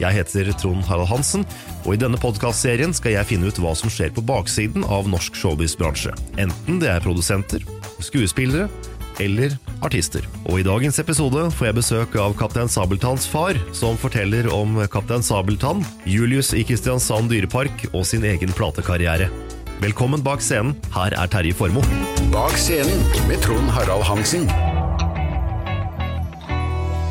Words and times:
Jeg 0.00 0.16
heter 0.16 0.48
Trond 0.56 0.86
Harald 0.88 1.10
Hansen, 1.10 1.42
og 1.84 1.92
i 1.92 2.00
denne 2.00 2.18
podkastserien 2.20 2.94
skal 2.96 3.18
jeg 3.18 3.28
finne 3.28 3.50
ut 3.50 3.58
hva 3.60 3.74
som 3.76 3.92
skjer 3.92 4.14
på 4.16 4.24
baksiden 4.24 4.86
av 4.88 5.10
norsk 5.12 5.36
showbiz-bransje. 5.36 6.14
Enten 6.40 6.80
det 6.80 6.88
er 6.88 7.04
produsenter, 7.04 7.66
skuespillere 8.00 8.70
eller 9.20 9.52
artister. 9.84 10.24
Og 10.48 10.62
i 10.62 10.64
dagens 10.64 10.96
episode 11.02 11.44
får 11.52 11.68
jeg 11.68 11.76
besøk 11.76 12.16
av 12.22 12.32
Kaptein 12.40 12.72
Sabeltanns 12.72 13.28
far, 13.28 13.60
som 13.76 14.00
forteller 14.00 14.48
om 14.54 14.80
Kaptein 14.88 15.24
Sabeltann, 15.26 15.84
Julius 16.08 16.54
i 16.56 16.64
Kristiansand 16.64 17.28
dyrepark 17.28 17.90
og 17.92 18.06
sin 18.08 18.24
egen 18.24 18.56
platekarriere. 18.56 19.28
Velkommen 19.84 20.24
bak 20.24 20.40
scenen, 20.44 20.72
her 20.96 21.12
er 21.12 21.28
Terje 21.32 21.56
Formoe. 21.56 22.02
Bak 22.32 22.56
scenen 22.60 23.04
med 23.28 23.40
Trond 23.44 23.68
Harald 23.76 24.08
Hansen. 24.08 24.48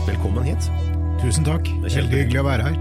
Velkommen 0.10 0.50
hit. 0.50 0.89
Tusen 1.20 1.44
takk. 1.44 1.68
er 1.84 1.92
Veldig 1.92 2.20
hyggelig 2.22 2.40
å 2.40 2.46
være 2.46 2.70
her. 2.70 2.76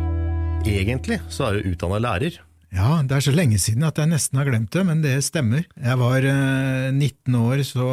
Egentlig 0.68 1.16
så 1.32 1.48
er 1.48 1.56
du 1.58 1.72
utdanna 1.72 1.98
lærer. 1.98 2.36
Ja, 2.70 3.00
det 3.02 3.16
er 3.16 3.24
så 3.24 3.32
lenge 3.34 3.58
siden 3.58 3.86
at 3.88 3.98
jeg 3.98 4.10
nesten 4.12 4.38
har 4.38 4.46
glemt 4.46 4.70
det, 4.70 4.84
men 4.86 5.00
det 5.02 5.16
stemmer. 5.26 5.64
Jeg 5.74 5.98
var 5.98 6.22
eh, 6.22 6.90
19 6.92 7.34
år, 7.40 7.62
så 7.66 7.88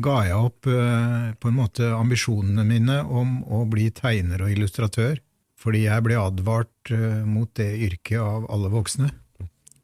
ga 0.00 0.16
jeg 0.28 0.38
opp 0.38 0.70
eh, 0.70 1.28
på 1.36 1.50
en 1.50 1.58
måte 1.58 1.90
ambisjonene 1.92 2.64
mine 2.64 3.02
om 3.04 3.40
å 3.52 3.64
bli 3.68 3.90
tegner 3.92 4.46
og 4.46 4.54
illustratør, 4.54 5.20
fordi 5.60 5.84
jeg 5.84 6.06
ble 6.06 6.16
advart 6.22 6.94
eh, 6.94 7.20
mot 7.28 7.52
det 7.60 7.68
yrket 7.90 8.22
av 8.22 8.48
alle 8.54 8.72
voksne, 8.72 9.10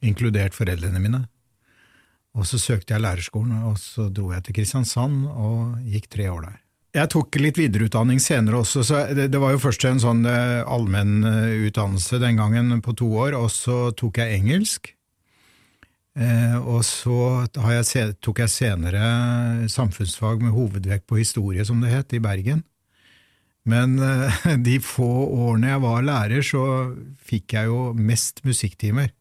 inkludert 0.01 0.57
foreldrene 0.57 1.05
mine. 1.05 1.25
Og 2.33 2.49
så 2.49 2.57
søkte 2.57 2.97
jeg 2.97 3.05
lærerskolen, 3.05 3.61
og 3.69 3.77
så 3.83 4.09
dro 4.09 4.33
jeg 4.33 4.47
til 4.47 4.63
Kristiansand 4.63 5.27
og 5.29 5.83
gikk 5.85 6.09
tre 6.17 6.33
år 6.33 6.47
der. 6.49 6.62
Jeg 6.93 7.09
tok 7.09 7.39
litt 7.41 7.57
videreutdanning 7.57 8.19
senere 8.21 8.59
også, 8.61 8.83
så 8.85 8.99
det, 9.17 9.31
det 9.33 9.39
var 9.41 9.55
jo 9.55 9.63
først 9.63 9.87
en 9.89 10.01
sånn 10.03 10.27
allmennutdannelse 10.29 12.19
allmenn 12.19 12.21
eh, 12.21 12.27
den 12.27 12.41
gangen 12.41 12.83
på 12.85 12.93
to 13.01 13.09
år, 13.17 13.37
og 13.39 13.49
så 13.55 13.87
tok 13.97 14.21
jeg 14.21 14.43
engelsk. 14.43 14.91
Eh, 16.13 16.59
og 16.61 16.83
så 16.85 17.47
jeg, 17.57 18.13
tok 18.21 18.43
jeg 18.45 18.53
senere 18.53 19.01
samfunnsfag 19.73 20.45
med 20.45 20.53
hovedvekt 20.53 21.09
på 21.09 21.17
historie, 21.23 21.65
som 21.65 21.81
det 21.81 21.95
het, 21.95 22.13
i 22.13 22.21
Bergen. 22.21 22.61
Men 23.65 23.97
eh, 23.97 24.45
de 24.67 24.77
få 24.85 25.09
årene 25.33 25.73
jeg 25.73 25.85
var 25.87 26.07
lærer, 26.11 26.45
så 26.45 26.65
fikk 27.25 27.57
jeg 27.57 27.73
jo 27.73 27.93
mest 27.97 28.45
musikktimer. 28.45 29.15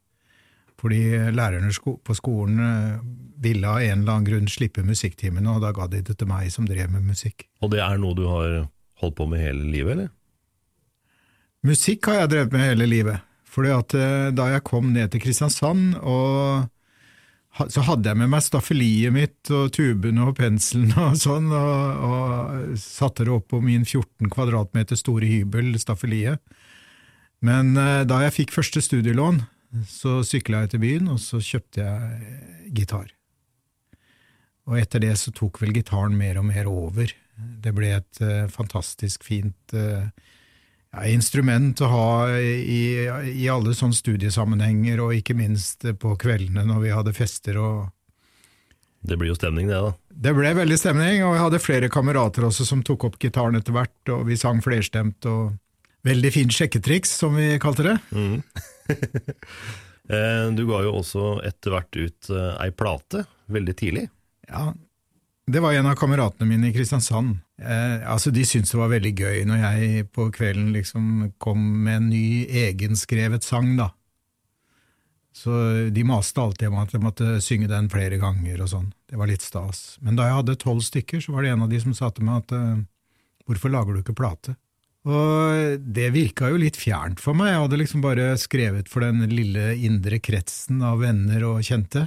Fordi 0.81 1.01
lærerne 1.35 1.69
på 2.01 2.15
skolen 2.17 2.61
eh, 2.65 3.01
ville 3.41 3.69
av 3.69 3.81
en 3.81 4.01
eller 4.01 4.15
annen 4.15 4.27
grunn 4.27 4.49
slippe 4.49 4.83
musikktimene, 4.85 5.49
og 5.53 5.61
da 5.61 5.73
ga 5.75 5.87
de 5.89 6.01
det 6.05 6.17
til 6.17 6.29
meg 6.29 6.49
som 6.53 6.65
drev 6.69 6.89
med 6.93 7.05
musikk. 7.05 7.45
Og 7.61 7.73
det 7.73 7.83
er 7.85 8.01
noe 8.01 8.17
du 8.17 8.25
har 8.29 8.63
holdt 9.01 9.17
på 9.17 9.29
med 9.29 9.41
hele 9.41 9.69
livet, 9.69 9.95
eller? 9.95 10.11
Musikk 11.65 12.09
har 12.09 12.23
jeg 12.23 12.31
drevet 12.33 12.55
med 12.55 12.65
hele 12.65 12.89
livet. 12.89 13.27
Fordi 13.51 13.73
at 13.75 13.95
eh, 13.97 14.29
da 14.33 14.47
jeg 14.53 14.65
kom 14.67 14.93
ned 14.95 15.11
til 15.11 15.21
Kristiansand, 15.21 15.97
og 16.01 16.69
så 17.67 17.83
hadde 17.83 18.07
jeg 18.07 18.17
med 18.21 18.31
meg 18.31 18.43
staffeliet 18.45 19.11
mitt 19.11 19.51
og 19.51 19.73
tubene 19.75 20.23
og 20.29 20.37
penselen 20.39 20.93
og 21.03 21.17
sånn, 21.19 21.51
og, 21.51 22.05
og 22.07 22.77
satte 22.79 23.27
det 23.27 23.33
opp 23.35 23.49
på 23.51 23.59
min 23.63 23.83
14 23.83 24.31
kvadratmeter 24.31 24.99
store 24.99 25.27
hybel, 25.27 25.73
staffeliet. 25.81 26.39
Men 27.45 27.75
eh, 27.77 28.03
da 28.07 28.23
jeg 28.25 28.37
fikk 28.39 28.55
første 28.55 28.83
studielån, 28.85 29.43
så 29.87 30.19
sykla 30.27 30.65
jeg 30.65 30.73
til 30.73 30.83
byen, 30.83 31.09
og 31.13 31.19
så 31.23 31.39
kjøpte 31.43 31.85
jeg 31.85 32.71
gitar. 32.75 33.11
Og 34.69 34.77
etter 34.79 35.03
det 35.03 35.15
så 35.19 35.33
tok 35.35 35.61
vel 35.63 35.73
gitaren 35.75 36.17
mer 36.17 36.39
og 36.41 36.47
mer 36.49 36.67
over. 36.69 37.13
Det 37.35 37.73
ble 37.75 37.95
et 37.95 38.21
uh, 38.21 38.51
fantastisk 38.51 39.23
fint 39.25 39.75
uh, 39.75 40.05
ja, 40.91 41.07
instrument 41.09 41.81
å 41.81 41.89
ha 41.89 42.11
i, 42.37 42.83
i 43.31 43.47
alle 43.51 43.73
sånne 43.77 43.97
studiesammenhenger, 43.97 45.01
og 45.01 45.15
ikke 45.17 45.37
minst 45.39 45.87
på 45.99 46.13
kveldene 46.19 46.67
når 46.67 46.85
vi 46.85 46.93
hadde 46.93 47.15
fester. 47.17 47.57
og 47.57 47.89
Det 49.01 49.17
blir 49.17 49.31
jo 49.31 49.39
stemning, 49.39 49.71
det, 49.71 49.79
da. 49.81 49.95
Det 50.11 50.35
ble 50.37 50.53
veldig 50.59 50.77
stemning, 50.77 51.23
og 51.25 51.35
jeg 51.35 51.45
hadde 51.47 51.63
flere 51.63 51.91
kamerater 51.91 52.45
også 52.45 52.67
som 52.67 52.83
tok 52.85 53.07
opp 53.09 53.19
gitaren 53.23 53.57
etter 53.57 53.75
hvert, 53.75 53.99
og 54.13 54.27
vi 54.29 54.37
sang 54.39 54.61
flerstemt. 54.63 55.25
og 55.25 55.55
Veldig 56.07 56.31
fint 56.33 56.55
sjekketriks, 56.55 57.13
som 57.21 57.35
vi 57.37 57.53
kalte 57.61 57.85
det. 57.91 57.97
Mm. 58.15 58.41
Du 60.57 60.65
ga 60.67 60.81
jo 60.83 60.97
også 60.99 61.25
etter 61.47 61.71
hvert 61.71 61.95
ut 61.95 62.29
eh, 62.33 62.55
ei 62.65 62.71
plate, 62.75 63.21
veldig 63.53 63.75
tidlig. 63.79 64.01
Ja, 64.49 64.73
Det 65.47 65.61
var 65.63 65.71
en 65.71 65.87
av 65.87 65.95
kameratene 65.95 66.49
mine 66.49 66.67
i 66.67 66.73
Kristiansand. 66.75 67.37
Eh, 67.61 68.03
altså 68.11 68.33
De 68.35 68.43
syntes 68.43 68.73
det 68.73 68.79
var 68.81 68.91
veldig 68.91 69.13
gøy 69.15 69.45
når 69.47 69.61
jeg 69.61 70.09
på 70.11 70.27
kvelden 70.35 70.73
liksom 70.75 71.31
kom 71.39 71.61
med 71.85 71.95
en 72.01 72.09
ny 72.09 72.43
egenskrevet 72.65 73.45
sang, 73.47 73.77
da. 73.79 73.91
Så 75.31 75.53
de 75.95 76.03
maste 76.03 76.43
alltid 76.43 76.67
om 76.67 76.81
at 76.81 76.91
jeg 76.91 77.03
måtte 77.05 77.37
synge 77.39 77.69
den 77.71 77.87
flere 77.93 78.19
ganger 78.19 78.65
og 78.65 78.67
sånn. 78.73 78.89
Det 79.07 79.15
var 79.15 79.31
litt 79.31 79.45
stas. 79.45 79.95
Men 80.03 80.19
da 80.19 80.27
jeg 80.27 80.41
hadde 80.41 80.57
tolv 80.59 80.83
stykker, 80.83 81.23
så 81.23 81.31
var 81.31 81.45
det 81.47 81.53
en 81.53 81.63
av 81.63 81.71
de 81.71 81.79
som 81.79 81.95
sa 81.95 82.11
til 82.11 82.27
meg 82.27 82.43
at 82.43 82.57
eh, 82.57 82.83
hvorfor 83.47 83.71
lager 83.71 83.95
du 83.95 84.03
ikke 84.03 84.17
plate? 84.17 84.57
Og 85.09 85.81
det 85.81 86.11
virka 86.13 86.51
jo 86.51 86.59
litt 86.61 86.77
fjernt 86.77 87.21
for 87.23 87.33
meg, 87.37 87.55
jeg 87.55 87.61
hadde 87.63 87.77
liksom 87.79 88.03
bare 88.03 88.25
skrevet 88.37 88.89
for 88.91 89.01
den 89.01 89.23
lille 89.31 89.71
indre 89.81 90.19
kretsen 90.21 90.83
av 90.85 91.01
venner 91.01 91.45
og 91.47 91.63
kjente. 91.65 92.05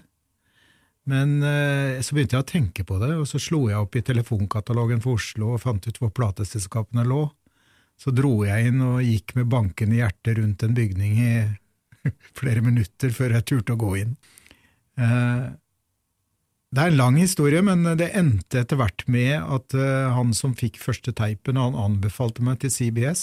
Men 1.11 1.41
eh, 1.44 2.00
så 2.00 2.14
begynte 2.14 2.38
jeg 2.38 2.44
å 2.44 2.49
tenke 2.49 2.85
på 2.87 3.00
det, 3.02 3.11
og 3.19 3.26
så 3.29 3.41
slo 3.43 3.67
jeg 3.69 3.82
opp 3.82 3.99
i 3.99 4.05
telefonkatalogen 4.06 5.02
for 5.05 5.19
Oslo 5.19 5.52
og 5.56 5.64
fant 5.64 5.85
ut 5.85 5.99
hvor 6.00 6.14
plateselskapene 6.17 7.05
lå. 7.08 7.26
Så 8.00 8.14
dro 8.14 8.38
jeg 8.46 8.70
inn 8.70 8.81
og 8.82 9.02
gikk 9.05 9.35
med 9.37 9.50
bankende 9.50 9.99
hjerte 10.00 10.38
rundt 10.38 10.64
en 10.64 10.79
bygning 10.79 11.19
i 11.19 11.35
flere 12.38 12.62
minutter 12.64 13.12
før 13.14 13.37
jeg 13.37 13.49
turte 13.50 13.76
å 13.76 13.82
gå 13.85 13.93
inn. 14.00 14.17
Eh, 14.94 15.44
det 16.74 16.82
er 16.82 16.90
en 16.90 16.98
lang 16.98 17.16
historie, 17.20 17.60
men 17.62 17.86
det 17.98 18.10
endte 18.18 18.64
etter 18.64 18.78
hvert 18.80 19.04
med 19.06 19.36
at 19.38 19.76
eh, 19.78 20.10
han 20.10 20.32
som 20.34 20.56
fikk 20.58 20.80
første 20.82 21.12
teipen, 21.14 21.60
han 21.60 21.76
anbefalte 21.78 22.42
meg 22.42 22.64
til 22.64 22.72
CBS. 22.74 23.22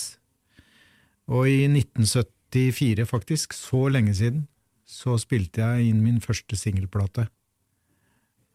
Og 1.28 1.50
i 1.52 1.66
1974, 1.68 3.04
faktisk, 3.10 3.56
så 3.58 3.90
lenge 3.92 4.16
siden, 4.16 4.46
så 4.88 5.18
spilte 5.20 5.64
jeg 5.64 5.90
inn 5.90 6.00
min 6.04 6.22
første 6.24 6.56
singelplate. 6.56 7.28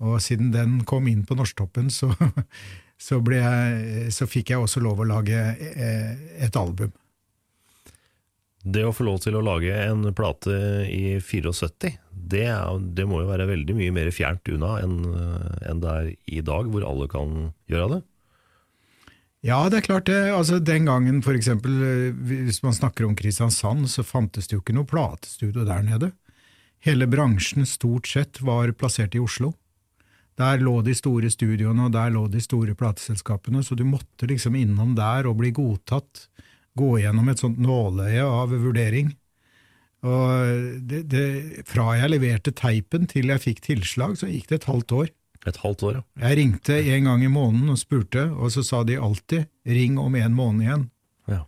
Og 0.00 0.16
siden 0.24 0.48
den 0.52 0.78
kom 0.88 1.08
inn 1.12 1.26
på 1.28 1.36
Norsktoppen, 1.36 1.92
så, 1.92 2.08
så, 3.06 3.20
jeg, 3.20 4.08
så 4.16 4.28
fikk 4.28 4.54
jeg 4.54 4.64
også 4.64 4.80
lov 4.84 5.04
å 5.04 5.10
lage 5.12 5.42
eh, 5.60 6.16
et 6.40 6.56
album. 6.56 6.94
Det 8.64 8.82
å 8.82 8.96
få 8.96 9.04
lov 9.06 9.20
til 9.22 9.36
å 9.36 9.44
lage 9.44 9.76
en 9.76 10.08
plate 10.16 10.56
i 10.88 11.18
74, 11.20 11.92
det, 12.16 12.48
det 12.96 13.06
må 13.06 13.20
jo 13.22 13.30
være 13.30 13.48
veldig 13.50 13.76
mye 13.76 13.94
mer 13.94 14.10
fjernt 14.14 14.48
unna 14.54 14.76
enn, 14.82 15.00
en 15.68 15.82
det 15.82 15.94
er 15.94 16.12
i 16.38 16.42
dag, 16.44 16.68
hvor 16.72 16.86
alle 16.88 17.08
kan 17.12 17.34
gjøre 17.70 17.96
det? 17.96 18.02
Ja, 19.46 19.60
det 19.70 19.78
er 19.78 19.86
klart 19.86 20.08
det. 20.08 20.22
Altså, 20.34 20.58
den 20.58 20.88
gangen, 20.88 21.20
for 21.22 21.36
eksempel, 21.38 21.76
hvis 22.26 22.62
man 22.64 22.74
snakker 22.74 23.06
om 23.06 23.14
Kristiansand, 23.18 23.86
så 23.92 24.02
fantes 24.02 24.48
det 24.48 24.56
jo 24.56 24.62
ikke 24.64 24.74
noe 24.74 24.88
platestudio 24.88 25.66
der 25.68 25.84
nede. 25.86 26.10
Hele 26.82 27.06
bransjen 27.10 27.66
stort 27.68 28.08
sett 28.10 28.40
var 28.42 28.72
plassert 28.78 29.14
i 29.14 29.22
Oslo. 29.22 29.52
Der 30.36 30.60
lå 30.60 30.80
de 30.84 30.92
store 30.96 31.30
studioene, 31.32 31.86
og 31.86 31.94
der 31.94 32.10
lå 32.12 32.26
de 32.32 32.42
store 32.44 32.74
plateselskapene, 32.76 33.62
så 33.64 33.78
du 33.78 33.86
måtte 33.88 34.28
liksom 34.28 34.58
innom 34.58 34.96
der 34.98 35.28
og 35.28 35.38
bli 35.40 35.52
godtatt 35.56 36.26
gå 36.76 36.90
gjennom 37.00 37.30
et 37.32 37.40
sånt 37.40 37.60
nåløye 37.62 38.24
av 38.26 38.52
vurdering. 38.52 39.14
Og 40.06 40.80
det, 40.86 41.02
det, 41.10 41.26
fra 41.68 41.90
jeg 41.98 42.12
leverte 42.12 42.54
teipen 42.54 43.08
til 43.10 43.32
jeg 43.32 43.42
fikk 43.42 43.62
tilslag, 43.66 44.16
så 44.20 44.30
gikk 44.30 44.50
det 44.52 44.60
et 44.60 44.68
halvt 44.70 44.94
år. 45.00 45.14
Et 45.46 45.60
halvt 45.62 45.84
år, 45.86 45.98
ja. 45.98 46.02
Jeg 46.26 46.38
ringte 46.40 46.76
en 46.94 47.06
gang 47.06 47.22
i 47.22 47.30
måneden 47.30 47.70
og 47.74 47.78
spurte, 47.78 48.26
og 48.34 48.50
så 48.54 48.64
sa 48.66 48.82
de 48.82 48.98
alltid 48.98 49.46
'ring 49.66 49.98
om 49.98 50.14
en 50.14 50.34
måned 50.34 50.66
igjen'. 50.66 50.88
Ja. 51.30 51.44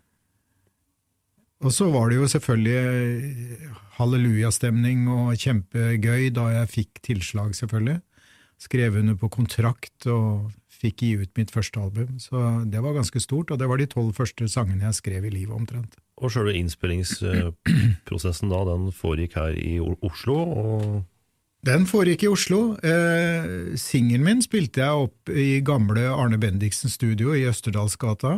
Og 1.61 1.73
så 1.75 1.91
var 1.91 2.11
det 2.11 2.21
jo 2.21 2.29
selvfølgelig 2.31 3.69
hallelujastemning 3.99 5.09
og 5.11 5.35
kjempegøy 5.35 6.31
da 6.31 6.47
jeg 6.61 6.69
fikk 6.69 7.03
tilslag, 7.03 7.55
selvfølgelig. 7.55 8.01
Skrev 8.59 8.99
under 8.99 9.15
på 9.15 9.29
kontrakt 9.29 10.07
og 10.07 10.53
fikk 10.69 11.03
gi 11.03 11.17
ut 11.19 11.31
mitt 11.39 11.51
første 11.51 11.81
album. 11.81 12.19
Så 12.19 12.65
det 12.71 12.83
var 12.83 12.95
ganske 12.95 13.21
stort, 13.21 13.51
og 13.51 13.59
det 13.59 13.69
var 13.69 13.79
de 13.79 13.87
tolv 13.87 14.15
første 14.15 14.49
sangene 14.51 14.85
jeg 14.85 14.95
skrev 14.95 15.25
i 15.25 15.35
livet, 15.35 15.55
omtrent. 15.55 15.99
Og 16.19 16.33
sjølve 16.35 16.57
innspillingsprosessen 16.59 18.51
da, 18.51 18.65
den 18.69 18.91
foregikk 18.95 19.39
her 19.39 19.55
i 19.55 19.79
Oslo? 19.81 20.37
og 20.43 21.07
den 21.67 21.89
foregikk 21.91 22.23
i 22.23 22.29
Oslo. 22.31 22.61
Eh, 22.87 23.75
Singelen 23.77 24.23
min 24.25 24.43
spilte 24.45 24.79
jeg 24.79 25.07
opp 25.09 25.33
i 25.33 25.59
gamle 25.67 26.05
Arne 26.07 26.39
Bendiksen 26.39 26.87
studio 26.89 27.35
i 27.35 27.43
Østerdalsgata. 27.51 28.37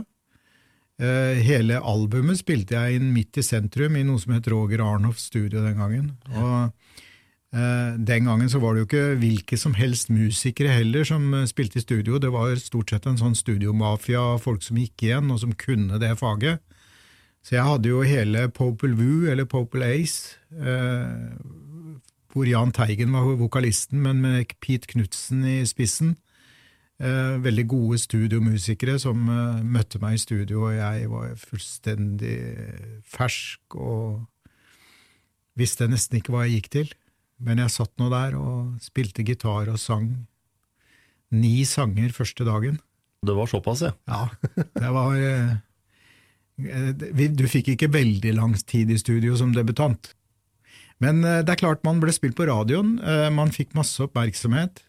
Eh, 1.01 1.37
hele 1.45 1.83
albumet 1.85 2.41
spilte 2.41 2.81
jeg 2.81 2.97
inn 2.97 3.13
midt 3.13 3.37
i 3.37 3.45
sentrum, 3.45 3.93
i 3.97 4.07
noe 4.09 4.19
som 4.21 4.33
het 4.35 4.49
Roger 4.49 4.81
Arnhoff 4.87 5.21
studio 5.21 5.61
den 5.61 5.77
gangen. 5.79 6.15
Og 6.33 6.73
Eh, 7.51 7.95
den 7.99 8.25
gangen 8.25 8.51
så 8.51 8.61
var 8.63 8.75
det 8.75 8.85
jo 8.85 8.87
ikke 8.87 9.19
hvilke 9.19 9.57
som 9.59 9.75
helst 9.75 10.11
musikere 10.15 10.71
heller 10.71 11.03
som 11.03 11.33
eh, 11.35 11.49
spilte 11.51 11.81
i 11.81 11.83
studio, 11.83 12.21
det 12.23 12.31
var 12.31 12.55
stort 12.63 12.93
sett 12.93 13.09
en 13.11 13.19
sånn 13.19 13.35
studiomafia, 13.35 14.39
folk 14.39 14.63
som 14.63 14.79
gikk 14.79 15.09
igjen, 15.09 15.33
og 15.35 15.41
som 15.43 15.57
kunne 15.59 15.99
det 15.99 16.13
faget. 16.21 16.63
Så 17.43 17.57
jeg 17.57 17.65
hadde 17.65 17.89
jo 17.89 18.03
hele 18.05 18.49
Popel 18.53 18.97
Vu, 18.99 19.27
eller 19.31 19.49
Popel 19.49 19.85
Ace, 19.87 20.37
eh, 20.53 21.37
hvor 22.31 22.47
Jahn 22.47 22.73
Teigen 22.73 23.13
var 23.13 23.31
vokalisten, 23.41 24.03
men 24.05 24.21
med 24.23 24.53
Pete 24.61 24.91
Knutsen 24.93 25.45
i 25.49 25.61
spissen. 25.67 26.17
Eh, 27.01 27.39
veldig 27.41 27.65
gode 27.69 27.99
studiomusikere 27.99 28.99
som 29.01 29.25
eh, 29.33 29.63
møtte 29.65 29.99
meg 30.03 30.19
i 30.19 30.21
studio, 30.21 30.67
og 30.69 30.77
jeg 30.77 31.09
var 31.09 31.31
fullstendig 31.41 32.37
fersk 33.09 33.79
og 33.81 34.27
visste 35.57 35.89
nesten 35.89 36.21
ikke 36.21 36.35
hva 36.35 36.45
jeg 36.45 36.61
gikk 36.61 36.71
til. 36.77 36.93
Men 37.41 37.63
jeg 37.63 37.73
satt 37.73 37.95
nå 37.97 38.11
der 38.13 38.37
og 38.37 38.77
spilte 38.85 39.25
gitar 39.25 39.71
og 39.73 39.81
sang 39.81 40.11
ni 41.33 41.65
sanger 41.65 42.13
første 42.13 42.45
dagen. 42.45 42.77
Det 43.25 43.37
var 43.37 43.49
såpass, 43.49 43.81
ja? 43.85 43.95
Ja. 44.09 44.29
Det 44.77 44.93
var 44.93 45.17
eh, 45.17 45.57
Du 46.61 47.45
fikk 47.51 47.73
ikke 47.75 47.91
veldig 47.93 48.35
lang 48.37 48.57
tid 48.69 48.91
i 48.93 48.99
studio 49.01 49.37
som 49.39 49.55
debutant. 49.57 50.13
Men 51.01 51.25
eh, 51.25 51.41
det 51.45 51.55
er 51.55 51.63
klart 51.63 51.85
man 51.87 52.01
ble 52.03 52.13
spilt 52.15 52.37
på 52.39 52.47
radioen, 52.49 52.99
eh, 53.01 53.29
man 53.33 53.53
fikk 53.55 53.75
masse 53.79 54.01
oppmerksomhet. 54.05 54.85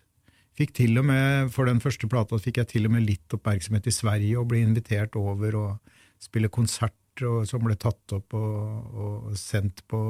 Fikk 0.60 0.74
til 0.82 1.00
og 1.00 1.08
med, 1.08 1.52
For 1.56 1.70
den 1.70 1.80
første 1.84 2.10
plata 2.12 2.38
fikk 2.42 2.60
jeg 2.60 2.72
til 2.74 2.90
og 2.90 2.96
med 2.98 3.08
litt 3.08 3.34
oppmerksomhet 3.34 3.88
i 3.88 3.96
Sverige 3.96 4.40
og 4.42 4.50
ble 4.52 4.66
invitert 4.66 5.16
over 5.20 5.56
og 5.58 5.94
spille 6.22 6.52
konsert 6.52 6.98
og, 7.24 7.46
som 7.48 7.64
ble 7.64 7.78
tatt 7.80 8.16
opp 8.16 8.36
og, 8.38 8.98
og 9.06 9.32
sendt 9.40 9.84
på, 9.90 10.02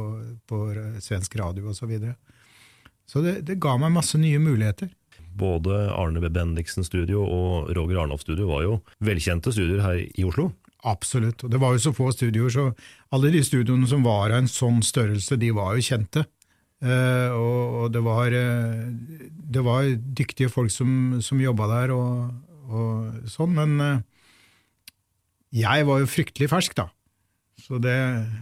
på, 0.49 0.63
svensk 1.01 1.37
radio 1.39 1.69
osv. 1.69 1.83
Så, 1.83 1.89
videre. 1.89 2.15
så 3.09 3.23
det, 3.25 3.35
det, 3.47 3.59
ga 3.61 3.77
meg 3.81 3.93
masse 3.93 4.19
nye 4.21 4.41
muligheter. 4.41 4.89
Både 5.37 5.85
Arne 5.93 6.19
B. 6.23 6.29
Bendiksen 6.33 6.83
Studio 6.83 7.23
og 7.23 7.71
Roger 7.77 8.01
Arnolf 8.03 8.25
Studio 8.25 8.49
var 8.49 8.65
jo 8.65 8.79
velkjente 9.05 9.53
studioer 9.53 9.85
her 9.85 10.01
i 10.01 10.25
Oslo. 10.27 10.49
Absolutt. 10.87 11.43
og 11.43 11.51
Det 11.53 11.59
var 11.61 11.75
jo 11.75 11.83
så 11.83 11.93
få 11.93 12.11
studioer, 12.13 12.49
så 12.49 12.67
alle 13.13 13.31
de 13.33 13.43
studioene 13.45 13.87
som 13.89 14.05
var 14.05 14.31
av 14.31 14.41
en 14.41 14.49
sånn 14.49 14.81
størrelse, 14.85 15.37
de 15.37 15.51
var 15.53 15.75
jo 15.77 15.85
kjente. 15.85 16.25
Uh, 16.81 17.29
og, 17.37 17.75
og 17.77 17.91
det, 17.93 18.01
var, 18.01 18.33
uh, 18.33 18.87
det 19.53 19.61
var 19.61 19.89
dyktige 20.17 20.49
folk 20.49 20.73
som, 20.73 21.19
som 21.21 21.37
jobba 21.37 21.67
der 21.69 21.91
og, 21.93 22.31
og 22.73 23.27
sånn, 23.29 23.53
men 23.53 23.75
uh, 23.77 23.99
jeg 25.53 25.85
var 25.85 26.01
jo 26.01 26.09
fryktelig 26.09 26.49
fersk, 26.49 26.73
da. 26.79 26.87
Så 27.61 27.77
det, 27.83 27.99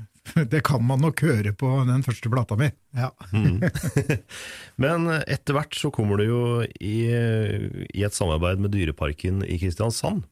det 0.53 0.61
kan 0.63 0.85
man 0.87 1.03
nok 1.03 1.19
høre 1.25 1.51
på 1.51 1.73
den 1.89 2.05
første 2.05 2.31
plata 2.31 2.55
mi. 2.59 2.69
Ja. 2.95 3.11
mm. 3.33 3.59
Men 4.83 5.11
etter 5.27 5.57
hvert 5.57 5.75
så 5.75 5.91
kommer 5.91 6.21
du 6.21 6.29
jo 6.29 6.43
i, 6.79 7.09
i, 7.11 8.05
et 8.05 8.15
samarbeid 8.15 8.63
med 8.63 8.71
Dyreparken 8.71 9.43
i 9.43 9.59
Kristiansand. 9.59 10.23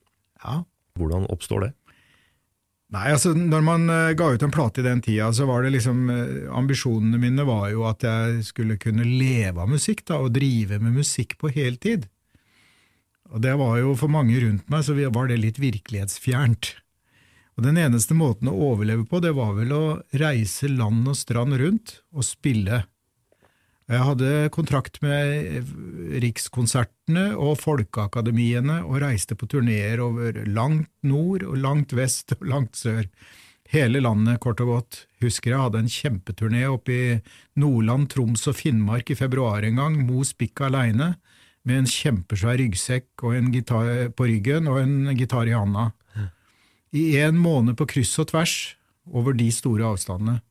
Ja. 0.45 0.61
Hvordan 0.95 1.27
oppstår 1.33 1.67
det? 1.67 1.73
Nei, 2.95 3.09
altså 3.11 3.33
Når 3.35 3.63
man 3.67 3.89
uh, 3.91 4.15
ga 4.15 4.29
ut 4.31 4.43
en 4.45 4.53
plate 4.53 4.79
i 4.79 4.85
den 4.85 5.01
tida, 5.03 5.27
så 5.35 5.47
var 5.49 5.65
det 5.65 5.73
liksom 5.75 6.05
uh, 6.07 6.47
Ambisjonene 6.55 7.19
mine 7.19 7.43
var 7.47 7.67
jo 7.73 7.83
at 7.89 8.05
jeg 8.07 8.45
skulle 8.47 8.79
kunne 8.79 9.03
leve 9.03 9.59
av 9.59 9.71
musikk, 9.71 10.05
da, 10.07 10.21
og 10.23 10.31
drive 10.37 10.79
med 10.79 10.95
musikk 11.01 11.35
på 11.41 11.51
heltid. 11.51 12.07
Og 13.27 13.43
det 13.43 13.57
var 13.59 13.75
jo 13.81 13.95
for 13.99 14.11
mange 14.11 14.39
rundt 14.39 14.69
meg, 14.71 14.85
så 14.87 14.95
var 14.95 15.27
det 15.27 15.41
litt 15.41 15.59
virkelighetsfjernt. 15.59 16.77
Og 17.57 17.65
Den 17.65 17.79
eneste 17.81 18.15
måten 18.15 18.47
å 18.51 18.55
overleve 18.71 19.03
på, 19.09 19.19
det 19.19 19.33
var 19.35 19.55
vel 19.57 19.73
å 19.73 19.85
reise 20.15 20.69
land 20.69 21.09
og 21.09 21.17
strand 21.17 21.57
rundt 21.59 21.97
og 22.13 22.23
spille. 22.23 22.85
Jeg 23.87 24.03
hadde 24.03 24.29
kontrakt 24.51 24.97
med 24.99 25.69
Rikskonsertene 26.19 27.29
og 27.39 27.53
Folkeakademiene 27.61 28.81
og 28.83 28.99
reiste 28.99 29.37
på 29.39 29.47
turneer 29.47 30.01
over 30.03 30.41
langt 30.43 30.91
nord 31.07 31.45
og 31.47 31.55
langt 31.63 31.95
vest 31.95 32.35
og 32.35 32.43
langt 32.51 32.75
sør. 32.75 33.05
Hele 33.71 34.01
landet, 34.03 34.41
kort 34.43 34.59
og 34.63 34.73
godt. 34.73 34.99
Husker 35.23 35.53
jeg 35.53 35.61
hadde 35.63 35.79
en 35.85 35.91
kjempeturné 35.91 36.65
oppe 36.67 36.91
i 36.91 37.05
Nordland, 37.59 38.09
Troms 38.11 38.43
og 38.51 38.57
Finnmark 38.59 39.11
i 39.11 39.17
februar 39.19 39.63
en 39.63 39.79
gang, 39.79 39.95
Mo 40.07 40.23
Spikk 40.27 40.65
aleine 40.67 41.13
med 41.67 41.81
en 41.81 41.89
kjempesvær 41.91 42.59
ryggsekk 42.59 43.23
og 43.27 43.37
en 43.39 43.49
gitar 43.55 44.11
på 44.15 44.27
ryggen 44.27 44.67
og 44.71 44.81
en 44.83 45.15
gitar 45.19 45.47
i 45.47 45.55
handa. 45.55 45.93
I 46.95 47.19
en 47.23 47.39
måned 47.39 47.75
på 47.79 47.87
kryss 47.87 48.15
og 48.19 48.29
tvers 48.31 48.57
over 49.07 49.35
de 49.35 49.47
store 49.51 49.87
avstandene. 49.95 50.41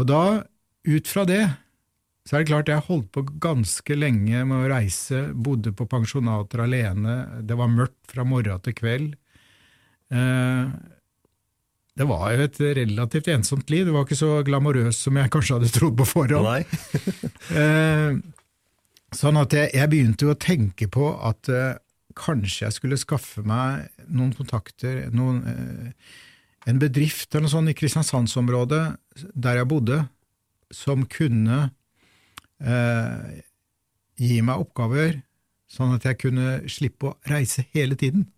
Og 0.00 0.08
da, 0.08 0.22
ut 0.84 1.08
fra 1.08 1.24
det, 1.28 1.42
så 2.24 2.36
er 2.36 2.42
det 2.42 2.48
klart 2.48 2.70
jeg 2.72 2.86
holdt 2.86 3.10
på 3.12 3.26
ganske 3.42 3.96
lenge 3.98 4.46
med 4.48 4.56
å 4.56 4.68
reise, 4.72 5.26
bodde 5.34 5.74
på 5.76 5.84
pensjonater 5.88 6.62
alene, 6.64 7.18
det 7.44 7.56
var 7.60 7.72
mørkt 7.72 8.14
fra 8.14 8.24
morgen 8.24 8.62
til 8.64 8.76
kveld. 8.78 9.10
Eh, 10.08 10.70
det 11.94 12.06
var 12.08 12.32
jo 12.32 12.46
et 12.46 12.60
relativt 12.80 13.28
ensomt 13.30 13.68
liv, 13.70 13.84
det 13.86 13.92
var 13.94 14.06
ikke 14.08 14.18
så 14.18 14.38
glamorøst 14.46 15.04
som 15.04 15.20
jeg 15.20 15.32
kanskje 15.34 15.58
hadde 15.58 15.74
trodd 15.74 15.98
på 16.00 16.08
forhånd. 16.14 16.64
Eh, 17.54 18.16
sånn 19.14 19.36
at 19.36 19.52
jeg, 19.52 19.68
jeg 19.76 19.90
begynte 19.92 20.24
jo 20.24 20.32
å 20.32 20.40
tenke 20.40 20.88
på 20.88 21.10
at 21.28 21.50
eh, 21.52 21.76
kanskje 22.16 22.64
jeg 22.64 22.76
skulle 22.78 22.98
skaffe 22.98 23.44
meg 23.44 23.90
noen 24.08 24.32
kontakter, 24.34 25.10
noen, 25.12 25.42
en 26.64 26.80
bedrift 26.80 27.28
eller 27.34 27.44
noe 27.44 27.52
sånt 27.52 27.70
i 27.70 27.76
Kristiansandsområdet 27.76 28.84
der 29.36 29.60
jeg 29.60 29.68
bodde, 29.68 30.00
som 30.74 31.06
kunne 31.10 31.68
eh, 32.60 33.40
gi 34.20 34.38
meg 34.44 34.66
oppgaver, 34.66 35.20
sånn 35.70 35.96
at 35.96 36.06
jeg 36.06 36.20
kunne 36.26 36.60
slippe 36.70 37.10
å 37.10 37.16
reise 37.30 37.66
hele 37.74 37.98
tiden. 37.98 38.28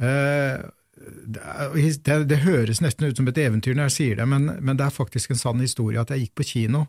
Eh, 0.00 0.64
det, 0.94 2.18
det 2.30 2.42
høres 2.44 2.80
nesten 2.82 3.08
ut 3.08 3.18
som 3.18 3.28
et 3.28 3.40
eventyr 3.40 3.76
når 3.76 3.90
jeg 3.90 3.96
sier 3.96 4.20
det, 4.20 4.28
men, 4.30 4.48
men 4.60 4.78
det 4.78 4.86
er 4.86 4.94
faktisk 4.94 5.34
en 5.34 5.40
sann 5.40 5.62
historie 5.62 6.00
at 6.00 6.12
jeg 6.14 6.26
gikk 6.26 6.36
på 6.40 6.48
kino, 6.54 6.86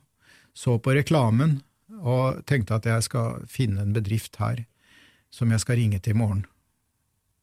så 0.55 0.77
på 0.79 0.95
reklamen 0.95 1.59
og 2.01 2.43
tenkte 2.49 2.77
at 2.77 2.87
jeg 2.87 3.05
skal 3.07 3.43
finne 3.51 3.83
en 3.83 3.95
bedrift 3.95 4.39
her 4.39 4.63
som 5.33 5.51
jeg 5.51 5.63
skal 5.63 5.79
ringe 5.81 5.99
til 5.99 6.15
i 6.15 6.19
morgen. 6.21 6.45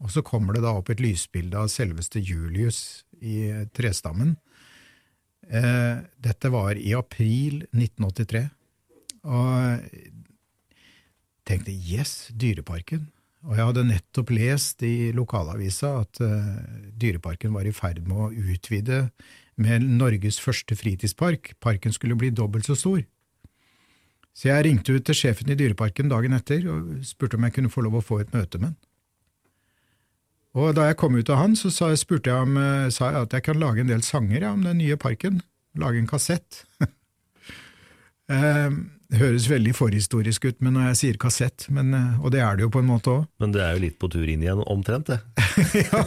Og 0.02 0.10
så 0.10 0.22
kommer 0.26 0.56
det 0.56 0.64
da 0.64 0.72
opp 0.78 0.90
et 0.90 1.02
lysbilde 1.02 1.58
av 1.58 1.70
selveste 1.70 2.22
Julius 2.22 3.04
i 3.22 3.52
trestammen. 3.76 4.34
Eh, 5.50 5.96
dette 6.22 6.50
var 6.52 6.78
i 6.78 6.92
april 6.94 7.64
1983, 7.72 8.44
og 9.26 9.86
tenkte 11.48 11.74
yes, 11.74 12.30
Dyreparken. 12.38 13.08
Og 13.42 13.56
jeg 13.58 13.66
hadde 13.66 13.88
nettopp 13.88 14.30
lest 14.30 14.84
i 14.86 15.10
lokalavisa 15.16 15.96
at 16.04 16.20
eh, 16.22 16.52
Dyreparken 16.94 17.54
var 17.56 17.66
i 17.66 17.74
ferd 17.74 18.04
med 18.06 18.18
å 18.28 18.52
utvide 18.54 19.08
med 19.60 19.82
Norges 19.98 20.38
første 20.40 20.76
fritidspark. 20.78 21.56
Parken 21.60 21.94
skulle 21.94 22.16
bli 22.18 22.30
dobbelt 22.30 22.68
så 22.70 22.78
stor. 22.78 23.02
Så 24.32 24.48
jeg 24.48 24.64
ringte 24.64 24.94
ut 24.94 25.04
til 25.04 25.18
sjefen 25.18 25.50
i 25.52 25.58
Dyreparken 25.58 26.08
dagen 26.08 26.38
etter 26.38 26.64
og 26.70 27.02
spurte 27.04 27.36
om 27.36 27.44
jeg 27.48 27.58
kunne 27.58 27.72
få 27.72 27.84
lov 27.84 27.98
å 27.98 28.06
få 28.06 28.22
et 28.22 28.32
møte 28.32 28.62
med 28.62 28.70
han. 28.70 28.78
Og 30.58 30.74
da 30.76 30.90
jeg 30.90 30.98
kom 31.00 31.14
ut 31.16 31.30
av 31.32 31.38
han, 31.40 31.54
så 31.56 31.70
sa, 31.72 31.88
spurte 31.96 32.28
jeg 32.28 32.44
om, 32.48 32.56
eh, 32.60 32.88
sa 32.92 33.08
jeg 33.10 33.26
at 33.28 33.36
jeg 33.38 33.46
kan 33.46 33.60
lage 33.62 33.80
en 33.80 33.88
del 33.88 34.02
sanger 34.04 34.42
ja, 34.44 34.50
om 34.52 34.64
den 34.66 34.82
nye 34.82 34.98
parken. 35.00 35.40
Lage 35.80 36.02
en 36.02 36.10
kassett. 36.10 36.64
Eh, 38.32 38.70
Det 39.12 39.18
høres 39.20 39.44
veldig 39.50 39.74
forhistorisk 39.76 40.46
ut 40.46 40.60
men 40.64 40.72
når 40.72 40.86
jeg 40.86 40.96
sier 40.96 41.16
kassett, 41.20 41.66
men, 41.74 41.90
eh, 41.92 42.20
og 42.22 42.30
det 42.32 42.40
er 42.40 42.56
det 42.56 42.62
jo 42.64 42.70
på 42.72 42.80
en 42.80 42.86
måte 42.88 43.10
òg. 43.12 43.26
Men 43.42 43.52
det 43.52 43.60
er 43.60 43.74
jo 43.74 43.82
litt 43.82 43.98
på 44.00 44.08
tur 44.08 44.24
inn 44.24 44.40
igjen, 44.40 44.62
omtrent, 44.72 45.10
det. 45.10 45.18
ja, 45.82 46.00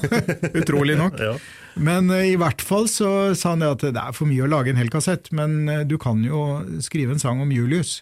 utrolig 0.57 0.95
nok. 0.97 1.19
Ja. 1.27 1.35
Men 1.77 2.09
eh, 2.09 2.31
i 2.31 2.37
hvert 2.39 2.63
fall 2.65 2.87
så 2.89 3.35
sa 3.37 3.51
han 3.53 3.61
det 3.61 3.69
at 3.75 3.85
det 3.93 4.01
er 4.07 4.15
for 4.15 4.25
mye 4.31 4.47
å 4.47 4.49
lage 4.49 4.73
en 4.73 4.79
hel 4.79 4.89
kassett, 4.89 5.29
men 5.35 5.67
du 5.85 5.99
kan 6.01 6.23
jo 6.25 6.63
skrive 6.81 7.13
en 7.13 7.21
sang 7.21 7.43
om 7.43 7.51
Julius. 7.53 7.99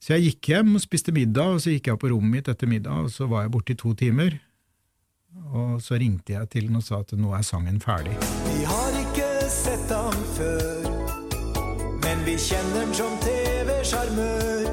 Så 0.00 0.14
jeg 0.16 0.30
gikk 0.30 0.48
hjem 0.54 0.76
og 0.78 0.80
spiste 0.80 1.12
middag, 1.12 1.56
og 1.56 1.60
så 1.60 1.74
gikk 1.74 1.90
jeg 1.90 2.00
på 2.00 2.08
rommet 2.08 2.38
mitt 2.38 2.48
etter 2.48 2.68
middag, 2.70 3.04
og 3.04 3.10
så 3.12 3.26
var 3.28 3.44
jeg 3.44 3.52
borte 3.52 3.74
i 3.74 3.80
to 3.82 3.92
timer. 3.92 4.38
Og 5.52 5.82
så 5.84 5.98
ringte 6.00 6.32
jeg 6.32 6.48
til 6.50 6.70
den 6.70 6.80
og 6.80 6.84
sa 6.86 7.02
at 7.04 7.12
nå 7.20 7.34
er 7.36 7.44
sangen 7.46 7.76
ferdig. 7.84 8.16
Vi 8.48 8.64
har 8.64 8.96
ikke 9.02 9.28
sett 9.52 9.92
ham 9.92 10.16
før, 10.38 10.88
men 12.02 12.24
vi 12.24 12.38
kjenner 12.40 12.86
han 12.86 12.96
som 12.96 13.12
TV-sjarmør. 13.26 14.70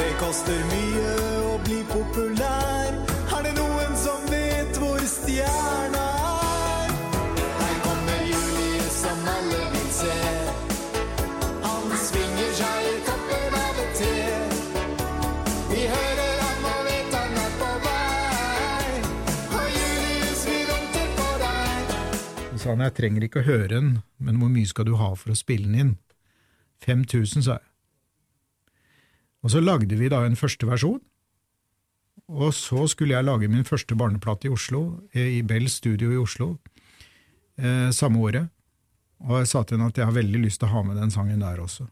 Det 0.00 0.10
koster 0.18 0.64
mye 0.72 1.12
å 1.52 1.58
bli 1.68 1.82
populær. 1.92 2.96
Er 3.28 3.44
det 3.44 3.54
noen 3.60 3.94
som 4.00 4.24
vet 4.32 4.80
hvor 4.80 5.04
stjerna 5.04 5.93
han 22.74 22.84
jeg 22.84 22.96
trenger 22.98 23.26
ikke 23.26 23.42
å 23.42 23.48
høre 23.48 23.70
den, 23.72 23.90
men 24.18 24.40
hvor 24.40 24.50
mye 24.52 24.68
skal 24.68 24.88
du 24.88 24.96
ha 25.00 25.12
for 25.18 25.32
å 25.32 25.38
spille 25.38 25.70
den 25.70 25.80
inn? 25.80 25.94
5000, 26.84 27.46
sa 27.46 27.56
jeg. 27.56 27.68
Og 29.44 29.52
så 29.52 29.60
lagde 29.60 29.96
vi 30.00 30.08
da 30.12 30.22
en 30.24 30.38
første 30.40 30.68
versjon, 30.68 31.00
og 32.32 32.54
så 32.56 32.86
skulle 32.88 33.16
jeg 33.16 33.26
lage 33.26 33.50
min 33.52 33.66
første 33.68 33.96
barneplate 33.98 34.48
i 34.48 34.52
Oslo, 34.52 35.02
eh, 35.12 35.38
i 35.38 35.42
Bell 35.44 35.68
Studio 35.68 36.12
i 36.12 36.20
Oslo, 36.20 36.54
eh, 37.58 37.90
samme 37.92 38.22
året. 38.24 38.48
Og 39.24 39.42
jeg 39.42 39.50
sa 39.50 39.62
til 39.62 39.76
henne 39.76 39.90
at 39.92 39.98
jeg 40.00 40.08
har 40.08 40.16
veldig 40.16 40.40
lyst 40.40 40.60
til 40.60 40.68
å 40.68 40.74
ha 40.78 40.82
med 40.82 40.96
den 40.96 41.12
sangen 41.12 41.44
der 41.44 41.60
også. 41.60 41.86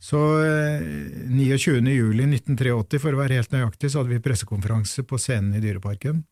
Så 0.00 0.20
eh, 0.44 1.28
29. 1.28 1.84
juli 1.92 2.24
1983, 2.28 3.00
for 3.00 3.12
å 3.12 3.20
være 3.20 3.40
helt 3.40 3.52
nøyaktig, 3.52 3.92
så 3.92 4.00
hadde 4.00 4.16
vi 4.16 4.24
pressekonferanse 4.24 5.04
på 5.08 5.20
scenen 5.20 5.56
i 5.56 5.62
Dyreparken 5.64 6.24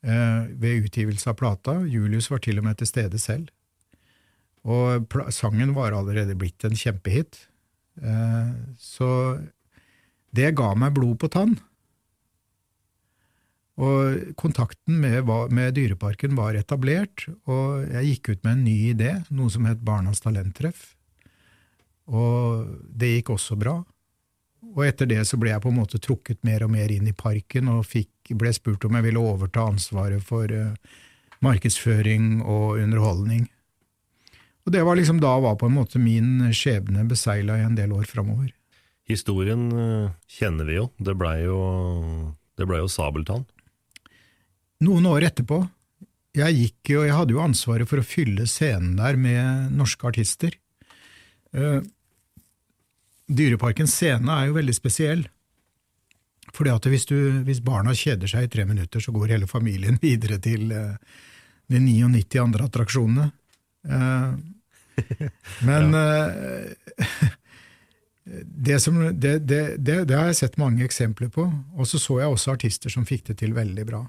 ved 0.00 0.86
utgivelse 0.86 1.28
av 1.28 1.36
plata. 1.36 1.74
Julius 1.84 2.30
var 2.32 2.40
til 2.40 2.56
og 2.60 2.64
med 2.64 2.78
til 2.80 2.88
stede 2.88 3.18
selv. 3.20 3.50
Og 4.64 5.08
sangen 5.32 5.74
var 5.76 5.96
allerede 5.96 6.36
blitt 6.38 6.64
en 6.64 6.76
kjempehit. 6.76 7.42
Eh, 8.00 8.52
så 8.80 9.10
det 10.36 10.54
ga 10.58 10.72
meg 10.78 10.94
blod 10.96 11.18
på 11.20 11.30
tann. 11.32 11.56
Og 13.80 14.34
kontakten 14.36 14.98
med, 15.00 15.24
med 15.56 15.74
Dyreparken 15.78 16.36
var 16.36 16.58
etablert, 16.58 17.24
og 17.48 17.86
jeg 17.88 18.10
gikk 18.10 18.34
ut 18.34 18.42
med 18.44 18.52
en 18.52 18.64
ny 18.66 18.76
idé, 18.90 19.14
noe 19.32 19.48
som 19.52 19.64
het 19.64 19.80
Barnas 19.80 20.20
talenttreff. 20.20 20.90
Og 22.10 22.68
det 22.84 23.14
gikk 23.14 23.32
også 23.38 23.56
bra. 23.56 23.78
Og 24.76 24.84
etter 24.86 25.08
det 25.10 25.22
så 25.26 25.38
ble 25.40 25.52
jeg 25.52 25.62
på 25.64 25.70
en 25.72 25.78
måte 25.80 25.98
trukket 26.02 26.42
mer 26.46 26.64
og 26.66 26.72
mer 26.72 26.92
inn 26.94 27.08
i 27.10 27.16
parken, 27.16 27.70
og 27.72 27.88
fikk, 27.88 28.32
ble 28.38 28.52
spurt 28.54 28.84
om 28.86 28.94
jeg 28.98 29.08
ville 29.08 29.22
overta 29.22 29.64
ansvaret 29.66 30.22
for 30.22 30.52
uh, 30.54 30.76
markedsføring 31.42 32.40
og 32.44 32.78
underholdning. 32.78 33.48
Og 34.66 34.74
det 34.74 34.84
var 34.86 34.98
liksom 34.98 35.18
da 35.22 35.32
var 35.42 35.56
på 35.58 35.66
en 35.66 35.78
måte 35.78 35.98
min 35.98 36.52
skjebne 36.54 37.06
besegla 37.10 37.58
i 37.58 37.66
en 37.66 37.78
del 37.78 37.94
år 37.96 38.06
framover. 38.06 38.52
Historien 39.10 39.64
eh, 39.72 40.12
kjenner 40.30 40.68
vi 40.68 40.76
jo. 40.76 40.86
Det 41.02 41.16
blei 41.18 41.40
jo, 41.42 41.60
det 42.60 42.68
ble 42.68 42.82
jo 42.82 42.90
Sabeltann. 42.92 43.46
Noen 44.84 45.08
år 45.10 45.26
etterpå, 45.26 45.64
jeg 46.36 46.56
gikk 46.56 46.92
jo, 46.92 47.00
jeg 47.08 47.16
hadde 47.16 47.34
jo 47.34 47.42
ansvaret 47.42 47.88
for 47.90 48.00
å 48.00 48.06
fylle 48.06 48.46
scenen 48.48 48.94
der 49.00 49.18
med 49.18 49.74
norske 49.74 50.06
artister. 50.06 50.54
Eh, 51.50 51.80
Dyreparkens 53.30 53.94
scene 53.94 54.34
er 54.34 54.48
jo 54.48 54.56
veldig 54.56 54.74
spesiell. 54.74 55.26
Fordi 56.54 56.72
at 56.74 56.86
hvis, 56.90 57.06
du, 57.06 57.16
hvis 57.46 57.62
barna 57.62 57.94
kjeder 57.96 58.30
seg 58.30 58.46
i 58.46 58.52
tre 58.52 58.66
minutter, 58.66 59.02
så 59.02 59.14
går 59.14 59.36
hele 59.36 59.50
familien 59.50 59.98
videre 60.04 60.40
til 60.42 60.70
eh, 60.74 60.94
de 61.70 61.82
99 61.82 62.40
andre 62.42 62.66
attraksjonene. 62.66 63.28
Eh, 63.86 64.30
men 65.66 65.94
eh, 66.02 67.26
det, 68.68 68.80
som, 68.82 69.02
det, 69.12 69.36
det, 69.46 69.64
det, 69.78 70.16
har 70.16 70.30
jeg 70.30 70.40
sett 70.42 70.58
mange 70.60 70.84
eksempler 70.86 71.30
på, 71.32 71.46
og 71.50 71.88
så 71.88 72.00
så 72.02 72.22
jeg 72.22 72.34
også 72.34 72.56
artister 72.56 72.92
som 72.92 73.06
fikk 73.08 73.30
det 73.30 73.40
til 73.44 73.54
veldig 73.56 73.86
bra. 73.88 74.02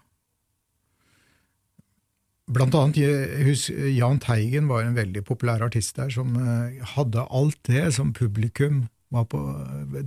Blant 2.52 2.74
annet 2.76 2.98
jeg 3.00 3.94
Jahn 3.96 4.18
Teigen 4.20 4.66
var 4.68 4.84
en 4.84 4.98
veldig 4.98 5.22
populær 5.24 5.62
artist 5.64 5.96
der, 5.96 6.10
som 6.12 6.34
hadde 6.98 7.24
alt 7.30 7.62
det 7.70 7.86
som 7.96 8.10
publikum 8.18 8.82
var 9.12 9.28
på, 9.32 9.42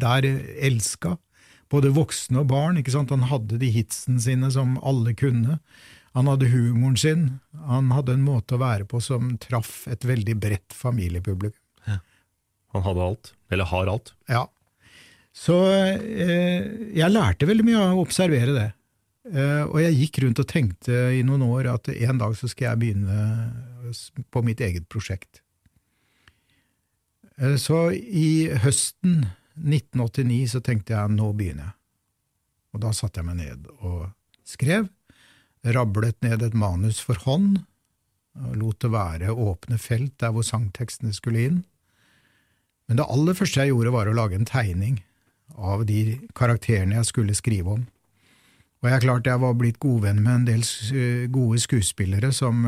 der 0.00 0.26
elska. 0.64 1.16
Både 1.72 1.92
voksne 1.94 2.42
og 2.42 2.48
barn. 2.52 2.78
ikke 2.80 2.94
sant? 2.94 3.12
Han 3.14 3.28
hadde 3.30 3.58
de 3.60 3.70
hitsene 3.72 4.22
sine 4.22 4.50
som 4.52 4.76
alle 4.84 5.14
kunne. 5.18 5.58
Han 6.14 6.28
hadde 6.30 6.52
humoren 6.52 6.96
sin. 7.00 7.24
Han 7.66 7.90
hadde 7.94 8.14
en 8.14 8.26
måte 8.26 8.56
å 8.56 8.62
være 8.62 8.86
på 8.88 9.00
som 9.02 9.34
traff 9.42 9.84
et 9.90 10.04
veldig 10.06 10.36
bredt 10.40 10.76
familiepublikum. 10.76 11.58
Han 12.74 12.82
hadde 12.82 13.06
alt. 13.06 13.32
Eller 13.54 13.70
har 13.70 13.90
alt. 13.90 14.14
Ja. 14.26 14.48
Så 15.34 15.56
eh, 15.70 16.66
jeg 16.94 17.10
lærte 17.10 17.46
veldig 17.46 17.66
mye 17.66 17.82
av 17.82 17.98
å 17.98 18.02
observere 18.02 18.54
det. 18.54 18.66
Eh, 19.30 19.62
og 19.64 19.78
jeg 19.82 19.98
gikk 20.00 20.20
rundt 20.24 20.42
og 20.42 20.50
tenkte 20.50 21.06
i 21.14 21.22
noen 21.26 21.46
år 21.46 21.70
at 21.74 21.90
en 21.94 22.20
dag 22.20 22.34
så 22.38 22.50
skal 22.50 22.72
jeg 22.72 22.82
begynne 22.82 23.18
på 24.34 24.42
mitt 24.46 24.62
eget 24.64 24.88
prosjekt. 24.90 25.43
Eh, 27.40 27.56
så 27.60 27.88
i 27.92 28.50
høsten 28.64 29.24
1989 29.58 30.54
så 30.54 30.62
tenkte 30.64 30.94
jeg 30.94 31.14
nå 31.14 31.30
begynner 31.36 31.70
jeg. 31.70 31.76
Og 32.74 32.82
da 32.82 32.90
satte 32.94 33.22
jeg 33.22 33.28
meg 33.28 33.38
ned 33.38 33.70
og 33.80 34.08
skrev. 34.46 34.88
Rablet 35.64 36.18
ned 36.26 36.42
et 36.42 36.56
manus 36.58 36.98
for 37.00 37.18
hånd. 37.24 37.64
og 38.34 38.56
lot 38.58 38.80
det 38.82 38.90
være 38.90 39.30
åpne 39.30 39.78
felt 39.78 40.18
der 40.18 40.32
hvor 40.34 40.42
sangtekstene 40.42 41.14
skulle 41.14 41.44
inn. 41.46 41.64
Men 42.88 42.98
det 42.98 43.06
aller 43.08 43.34
første 43.34 43.60
jeg 43.60 43.70
gjorde, 43.70 43.92
var 43.94 44.08
å 44.10 44.16
lage 44.16 44.34
en 44.34 44.44
tegning 44.44 45.04
av 45.54 45.84
de 45.86 46.18
karakterene 46.34 46.96
jeg 46.96 47.06
skulle 47.06 47.36
skrive 47.38 47.76
om. 47.78 47.84
Og 48.82 48.90
jeg 48.90 48.96
er 48.96 49.04
klart 49.06 49.30
jeg 49.30 49.40
var 49.40 49.54
blitt 49.54 49.78
godvenn 49.78 50.18
med 50.20 50.34
en 50.34 50.48
del 50.48 50.64
gode 51.32 51.62
skuespillere 51.62 52.32
som, 52.34 52.66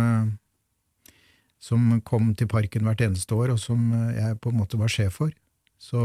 som 1.67 1.99
kom 2.07 2.31
til 2.39 2.49
parken 2.51 2.87
hvert 2.87 3.03
eneste 3.03 3.35
år, 3.35 3.55
og 3.55 3.59
som 3.61 3.91
jeg 4.15 4.39
på 4.43 4.53
en 4.53 4.61
måte 4.61 4.79
var 4.79 4.93
sjef 4.93 5.19
for. 5.19 5.33
Så 5.83 5.99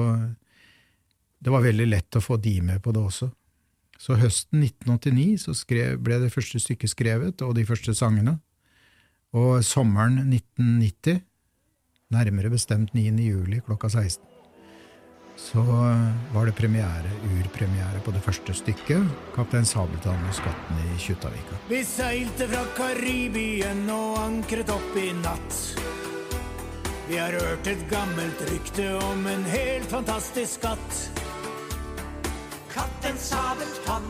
det 1.41 1.53
var 1.53 1.63
veldig 1.65 1.87
lett 1.89 2.17
å 2.17 2.23
få 2.23 2.39
de 2.41 2.57
med 2.65 2.81
på 2.83 2.93
det 2.95 3.03
også. 3.03 3.29
Så 4.01 4.17
høsten 4.17 4.63
1989 4.65 5.43
så 5.43 5.53
skrev, 5.57 5.99
ble 6.01 6.17
det 6.23 6.31
første 6.33 6.61
stykket 6.61 6.93
skrevet, 6.95 7.43
og 7.45 7.53
de 7.57 7.65
første 7.67 7.93
sangene. 7.97 8.39
Og 9.37 9.61
sommeren 9.65 10.17
1990, 10.25 11.21
nærmere 12.11 12.51
bestemt 12.51 12.95
9. 12.97 13.13
juli 13.21 13.61
klokka 13.63 13.91
16, 13.93 14.30
så 15.41 15.61
var 16.33 16.45
det 16.45 16.51
premiere, 16.55 17.11
urpremiere 17.39 17.99
på 18.05 18.11
det 18.13 18.21
første 18.23 18.53
stykket, 18.53 19.07
'Kaptein 19.35 19.65
Sabeltann 19.65 20.27
og 20.29 20.35
skatten 20.37 20.81
i 20.85 20.97
Kjuttaviga'. 21.01 21.57
Vi 21.69 21.83
seilte 21.83 22.47
fra 22.47 22.61
Karibien 22.77 23.89
og 23.89 24.19
ankret 24.21 24.69
opp 24.69 24.95
i 24.95 25.11
natt. 25.23 25.57
Vi 27.09 27.17
har 27.17 27.33
hørt 27.33 27.67
et 27.67 27.81
gammelt 27.89 28.41
rykte 28.51 28.85
om 29.11 29.27
en 29.27 29.43
helt 29.43 29.89
fantastisk 29.89 30.61
skatt. 30.61 31.01
Kaptein 32.71 33.17
Sabeltann 33.17 34.07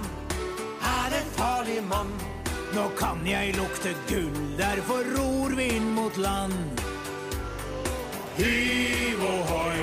er 0.84 1.18
en 1.22 1.32
farlig 1.40 1.80
mann. 1.90 2.12
Nå 2.76 2.86
kan 3.00 3.26
jeg 3.26 3.56
lukte 3.58 3.96
gull, 4.08 4.38
derfor 4.58 5.08
ror 5.16 5.56
vi 5.58 5.72
inn 5.76 5.90
mot 5.96 6.18
land. 6.18 6.82
Hiv 8.38 9.24
ohoi, 9.28 9.82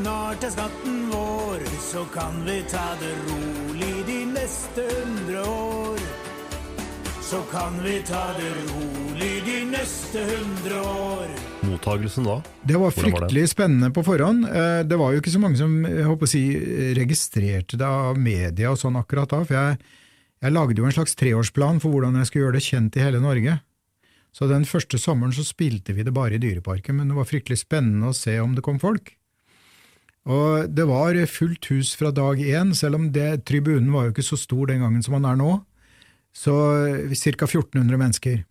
snart 0.00 0.44
er 0.46 0.52
skatten 0.54 1.00
vår, 1.10 1.60
så 1.82 2.04
kan 2.14 2.38
vi 2.46 2.60
ta 2.70 2.86
det 3.00 3.10
rolig 3.26 3.98
de 4.08 4.18
neste 4.32 4.84
hundre 4.88 5.42
år. 5.44 6.00
Så 7.30 7.40
kan 7.50 7.76
vi 7.84 7.98
ta 8.08 8.22
det 8.38 8.48
rolig 8.70 9.32
de 9.44 9.58
neste 9.70 10.22
hundre 10.30 10.80
år. 10.80 11.34
Mottagelsen 11.68 12.26
da? 12.26 12.38
Det 12.66 12.80
var 12.80 12.94
fryktelig 12.96 13.44
var 13.44 13.52
spennende 13.52 13.92
på 13.94 14.04
forhånd. 14.06 14.48
Eh, 14.48 14.80
Det 14.88 14.96
var 14.98 15.12
jo 15.12 15.20
ikke 15.20 15.34
så 15.36 15.42
mange 15.42 15.60
som 15.60 15.76
jeg 15.84 16.08
håper 16.08 16.26
å 16.26 16.32
si, 16.32 16.42
registrerte 16.96 17.76
det 17.76 17.86
av 17.86 18.16
media 18.18 18.72
og 18.72 18.80
sånn 18.80 18.96
akkurat 18.98 19.30
da, 19.30 19.44
for 19.44 19.58
jeg, 19.58 19.78
jeg 20.40 20.56
lagde 20.56 20.80
jo 20.80 20.88
en 20.88 20.96
slags 20.96 21.14
treårsplan 21.14 21.80
for 21.84 21.92
hvordan 21.92 22.16
jeg 22.18 22.30
skulle 22.30 22.48
gjøre 22.48 22.58
det 22.58 22.66
kjent 22.66 22.96
i 22.96 23.04
hele 23.04 23.20
Norge. 23.20 23.60
Så 24.32 24.48
den 24.48 24.64
første 24.64 24.96
sommeren 24.98 25.34
så 25.34 25.44
spilte 25.44 25.92
vi 25.92 26.06
det 26.06 26.14
bare 26.14 26.38
i 26.38 26.42
Dyreparken, 26.42 26.96
men 26.96 27.10
det 27.10 27.18
var 27.18 27.28
fryktelig 27.28 27.66
spennende 27.66 28.10
å 28.10 28.16
se 28.16 28.40
om 28.40 28.54
det 28.56 28.64
kom 28.64 28.80
folk. 28.80 29.18
Og 30.28 30.68
det 30.68 30.84
var 30.88 31.16
fullt 31.30 31.70
hus 31.72 31.94
fra 31.96 32.10
dag 32.12 32.40
én, 32.40 32.74
selv 32.76 32.98
om 32.98 33.08
det, 33.12 33.44
tribunen 33.48 33.92
var 33.92 34.06
jo 34.06 34.14
ikke 34.14 34.26
så 34.26 34.36
stor 34.36 34.68
den 34.68 34.82
gangen 34.84 35.02
som 35.02 35.16
den 35.16 35.28
er 35.30 35.38
nå. 35.40 35.52
Så 36.36 36.54
ca. 37.08 37.46
1400 37.48 37.98
mennesker. 37.98 38.42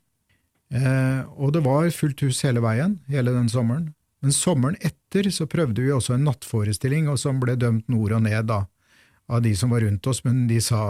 Eh, 0.73 1.21
og 1.37 1.53
det 1.53 1.61
var 1.65 1.89
fullt 1.93 2.25
hus 2.25 2.41
hele 2.45 2.63
veien, 2.65 2.97
hele 3.09 3.33
den 3.35 3.49
sommeren. 3.49 3.93
Men 4.19 4.35
sommeren 4.35 4.79
etter 4.83 5.29
så 5.31 5.47
prøvde 5.47 5.85
vi 5.85 5.93
også 5.93 6.17
en 6.17 6.25
nattforestilling, 6.27 7.07
og 7.07 7.21
som 7.21 7.39
ble 7.39 7.55
dømt 7.55 7.87
nord 7.87 8.17
og 8.17 8.25
ned 8.25 8.49
da, 8.49 8.63
av 9.29 9.45
de 9.45 9.53
som 9.55 9.71
var 9.71 9.85
rundt 9.85 10.09
oss, 10.09 10.23
men 10.25 10.47
de 10.49 10.57
sa 10.61 10.81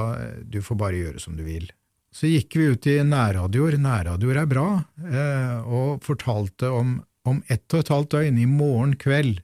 du 0.41 0.61
får 0.63 0.79
bare 0.79 1.03
gjøre 1.03 1.21
som 1.21 1.35
du 1.37 1.43
vil. 1.45 1.67
Så 2.09 2.31
gikk 2.31 2.55
vi 2.57 2.71
ut 2.71 2.87
i 2.89 2.97
nærradioer, 3.05 3.77
nærradioer 3.77 4.41
er 4.41 4.49
bra, 4.49 4.69
eh, 5.05 5.59
og 5.67 6.01
fortalte 6.07 6.71
om 6.73 6.97
om 7.27 7.41
ett 7.51 7.73
og 7.73 7.83
et 7.83 7.91
halvt 7.93 8.15
døgn, 8.15 8.39
i 8.39 8.47
morgen 8.49 8.95
kveld, 8.99 9.41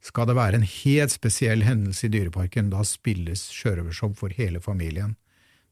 skal 0.00 0.28
det 0.30 0.36
være 0.38 0.60
en 0.60 0.66
helt 0.66 1.12
spesiell 1.12 1.64
hendelse 1.66 2.08
i 2.08 2.12
Dyreparken. 2.12 2.70
Da 2.72 2.84
spilles 2.88 3.48
sjørøvershow 3.52 4.14
for 4.16 4.32
hele 4.36 4.62
familien. 4.64 5.16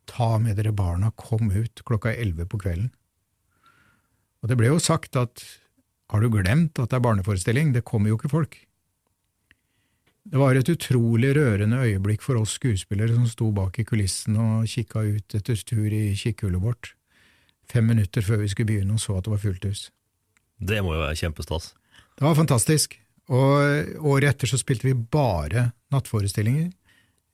Ta 0.08 0.36
med 0.40 0.58
dere 0.60 0.72
barna, 0.72 1.10
kom 1.16 1.50
ut 1.52 1.84
klokka 1.88 2.12
elleve 2.14 2.48
på 2.48 2.60
kvelden. 2.60 2.90
Og 4.42 4.50
det 4.50 4.58
ble 4.60 4.70
jo 4.70 4.80
sagt 4.82 5.16
at 5.18 5.42
har 6.08 6.22
du 6.22 6.30
glemt 6.32 6.78
at 6.78 6.90
det 6.90 6.96
er 6.96 7.04
barneforestilling, 7.04 7.74
det 7.74 7.84
kommer 7.88 8.12
jo 8.12 8.16
ikke 8.16 8.32
folk. 8.32 8.56
Det 10.28 10.40
var 10.40 10.56
et 10.56 10.68
utrolig 10.68 11.32
rørende 11.36 11.80
øyeblikk 11.84 12.22
for 12.24 12.36
oss 12.40 12.58
skuespillere 12.58 13.14
som 13.16 13.26
sto 13.28 13.48
bak 13.56 13.78
i 13.80 13.84
kulissen 13.88 14.36
og 14.36 14.68
kikka 14.68 15.04
ut 15.08 15.36
etter 15.36 15.60
tur 15.64 15.88
i 15.88 16.12
kikkhullet 16.16 16.60
vårt, 16.60 16.92
fem 17.68 17.88
minutter 17.88 18.24
før 18.24 18.42
vi 18.42 18.50
skulle 18.52 18.68
begynne 18.68 18.96
og 18.96 19.00
så 19.00 19.16
at 19.16 19.24
det 19.24 19.32
var 19.32 19.44
fullt 19.44 19.64
hus. 19.68 19.88
Det 20.60 20.82
må 20.84 20.94
jo 20.96 21.00
være 21.00 21.16
kjempestas. 21.16 21.72
Det 22.18 22.26
var 22.26 22.36
fantastisk, 22.36 22.98
og 23.28 24.04
året 24.08 24.32
etter 24.32 24.50
så 24.50 24.58
spilte 24.60 24.88
vi 24.88 24.96
bare 24.96 25.70
nattforestillinger. 25.92 26.70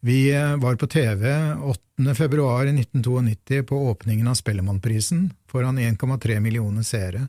Vi 0.04 0.34
eh, 0.34 0.56
var 0.56 0.76
på 0.76 0.86
TV 0.86 1.54
8. 1.64 2.14
februar 2.14 2.66
1992 2.66 3.62
på 3.62 3.78
åpningen 3.88 4.28
av 4.28 4.34
Spellemannprisen 4.34 5.30
foran 5.48 5.78
1,3 5.78 6.40
millioner 6.40 6.82
seere. 6.82 7.28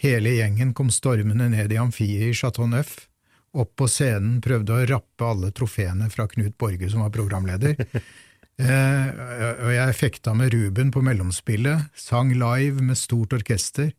Hele 0.00 0.30
gjengen 0.30 0.72
kom 0.74 0.88
stormende 0.90 1.48
ned 1.52 1.72
i 1.72 1.76
amfiet 1.76 2.30
i 2.30 2.34
Chateau 2.34 2.68
Neuf, 2.70 2.94
opp 3.52 3.74
på 3.76 3.88
scenen, 3.88 4.40
prøvde 4.40 4.72
å 4.72 4.86
rappe 4.88 5.28
alle 5.28 5.52
trofeene 5.52 6.08
fra 6.12 6.24
Knut 6.28 6.56
Borge, 6.56 6.88
som 6.88 7.04
var 7.04 7.12
programleder. 7.12 7.76
eh, 8.64 9.06
og 9.60 9.70
jeg 9.76 10.00
fekta 10.00 10.32
med 10.36 10.56
Ruben 10.56 10.92
på 10.92 11.04
mellomspillet, 11.04 11.90
sang 12.00 12.32
live 12.32 12.80
med 12.80 12.96
stort 12.96 13.36
orkester, 13.36 13.92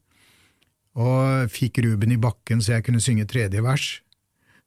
og 0.98 1.54
fikk 1.54 1.82
Ruben 1.86 2.16
i 2.16 2.20
bakken 2.22 2.62
så 2.64 2.78
jeg 2.78 2.88
kunne 2.88 3.02
synge 3.04 3.28
tredje 3.30 3.62
vers. 3.62 3.88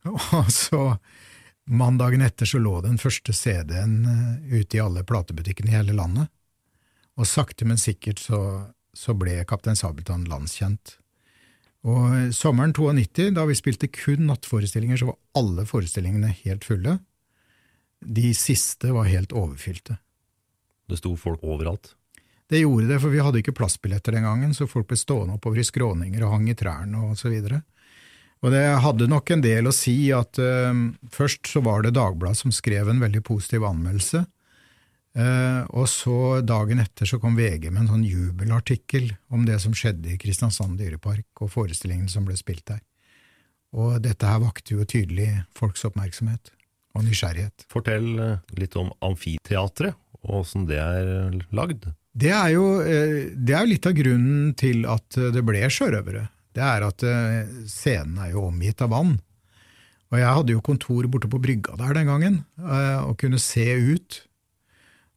Og 0.38 0.48
så, 0.54 0.82
mandagen 1.68 2.22
etter, 2.24 2.48
så 2.48 2.60
lå 2.62 2.78
den 2.84 2.96
første 3.02 3.34
CD-en 3.36 3.96
eh, 4.08 4.60
ute 4.60 4.78
i 4.78 4.82
alle 4.82 5.02
platebutikkene 5.04 5.72
i 5.72 5.76
hele 5.76 5.96
landet. 5.98 6.30
Og 7.20 7.28
sakte, 7.28 7.66
men 7.68 7.80
sikkert 7.80 8.22
så, 8.22 8.40
så 8.96 9.12
ble 9.18 9.42
Kaptein 9.48 9.76
Sabeltann 9.76 10.24
landskjent. 10.30 10.96
Og 11.84 12.32
sommeren 12.36 12.72
92, 12.76 13.30
da 13.36 13.44
vi 13.48 13.56
spilte 13.56 13.90
kun 13.92 14.26
nattforestillinger, 14.28 15.00
så 15.00 15.10
var 15.10 15.20
alle 15.40 15.66
forestillingene 15.68 16.32
helt 16.44 16.64
fulle. 16.68 16.98
De 18.00 18.32
siste 18.36 18.92
var 18.94 19.08
helt 19.10 19.34
overfylte. 19.36 19.98
Det 20.88 20.98
sto 21.00 21.14
folk 21.20 21.44
overalt. 21.44 21.94
Det 22.50 22.64
gjorde 22.64 22.88
det, 22.90 22.98
for 22.98 23.14
vi 23.14 23.22
hadde 23.22 23.38
ikke 23.44 23.54
plassbilletter 23.54 24.16
den 24.16 24.26
gangen, 24.26 24.54
så 24.56 24.66
folk 24.66 24.88
ble 24.90 24.98
stående 24.98 25.36
oppover 25.36 25.62
i 25.62 25.66
skråninger 25.66 26.24
og 26.26 26.34
hang 26.34 26.48
i 26.50 26.56
trærne 26.58 27.04
og 27.06 27.18
så 27.18 27.30
videre. 27.30 27.62
Og 28.40 28.50
det 28.54 28.64
hadde 28.82 29.06
nok 29.10 29.30
en 29.30 29.44
del 29.44 29.68
å 29.68 29.76
si 29.76 29.94
at 30.16 30.40
uh, 30.40 30.74
først 31.12 31.52
så 31.52 31.62
var 31.62 31.84
det 31.84 31.94
Dagbladet 31.94 32.40
som 32.40 32.54
skrev 32.54 32.88
en 32.90 33.02
veldig 33.02 33.22
positiv 33.26 33.66
anmeldelse, 33.68 34.24
uh, 35.20 35.62
og 35.76 35.86
så 35.92 36.40
dagen 36.42 36.82
etter 36.82 37.06
så 37.06 37.20
kom 37.22 37.38
VG 37.38 37.68
med 37.68 37.84
en 37.84 37.92
sånn 37.92 38.06
jubelartikkel 38.08 39.12
om 39.30 39.44
det 39.46 39.60
som 39.62 39.76
skjedde 39.76 40.16
i 40.16 40.18
Kristiansand 40.18 40.80
dyrepark 40.80 41.44
og 41.44 41.52
forestillingen 41.52 42.10
som 42.10 42.26
ble 42.26 42.38
spilt 42.40 42.66
der. 42.72 42.80
Og 43.76 44.00
dette 44.02 44.26
her 44.26 44.42
vakte 44.42 44.74
jo 44.74 44.88
tydelig 44.88 45.28
folks 45.54 45.84
oppmerksomhet 45.86 46.50
og 46.96 47.06
nysgjerrighet. 47.06 47.68
Fortell 47.70 48.08
eh, 48.18 48.40
litt 48.58 48.74
om 48.80 48.90
Amfiteatret, 49.06 49.94
og 50.24 50.40
åssen 50.42 50.66
det 50.66 50.80
er 50.82 51.36
lagd. 51.54 51.86
Det 52.12 52.32
er, 52.34 52.48
jo, 52.56 52.64
det 52.82 53.54
er 53.54 53.62
jo 53.62 53.70
litt 53.70 53.86
av 53.86 53.94
grunnen 53.94 54.54
til 54.58 54.82
at 54.90 55.18
det 55.34 55.42
ble 55.46 55.62
sjørøvere. 55.70 56.24
Det 56.50 56.62
er 56.66 56.82
at 56.82 57.04
scenen 57.70 58.18
er 58.18 58.32
jo 58.32 58.48
omgitt 58.48 58.82
av 58.82 58.90
vann. 58.90 59.12
Og 60.10 60.18
jeg 60.18 60.26
hadde 60.26 60.56
jo 60.56 60.64
kontor 60.66 61.06
borte 61.06 61.30
på 61.30 61.38
brygga 61.38 61.76
der 61.78 61.94
den 61.94 62.10
gangen, 62.10 62.40
og 62.58 63.14
kunne 63.20 63.38
se 63.38 63.68
ut. 63.78 64.18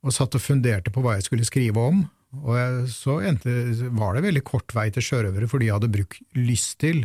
Og 0.06 0.14
satt 0.14 0.38
og 0.38 0.44
funderte 0.44 0.94
på 0.94 1.02
hva 1.02 1.16
jeg 1.18 1.26
skulle 1.26 1.48
skrive 1.50 1.82
om. 1.82 2.04
Og 2.46 2.86
så 2.94 3.20
endte, 3.26 3.52
var 3.94 4.14
det 4.14 4.26
veldig 4.28 4.44
kort 4.46 4.74
vei 4.78 4.88
til 4.94 5.06
sjørøvere, 5.06 5.50
fordi 5.50 5.70
jeg 5.70 5.78
hadde 5.78 5.92
bruk, 5.94 6.18
lyst 6.38 6.78
til 6.84 7.04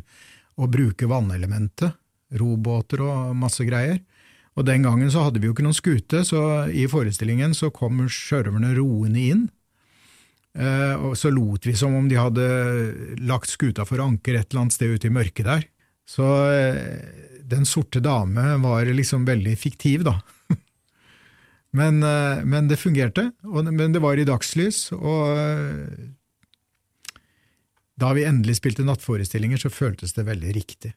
å 0.58 0.68
bruke 0.68 1.08
vannelementet. 1.08 1.96
Robåter 2.36 3.00
og 3.06 3.36
masse 3.40 3.64
greier. 3.64 4.02
Og 4.58 4.66
den 4.66 4.84
gangen 4.84 5.08
så 5.12 5.24
hadde 5.24 5.40
vi 5.40 5.48
jo 5.48 5.54
ikke 5.54 5.64
noen 5.64 5.76
skute, 5.76 6.24
så 6.26 6.66
i 6.68 6.88
forestillingen 6.90 7.54
så 7.56 7.70
kom 7.72 8.02
sjørøverne 8.10 8.74
roende 8.76 9.22
inn. 9.22 9.46
Og 10.58 11.12
så 11.14 11.30
lot 11.30 11.66
vi 11.68 11.74
som 11.76 11.92
om 11.94 12.06
de 12.10 12.16
hadde 12.18 12.44
lagt 13.28 13.50
skuta 13.52 13.84
for 13.86 14.00
anker 14.02 14.34
et 14.34 14.48
eller 14.48 14.64
annet 14.64 14.74
sted 14.74 14.94
ute 14.96 15.06
i 15.06 15.12
mørket 15.14 15.46
der. 15.46 15.66
Så 16.08 16.24
Den 17.46 17.68
sorte 17.68 18.00
dame 18.02 18.56
var 18.64 18.88
liksom 18.90 19.28
veldig 19.28 19.54
fiktiv, 19.60 20.02
da. 20.08 20.16
Men, 21.78 22.00
men 22.00 22.68
det 22.68 22.78
fungerte, 22.80 23.26
men 23.44 23.92
det 23.92 24.00
var 24.00 24.16
i 24.16 24.24
dagslys, 24.24 24.86
og 24.96 25.36
da 27.98 28.12
vi 28.14 28.24
endelig 28.24 28.56
spilte 28.60 28.86
nattforestillinger, 28.86 29.58
så 29.58 29.70
føltes 29.72 30.14
det 30.14 30.26
veldig 30.28 30.52
riktig. 30.54 30.92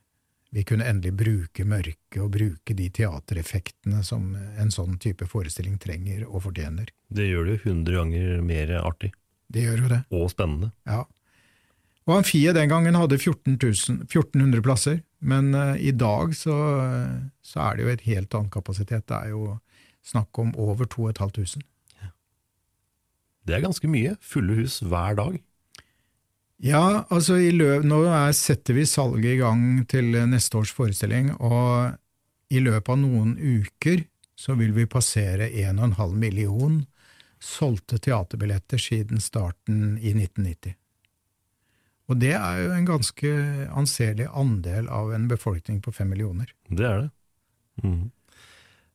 Vi 0.51 0.65
kunne 0.67 0.85
endelig 0.85 1.13
bruke 1.17 1.63
mørket 1.65 2.19
og 2.21 2.33
bruke 2.35 2.75
de 2.77 2.89
teatereffektene 2.93 4.03
som 4.03 4.33
en 4.35 4.73
sånn 4.73 4.99
type 5.01 5.25
forestilling 5.31 5.79
trenger 5.81 6.25
og 6.27 6.43
fortjener. 6.45 6.91
Det 7.07 7.29
gjør 7.29 7.47
det 7.47 7.55
jo 7.55 7.69
hundre 7.69 8.01
ganger 8.01 8.43
mer 8.45 8.73
artig. 8.81 9.13
Det 9.51 9.65
gjør 9.65 9.83
jo 9.85 9.91
det. 9.91 10.01
Og 10.15 10.29
spennende. 10.31 10.71
Ja. 10.87 11.03
Og 12.09 12.17
Amfiet 12.17 12.57
den 12.57 12.71
gangen 12.71 12.97
hadde 12.97 13.19
14 13.19 13.57
000, 13.61 14.05
1400 14.07 14.63
plasser, 14.65 15.01
men 15.21 15.53
uh, 15.53 15.75
i 15.77 15.91
dag 15.93 16.33
så, 16.35 16.55
så, 17.45 17.67
er 17.67 17.77
det 17.77 17.85
jo 17.85 17.91
et 17.93 18.07
helt 18.07 18.33
annen 18.37 18.53
kapasitet. 18.53 19.05
Det 19.09 19.19
er 19.19 19.35
jo 19.35 19.59
snakk 20.05 20.39
om 20.41 20.55
over 20.57 20.89
2500. 20.89 21.61
Det 23.45 23.57
er 23.57 23.63
ganske 23.63 23.89
mye. 23.89 24.15
Fulle 24.21 24.57
hus 24.61 24.81
hver 24.85 25.17
dag. 25.17 25.37
Ja, 26.61 27.03
altså 27.09 27.39
løp, 27.41 27.85
nå 27.89 28.03
er, 28.05 28.33
setter 28.37 28.75
vi 28.77 28.85
salget 28.85 29.33
i 29.33 29.39
gang 29.39 29.81
til 29.89 30.13
neste 30.29 30.59
års 30.59 30.73
forestilling, 30.77 31.31
og 31.41 31.95
i 32.53 32.61
løpet 32.61 32.91
av 32.93 32.99
noen 33.01 33.33
uker 33.39 34.03
så 34.37 34.53
vil 34.59 34.73
vi 34.75 34.85
passere 34.89 35.49
1,5 35.49 36.13
million 36.21 36.81
solgte 37.41 37.97
teaterbilletter 37.97 38.79
siden 38.81 39.21
starten 39.23 39.97
i 39.97 40.13
1990. 40.13 40.77
Og 42.11 42.17
det 42.19 42.33
er 42.35 42.57
jo 42.59 42.71
en 42.75 42.87
ganske 42.87 43.29
anselig 43.77 44.27
andel 44.35 44.89
av 44.91 45.13
en 45.15 45.29
befolkning 45.31 45.79
på 45.83 45.93
fem 45.95 46.09
millioner. 46.11 46.49
Det 46.67 46.87
er 46.87 47.05
det. 47.05 47.11
Mm. 47.85 48.09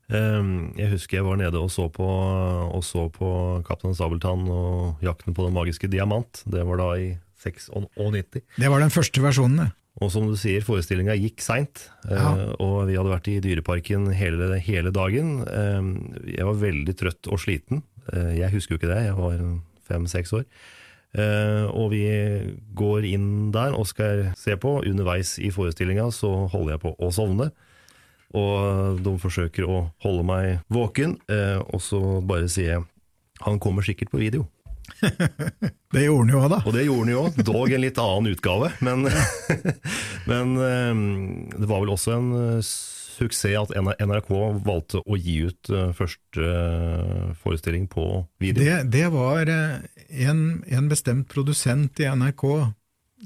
Jeg 0.07 0.91
husker 0.93 1.19
jeg 1.19 1.27
var 1.27 1.39
nede 1.41 1.59
og 1.59 1.71
så 1.73 1.89
på, 1.91 2.07
og 2.07 2.85
så 2.87 3.09
på 3.11 3.31
Kaptein 3.67 3.97
Sabeltann 3.97 4.45
og 4.53 5.03
Jakten 5.03 5.35
på 5.35 5.49
den 5.49 5.57
magiske 5.57 5.91
diamant. 5.91 6.45
Det 6.47 6.63
var 6.69 6.79
da 6.83 6.93
i 7.01 7.09
96. 7.43 8.45
Det 8.61 8.71
var 8.71 8.85
den 8.85 8.95
første 8.95 9.25
versjonen, 9.25 9.65
det. 9.65 9.73
Og 10.05 10.11
som 10.13 10.27
du 10.29 10.35
sier, 10.37 10.61
forestillinga 10.61 11.15
gikk 11.17 11.41
seint, 11.41 11.87
eh, 12.05 12.13
ja. 12.13 12.53
og 12.61 12.83
vi 12.85 12.99
hadde 12.99 13.13
vært 13.15 13.31
i 13.33 13.39
Dyreparken 13.41 14.11
hele, 14.13 14.51
hele, 14.61 14.93
dagen. 14.93 15.39
Jeg 16.29 16.45
var 16.45 16.59
veldig 16.61 16.95
trøtt 17.01 17.31
og 17.33 17.41
sliten. 17.41 17.81
Eh, 18.13 18.33
jeg 18.41 18.53
husker 18.55 18.75
jo 18.75 18.81
ikke 18.81 18.93
det, 18.93 19.05
jeg 19.09 19.19
var 19.19 19.45
fem-seks 19.87 20.35
år. 20.39 20.45
Eh, 21.17 21.65
og 21.71 21.93
vi 21.95 22.05
går 22.77 23.07
inn 23.09 23.29
der 23.55 23.77
og 23.77 23.89
skal 23.89 24.29
se 24.39 24.57
på. 24.61 24.81
Underveis 24.85 25.37
i 25.39 25.53
forestillinga 25.55 26.11
så 26.15 26.33
holder 26.53 26.77
jeg 26.77 26.85
på 26.85 26.97
å 26.99 27.13
sovne. 27.15 27.51
Og 28.37 29.01
de 29.01 29.15
forsøker 29.23 29.65
å 29.65 29.87
holde 30.05 30.27
meg 30.27 30.59
våken, 30.69 31.15
og 31.73 31.79
så 31.81 32.01
bare 32.27 32.51
sier 32.53 32.73
jeg 32.75 32.83
han 33.47 33.61
kommer 33.63 33.87
sikkert 33.87 34.11
på 34.13 34.21
video. 34.21 34.45
det 35.95 36.05
gjorde 36.05 36.25
han 36.25 36.33
jo 36.33 36.41
òg, 36.41 36.51
da. 36.53 36.61
Og 36.65 36.75
det 36.75 36.85
gjorde 36.87 37.05
han 37.05 37.13
jo 37.13 37.23
òg, 37.25 37.41
dog 37.47 37.75
en 37.75 37.83
litt 37.83 38.01
annen 38.03 38.33
utgave. 38.33 38.71
Men, 38.87 39.07
men, 40.31 40.55
det 41.53 41.69
var 41.69 41.83
vel 41.83 41.95
også 41.95 42.17
en 42.17 42.31
eh, 42.41 42.75
suksess 43.17 43.73
at 43.73 44.01
NRK 44.03 44.31
valgte 44.67 45.01
å 45.03 45.19
gi 45.19 45.39
ut 45.49 45.71
eh, 45.73 45.91
første 45.97 46.45
eh, 46.45 47.35
forestilling 47.41 47.89
på 47.93 48.05
video. 48.43 48.63
Det, 48.63 48.77
det 48.93 49.09
var 49.15 49.51
en, 49.51 50.41
en, 50.67 50.89
bestemt 50.91 51.29
produsent 51.33 52.01
i 52.03 52.09
NRK 52.13 52.47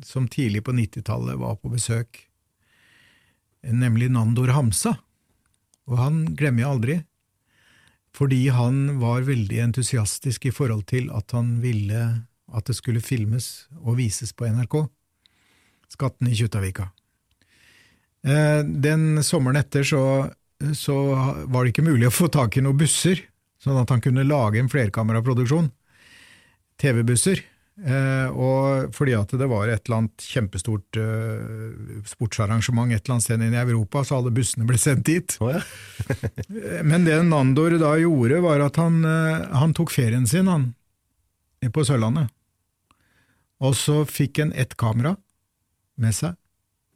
som 0.07 0.29
tidlig 0.31 0.62
på 0.64 0.74
90-tallet 0.76 1.38
var 1.40 1.59
på 1.61 1.72
besøk, 1.72 2.22
nemlig 3.66 4.11
Nandor 4.14 4.55
Hamsa. 4.55 4.96
Og 5.90 5.98
han 5.98 6.22
glemmer 6.38 6.64
jeg 6.64 6.74
aldri 6.74 6.98
fordi 8.16 8.48
han 8.50 8.98
var 8.98 9.22
veldig 9.22 9.61
entusiastisk 9.68 10.48
i 10.48 10.55
forhold 10.55 10.88
til 10.90 11.12
at 11.14 11.31
han 11.31 11.61
ville 11.62 12.00
at 12.50 12.66
det 12.66 12.74
skulle 12.74 13.03
filmes 13.03 13.68
og 13.85 14.00
vises 14.00 14.33
på 14.35 14.48
NRK. 14.50 14.83
Skatten 15.94 16.31
i 16.31 16.35
Kjuttaviga. 16.35 16.88
Eh, 18.26 18.62
den 18.64 19.22
sommeren 19.24 19.61
etter 19.61 19.85
så, 19.87 20.02
så, 20.76 20.96
var 21.48 21.64
det 21.64 21.74
ikke 21.74 21.87
mulig 21.87 22.11
å 22.11 22.14
få 22.14 22.28
tak 22.33 22.59
i 22.59 22.64
noen 22.64 22.80
busser, 22.80 23.22
sånn 23.62 23.80
at 23.80 23.92
han 23.92 24.02
kunne 24.04 24.26
lage 24.28 24.61
en 24.61 24.70
flerkameraproduksjon. 24.72 25.70
TV-busser. 26.80 27.42
Eh, 27.80 28.28
og 28.37 28.92
fordi 28.92 29.14
at 29.16 29.33
det 29.40 29.48
var 29.48 29.70
et 29.72 29.87
eller 29.87 30.02
annet 30.02 30.24
kjempestort 30.28 30.98
uh, 31.00 32.02
sportsarrangement 32.04 32.92
et 32.92 32.98
eller 33.00 33.14
annet 33.14 33.24
sted 33.24 33.44
i 33.46 33.56
Europa, 33.56 34.02
så 34.04 34.18
alle 34.18 34.33
bussene 34.37 34.66
ble 34.68 34.76
sendt 34.80 35.06
dit. 35.09 35.37
Oh, 35.40 35.54
ja. 35.54 35.62
Men 36.90 37.09
det 37.09 37.16
Nandor 37.24 37.78
da 37.80 37.94
gjorde, 38.00 38.42
var 38.44 38.66
at 38.66 38.76
han, 38.80 39.00
han 39.04 39.72
tok 39.76 39.94
ferien 39.96 40.28
sin, 40.28 40.50
han, 40.52 40.70
på 41.72 41.87
Sørlandet. 41.88 42.28
Og 43.64 43.72
så 43.76 44.02
fikk 44.09 44.42
han 44.42 44.52
ett 44.56 44.76
kamera 44.80 45.14
med 46.00 46.16
seg, 46.16 46.37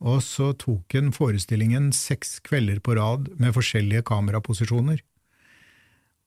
og 0.02 0.22
så 0.26 0.52
tok 0.58 0.96
han 0.96 1.12
forestillingen 1.14 1.92
seks 1.94 2.38
kvelder 2.44 2.80
på 2.84 2.96
rad 2.98 3.28
med 3.40 3.54
forskjellige 3.56 4.04
kameraposisjoner. 4.10 5.02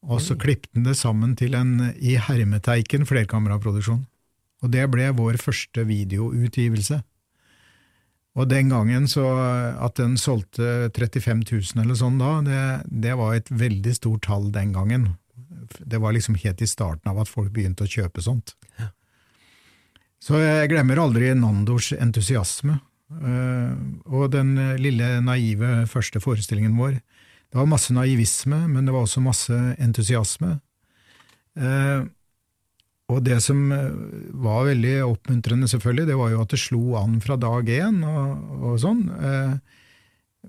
Og 0.08 0.22
så 0.24 0.38
klippet 0.40 0.72
han 0.78 0.86
det 0.88 0.96
sammen 1.00 1.34
til 1.36 1.58
en 1.58 1.92
i 1.98 2.16
hermeteiken 2.22 3.08
flerkameraproduksjon 3.10 4.06
og 4.64 4.74
det 4.74 4.88
ble 4.90 5.12
vår 5.18 5.38
første 5.42 5.86
videoutgivelse. 5.88 7.00
Og 8.38 8.50
den 8.50 8.70
gangen 8.70 9.08
så 9.10 9.26
at 9.82 9.98
den 9.98 10.18
solgte 10.22 10.90
35 10.94 11.42
000 11.50 11.84
eller 11.84 11.98
sånn 11.98 12.20
da, 12.22 12.34
det, 12.46 12.66
det, 12.86 13.16
var 13.18 13.34
et 13.34 13.50
veldig 13.50 13.96
stort 13.98 14.28
tall 14.28 14.52
den 14.54 14.76
gangen. 14.76 15.08
Det 15.80 15.98
var 16.02 16.14
liksom 16.14 16.38
helt 16.44 16.62
i 16.62 16.70
starten 16.70 17.10
av 17.10 17.24
at 17.24 17.32
folk 17.32 17.50
begynte 17.54 17.88
å 17.88 17.90
kjøpe 17.90 18.22
sånt. 18.22 18.54
Ja. 18.78 18.92
Så 20.22 20.38
jeg 20.42 20.70
glemmer 20.70 21.02
aldri 21.02 21.32
Nandors 21.38 21.92
entusiasme. 21.98 22.80
Uh, 23.08 23.72
og 24.12 24.32
den 24.34 24.56
lille 24.82 25.18
naive 25.24 25.86
første 25.88 26.20
forestillingen 26.20 26.76
vår. 26.76 26.98
Det 27.48 27.60
var 27.62 27.70
masse 27.72 27.96
naivisme, 27.96 28.66
men 28.68 28.88
det 28.88 28.96
var 28.96 29.08
også 29.08 29.24
masse 29.24 29.56
entusiasme. 29.80 30.58
Uh, 31.58 32.08
og 33.08 33.24
det 33.24 33.40
som 33.44 33.70
eh, 33.72 33.92
var 34.36 34.68
veldig 34.68 34.98
oppmuntrende, 35.06 35.70
selvfølgelig, 35.72 36.10
det 36.10 36.20
var 36.20 36.34
jo 36.34 36.44
at 36.44 36.54
det 36.54 36.60
slo 36.60 36.82
an 37.00 37.20
fra 37.24 37.38
dag 37.40 37.70
én 37.72 38.02
og, 38.04 38.32
og 38.60 38.80
sånn. 38.84 39.06
Eh, 39.16 39.54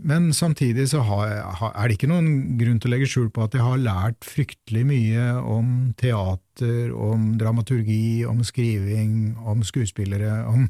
men 0.08 0.28
samtidig 0.34 0.88
så 0.90 1.04
har, 1.06 1.38
er 1.70 1.88
det 1.88 1.96
ikke 1.96 2.10
noen 2.10 2.58
grunn 2.58 2.78
til 2.82 2.90
å 2.90 2.94
legge 2.94 3.08
skjul 3.10 3.30
på 3.34 3.46
at 3.46 3.54
jeg 3.54 3.64
har 3.64 3.80
lært 3.82 4.26
fryktelig 4.26 4.84
mye 4.90 5.30
om 5.38 5.70
teater, 5.98 6.42
om 6.94 7.30
dramaturgi, 7.40 8.26
om 8.26 8.42
skriving, 8.44 9.36
om 9.38 9.62
skuespillere, 9.64 10.44
om 10.52 10.68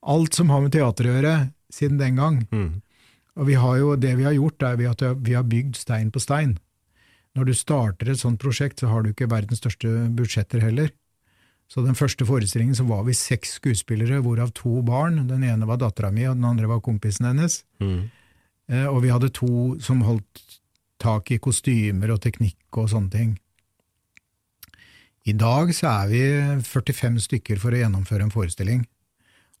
alt 0.00 0.34
som 0.34 0.50
har 0.50 0.64
med 0.64 0.74
teater 0.74 1.08
å 1.08 1.14
gjøre, 1.16 1.36
siden 1.72 2.00
den 2.00 2.20
gang. 2.20 2.42
Mm. 2.50 2.82
Og 3.34 3.48
vi 3.48 3.56
har 3.58 3.78
jo, 3.80 3.94
det 3.98 4.14
vi 4.18 4.26
har 4.28 4.36
gjort, 4.36 4.62
er 4.62 4.84
at 4.90 5.06
vi 5.26 5.34
har 5.34 5.46
bygd 5.48 5.78
stein 5.78 6.12
på 6.14 6.22
stein. 6.22 6.58
Når 7.34 7.48
du 7.48 7.54
starter 7.58 8.12
et 8.12 8.20
sånt 8.20 8.38
prosjekt, 8.42 8.78
så 8.78 8.92
har 8.92 9.02
du 9.02 9.10
ikke 9.10 9.30
verdens 9.30 9.58
største 9.58 9.90
budsjetter 10.14 10.62
heller. 10.62 10.92
Så 11.66 11.82
den 11.82 11.96
første 11.98 12.26
forestillingen 12.28 12.76
så 12.78 12.84
var 12.86 13.02
vi 13.08 13.16
seks 13.16 13.56
skuespillere, 13.58 14.20
hvorav 14.22 14.52
to 14.54 14.82
barn. 14.86 15.24
Den 15.26 15.42
ene 15.42 15.66
var 15.66 15.80
dattera 15.82 16.12
mi, 16.14 16.26
og 16.28 16.36
den 16.38 16.46
andre 16.46 16.68
var 16.70 16.84
kompisen 16.84 17.26
hennes. 17.26 17.62
Mm. 17.82 18.04
Eh, 18.70 18.86
og 18.86 19.00
vi 19.02 19.10
hadde 19.10 19.32
to 19.34 19.74
som 19.82 20.04
holdt 20.06 20.44
tak 21.02 21.32
i 21.34 21.40
kostymer 21.42 22.14
og 22.14 22.22
teknikk 22.22 22.78
og 22.78 22.92
sånne 22.92 23.12
ting. 23.12 23.32
I 25.24 25.32
dag 25.32 25.70
så 25.72 25.88
er 25.88 26.10
vi 26.10 26.22
45 26.68 27.22
stykker 27.24 27.60
for 27.60 27.72
å 27.72 27.78
gjennomføre 27.80 28.26
en 28.26 28.32
forestilling. 28.32 28.82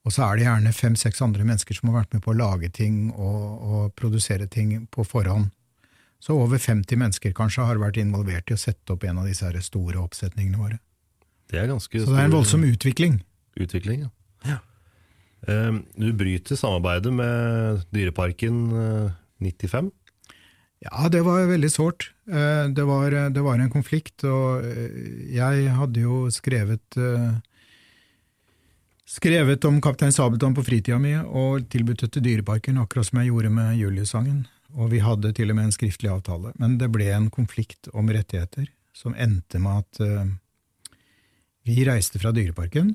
Og 0.04 0.12
så 0.12 0.26
er 0.26 0.36
det 0.36 0.44
gjerne 0.44 0.72
fem–seks 0.76 1.22
andre 1.24 1.46
mennesker 1.48 1.78
som 1.78 1.88
har 1.88 2.02
vært 2.02 2.16
med 2.16 2.24
på 2.26 2.34
å 2.34 2.36
lage 2.36 2.68
ting 2.76 3.06
og, 3.14 3.44
og 3.64 3.94
produsere 3.96 4.44
ting 4.52 4.82
på 4.92 5.06
forhånd. 5.08 5.48
Så 6.20 6.36
over 6.36 6.60
50 6.60 7.00
mennesker 7.00 7.32
kanskje 7.36 7.64
har 7.64 7.80
vært 7.80 7.96
involvert 8.00 8.52
i 8.52 8.56
å 8.56 8.60
sette 8.60 8.92
opp 8.92 9.06
en 9.08 9.22
av 9.22 9.28
disse 9.28 9.48
store 9.64 10.02
oppsetningene 10.02 10.60
våre. 10.60 10.78
Det 11.48 11.60
er 11.60 11.72
ganske 11.72 12.00
Så 12.00 12.12
det 12.12 12.20
er 12.20 12.28
en 12.28 12.36
voldsom 12.36 12.64
utvikling. 12.68 13.18
Utvikling, 13.56 14.04
ja. 14.04 14.12
ja. 14.48 14.60
Ehm, 15.48 15.82
du 15.96 16.10
bryter 16.16 16.60
samarbeidet 16.60 17.12
med 17.12 17.84
Dyreparken 17.92 18.60
95? 19.40 19.92
Eh, 20.80 20.88
ja, 20.90 21.08
det 21.08 21.22
var 21.22 21.46
veldig 21.46 21.70
sårt. 21.70 22.12
Eh, 22.28 22.68
det 22.68 22.84
var, 22.84 23.10
det 23.30 23.42
var 23.42 23.58
en 23.58 23.70
konflikt, 23.70 24.24
og 24.24 24.64
eh, 24.64 25.28
jeg 25.34 25.68
hadde 25.74 26.00
jo 26.00 26.30
skrevet 26.30 27.02
skrevet 29.14 29.64
om 29.68 29.76
Kaptein 29.84 30.12
Sabeltann 30.12 30.56
på 30.56 30.64
fritida 30.66 30.96
mi 30.98 31.12
og 31.14 31.68
tilbudt 31.70 32.00
det 32.02 32.08
til 32.14 32.24
Dyreparken, 32.24 32.80
akkurat 32.82 33.06
som 33.06 33.20
jeg 33.20 33.30
gjorde 33.30 33.52
med 33.52 33.76
Julius-sangen 33.78 34.44
og 34.74 34.90
vi 34.90 34.98
hadde 34.98 35.30
til 35.36 35.52
og 35.52 35.56
med 35.58 35.68
en 35.68 35.74
skriftlig 35.74 36.10
avtale. 36.10 36.50
Men 36.58 36.78
det 36.80 36.88
ble 36.90 37.06
en 37.14 37.28
konflikt 37.30 37.86
om 37.94 38.08
rettigheter 38.10 38.66
som 38.96 39.14
endte 39.14 39.60
med 39.62 39.84
at 39.84 40.00
vi 41.62 41.84
reiste 41.86 42.18
fra 42.18 42.32
Dyreparken. 42.34 42.90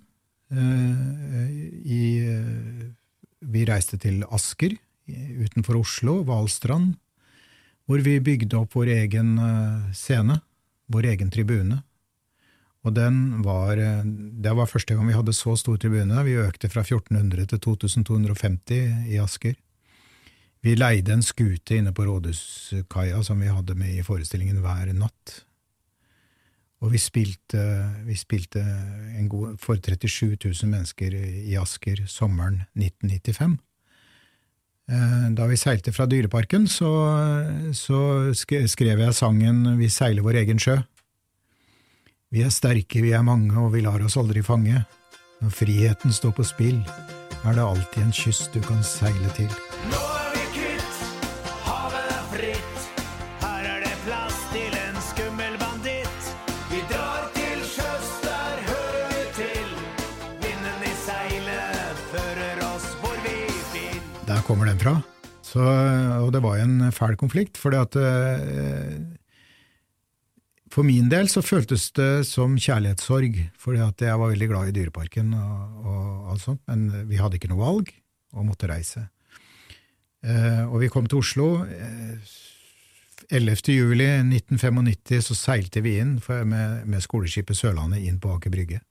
Vi 3.39 3.63
reiste 3.69 3.99
til 4.01 4.25
Asker 4.27 4.75
utenfor 5.07 5.79
Oslo, 5.79 6.19
Valstrand, 6.27 6.97
hvor 7.89 8.03
vi 8.05 8.19
bygde 8.21 8.53
opp 8.59 8.75
vår 8.77 8.91
egen 8.93 9.33
scene, 9.97 10.35
vår 10.93 11.07
egen 11.09 11.31
tribune. 11.33 11.79
Og 12.85 12.93
den 12.95 13.41
var, 13.43 13.75
Det 13.75 14.53
var 14.55 14.69
første 14.69 14.93
gang 14.93 15.07
vi 15.07 15.17
hadde 15.17 15.33
så 15.33 15.55
stor 15.57 15.77
tribune. 15.77 16.23
Vi 16.23 16.37
økte 16.37 16.69
fra 16.69 16.85
1400 16.85 17.49
til 17.49 17.59
2250 17.59 19.09
i 19.09 19.17
Asker. 19.17 19.57
Vi 20.61 20.75
leide 20.75 21.13
en 21.15 21.23
skute 21.23 21.79
inne 21.79 21.93
på 21.95 22.05
rådhuskaia 22.05 23.23
som 23.23 23.39
vi 23.39 23.47
hadde 23.47 23.75
med 23.75 23.95
i 23.95 24.03
forestillingen 24.03 24.61
hver 24.61 24.93
natt. 24.93 25.39
Og 26.79 26.93
vi 26.93 26.99
spilte, 27.01 27.63
vi 28.05 28.15
spilte 28.15 28.61
god, 29.27 29.57
for 29.59 29.75
37 29.75 30.37
000 30.37 30.69
mennesker 30.69 31.15
i 31.15 31.57
Asker 31.59 32.05
sommeren 32.07 32.61
1995. 32.77 33.57
Eh, 34.89 35.25
da 35.37 35.45
vi 35.45 35.57
seilte 35.57 35.93
fra 35.93 36.07
Dyreparken, 36.09 36.65
så, 36.67 36.89
så 37.77 37.99
skrev 38.33 39.03
jeg 39.03 39.13
sangen 39.13 39.77
Vi 39.77 39.89
seiler 39.93 40.25
vår 40.25 40.41
egen 40.41 40.61
sjø. 40.61 40.79
Vi 42.33 42.43
er 42.45 42.53
sterke, 42.53 43.01
vi 43.01 43.13
er 43.13 43.25
mange, 43.25 43.53
og 43.57 43.73
vi 43.73 43.85
lar 43.85 44.01
oss 44.05 44.17
aldri 44.17 44.41
fange. 44.45 44.83
Når 45.39 45.55
friheten 45.55 46.13
står 46.13 46.35
på 46.37 46.45
spill, 46.45 46.79
er 47.45 47.57
det 47.57 47.65
alltid 47.65 48.05
en 48.05 48.13
kyst 48.13 48.53
du 48.53 48.61
kan 48.65 48.83
seile 48.85 49.33
til. 49.37 49.49
Nå 49.93 50.18
Så, 65.49 65.63
og 65.63 66.29
det 66.35 66.43
var 66.45 66.59
en 66.61 66.91
fæl 66.93 67.15
konflikt, 67.17 67.57
for 67.57 67.73
at 67.73 67.95
eh, 67.97 68.99
for 70.69 70.85
min 70.85 71.09
del 71.09 71.29
så 71.31 71.41
føltes 71.41 71.89
det 71.97 72.27
som 72.29 72.53
kjærlighetssorg, 72.53 73.39
at 73.81 74.03
jeg 74.05 74.19
var 74.21 74.29
veldig 74.29 74.49
glad 74.51 74.69
i 74.69 74.75
Dyreparken 74.75 75.33
og, 75.33 75.79
og 75.81 76.33
alt 76.33 76.43
sånt, 76.45 76.61
men 76.69 77.07
vi 77.09 77.17
hadde 77.17 77.39
ikke 77.39 77.49
noe 77.49 77.63
valg 77.63 77.89
og 78.37 78.45
måtte 78.45 78.69
reise. 78.69 79.07
Eh, 80.21 80.61
og 80.67 80.83
vi 80.83 80.91
kom 80.93 81.09
til 81.09 81.23
Oslo. 81.23 81.49
Eh, 81.65 82.37
11. 83.29 83.73
juli 83.73 84.07
1995 84.25 85.27
så 85.29 85.37
seilte 85.37 85.83
vi 85.85 85.99
inn 86.01 86.17
for, 86.23 86.45
med, 86.49 86.85
med, 86.89 87.01
skoleskipet 87.05 87.57
Sørlandet 87.57 88.05
inn 88.05 88.17
på 88.21 88.31
Aker 88.35 88.53
Brygge. 88.53 88.81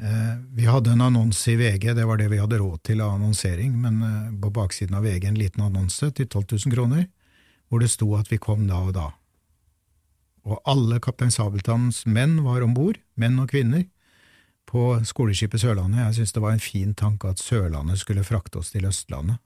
Eh, 0.00 0.34
vi 0.56 0.66
hadde 0.66 0.94
en 0.94 1.04
annonse 1.04 1.52
i 1.52 1.58
VG, 1.60 1.92
det 1.94 2.08
var 2.08 2.20
det 2.20 2.30
vi 2.32 2.40
hadde 2.40 2.58
råd 2.58 2.82
til 2.88 3.02
av 3.04 3.18
annonsering, 3.18 3.76
men 3.82 4.02
eh, 4.06 4.34
på 4.40 4.52
baksiden 4.56 4.96
av 4.96 5.04
VG 5.04 5.28
en 5.28 5.40
liten 5.40 5.64
annonse 5.66 6.10
til 6.16 6.28
12 6.28 6.44
000 6.66 6.76
kroner, 6.76 7.08
hvor 7.68 7.82
det 7.82 7.92
sto 7.92 8.14
at 8.16 8.30
vi 8.32 8.40
kom 8.40 8.66
da 8.70 8.80
og 8.88 8.94
da 8.96 9.10
og 10.48 10.60
alle 10.68 11.00
Kaptein 11.02 11.32
Sabeltanns 11.32 12.04
menn 12.08 12.40
var 12.44 12.64
om 12.64 12.74
bord, 12.76 13.00
menn 13.20 13.38
og 13.42 13.50
kvinner, 13.52 13.86
på 14.70 14.94
skoleskipet 15.06 15.64
Sørlandet. 15.64 16.04
Jeg 16.04 16.16
syntes 16.20 16.34
det 16.36 16.42
var 16.44 16.54
en 16.54 16.62
fin 16.62 16.92
tanke 16.94 17.32
at 17.32 17.42
Sørlandet 17.42 17.98
skulle 18.00 18.26
frakte 18.26 18.60
oss 18.60 18.70
til 18.70 18.86
Østlandet. 18.86 19.40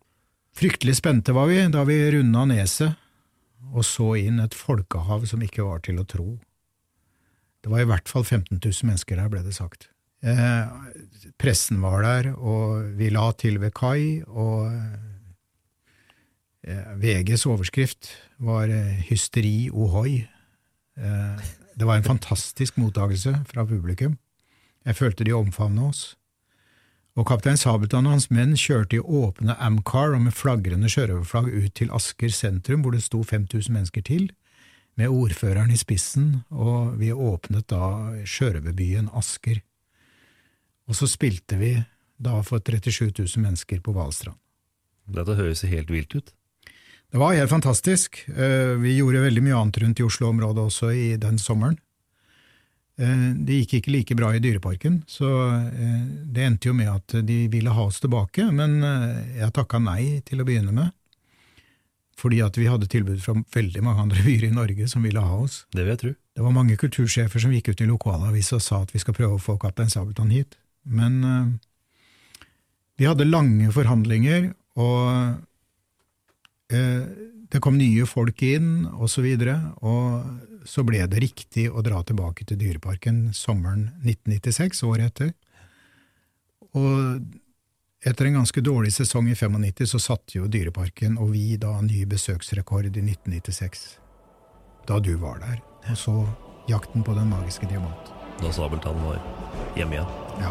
Fryktelig 0.54 0.98
spente 1.00 1.34
var 1.34 1.48
vi 1.50 1.62
da 1.72 1.82
vi 1.88 1.96
runda 2.14 2.44
neset 2.46 3.00
og 3.72 3.86
så 3.88 4.12
inn 4.20 4.42
et 4.44 4.54
folkehav 4.54 5.24
som 5.26 5.42
ikke 5.42 5.64
var 5.64 5.80
til 5.82 5.98
å 5.98 6.04
tro. 6.06 6.28
Det 7.64 7.72
var 7.72 7.80
i 7.80 7.88
hvert 7.88 8.10
fall 8.10 8.22
15 8.22 8.60
000 8.60 8.90
mennesker 8.90 9.16
der, 9.16 9.30
ble 9.32 9.40
det 9.42 9.56
sagt. 9.56 9.88
Eh, 10.24 10.68
pressen 11.36 11.82
var 11.84 12.04
der, 12.04 12.30
og 12.38 12.96
vi 12.96 13.10
la 13.12 13.26
til 13.36 13.58
ved 13.60 13.74
kai, 13.76 14.22
og 14.24 14.72
eh, 16.64 16.92
VGs 16.96 17.44
overskrift 17.50 18.08
var 18.38 18.72
eh, 18.72 19.04
'Hysteri 19.04 19.68
ohoi'. 19.68 20.24
Eh, 20.96 21.36
det 21.76 21.86
var 21.86 21.96
en 21.96 22.08
fantastisk 22.08 22.76
mottakelse 22.78 23.44
fra 23.46 23.66
publikum. 23.66 24.18
Jeg 24.84 24.96
følte 24.96 25.24
de 25.24 25.32
omfavna 25.32 25.88
oss. 25.88 26.16
Og 27.14 27.26
kaptein 27.26 27.56
Sabeltann 27.56 28.06
og 28.06 28.16
hans 28.16 28.30
menn 28.30 28.56
kjørte 28.58 28.96
i 28.96 29.02
åpne 29.02 29.54
Amcar 29.62 30.16
og 30.16 30.24
med 30.24 30.34
flagrende 30.34 30.88
sjørøverflagg 30.90 31.52
ut 31.52 31.74
til 31.74 31.92
Asker 31.94 32.32
sentrum, 32.34 32.82
hvor 32.82 32.90
det 32.90 33.04
sto 33.04 33.22
5000 33.22 33.70
mennesker 33.70 34.02
til, 34.02 34.32
med 34.96 35.08
ordføreren 35.08 35.70
i 35.70 35.78
spissen, 35.78 36.42
og 36.50 36.98
vi 36.98 37.12
åpnet 37.12 37.68
da 37.70 38.14
sjørøverbyen 38.26 39.12
Asker. 39.14 39.62
Og 40.88 40.96
så 40.98 41.08
spilte 41.08 41.58
vi 41.60 41.74
da 42.20 42.40
for 42.46 42.62
37 42.62 43.10
000 43.10 43.42
mennesker 43.42 43.80
på 43.84 43.94
Valstrand. 43.96 44.38
Dette 45.04 45.36
høres 45.36 45.64
helt 45.68 45.92
vilt 45.92 46.14
ut. 46.16 46.32
Det 47.14 47.20
var 47.20 47.36
helt 47.36 47.50
fantastisk. 47.50 48.24
Eh, 48.28 48.74
vi 48.82 48.96
gjorde 48.96 49.22
veldig 49.22 49.42
mye 49.44 49.58
annet 49.58 49.76
rundt 49.82 50.00
i 50.00 50.06
Oslo-området 50.06 50.64
også 50.64 50.90
i 50.90 51.08
den 51.20 51.38
sommeren. 51.38 51.76
Eh, 52.98 53.28
det 53.38 53.60
gikk 53.60 53.76
ikke 53.78 53.92
like 53.94 54.16
bra 54.18 54.32
i 54.34 54.40
Dyreparken, 54.42 55.02
så 55.06 55.30
eh, 55.60 56.00
det 56.34 56.42
endte 56.42 56.72
jo 56.72 56.74
med 56.74 56.90
at 56.90 57.14
de 57.26 57.38
ville 57.52 57.70
ha 57.70 57.86
oss 57.86 58.00
tilbake, 58.02 58.48
men 58.50 58.80
jeg 59.36 59.54
takka 59.54 59.78
nei 59.82 60.24
til 60.26 60.42
å 60.42 60.48
begynne 60.48 60.74
med. 60.74 60.90
Fordi 62.18 62.40
at 62.46 62.58
vi 62.58 62.66
hadde 62.70 62.90
tilbud 62.90 63.22
fra 63.22 63.36
veldig 63.54 63.82
mange 63.86 64.08
andre 64.08 64.22
byer 64.26 64.48
i 64.48 64.54
Norge 64.54 64.90
som 64.90 65.06
ville 65.06 65.22
ha 65.22 65.38
oss. 65.38 65.64
Det 65.74 65.84
vil 65.84 65.94
jeg 65.94 66.02
tro. 66.02 66.12
Det 66.34 66.42
var 66.42 66.58
mange 66.58 66.78
kultursjefer 66.80 67.42
som 67.46 67.54
gikk 67.54 67.70
ut 67.70 67.84
i 67.84 67.90
lokalavisa 67.90 68.58
og 68.58 68.66
sa 68.66 68.82
at 68.82 68.94
vi 68.94 69.02
skal 69.02 69.14
prøve 69.14 69.38
å 69.38 69.42
få 69.42 69.54
Kaptein 69.62 69.92
Sabeltann 69.92 70.34
hit. 70.34 70.58
Men 70.84 71.58
vi 73.00 73.06
hadde 73.08 73.26
lange 73.28 73.70
forhandlinger, 73.72 74.50
og 74.76 75.38
Eh, 76.74 77.06
det 77.48 77.60
kom 77.60 77.78
nye 77.78 78.06
folk 78.08 78.42
inn, 78.42 78.86
og 78.94 79.10
så 79.10 79.22
videre, 79.24 79.56
og 79.84 80.66
så 80.68 80.84
ble 80.86 81.04
det 81.10 81.22
riktig 81.22 81.68
å 81.70 81.84
dra 81.84 82.00
tilbake 82.06 82.46
til 82.48 82.58
Dyreparken 82.60 83.28
sommeren 83.36 83.90
1996, 84.02 84.82
året 84.88 85.12
etter. 85.12 85.34
Og 86.74 87.20
etter 88.04 88.28
en 88.28 88.40
ganske 88.40 88.64
dårlig 88.64 88.94
sesong 88.96 89.28
i 89.30 89.36
95 89.36 89.92
så 89.92 90.00
satte 90.02 90.38
jo 90.40 90.48
Dyreparken 90.50 91.20
og 91.20 91.30
vi 91.36 91.54
da 91.60 91.76
ny 91.84 92.02
besøksrekord 92.08 92.88
i 92.88 93.04
1996. 93.04 93.86
Da 94.88 94.98
du 95.00 95.14
var 95.20 95.40
der. 95.44 95.62
Og 95.92 96.00
så 96.00 96.18
Jakten 96.64 97.04
på 97.04 97.12
den 97.12 97.28
magiske 97.28 97.68
diamant. 97.68 98.23
Da 98.42 98.52
Sabeltann 98.52 99.04
var 99.06 99.18
hjemme 99.76 99.94
igjen? 99.94 100.06
Ja. 100.40 100.50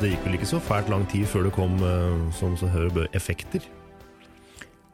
Det 0.00 0.14
gikk 0.14 0.26
vel 0.26 0.36
ikke 0.38 0.50
så 0.50 0.60
fælt 0.62 0.90
lang 0.92 1.06
tid 1.10 1.26
før 1.30 1.48
det 1.48 1.54
kom 1.56 1.74
eh, 1.82 2.20
som 2.38 2.56
så 2.58 2.68
hører 2.72 3.08
effekter? 3.16 3.64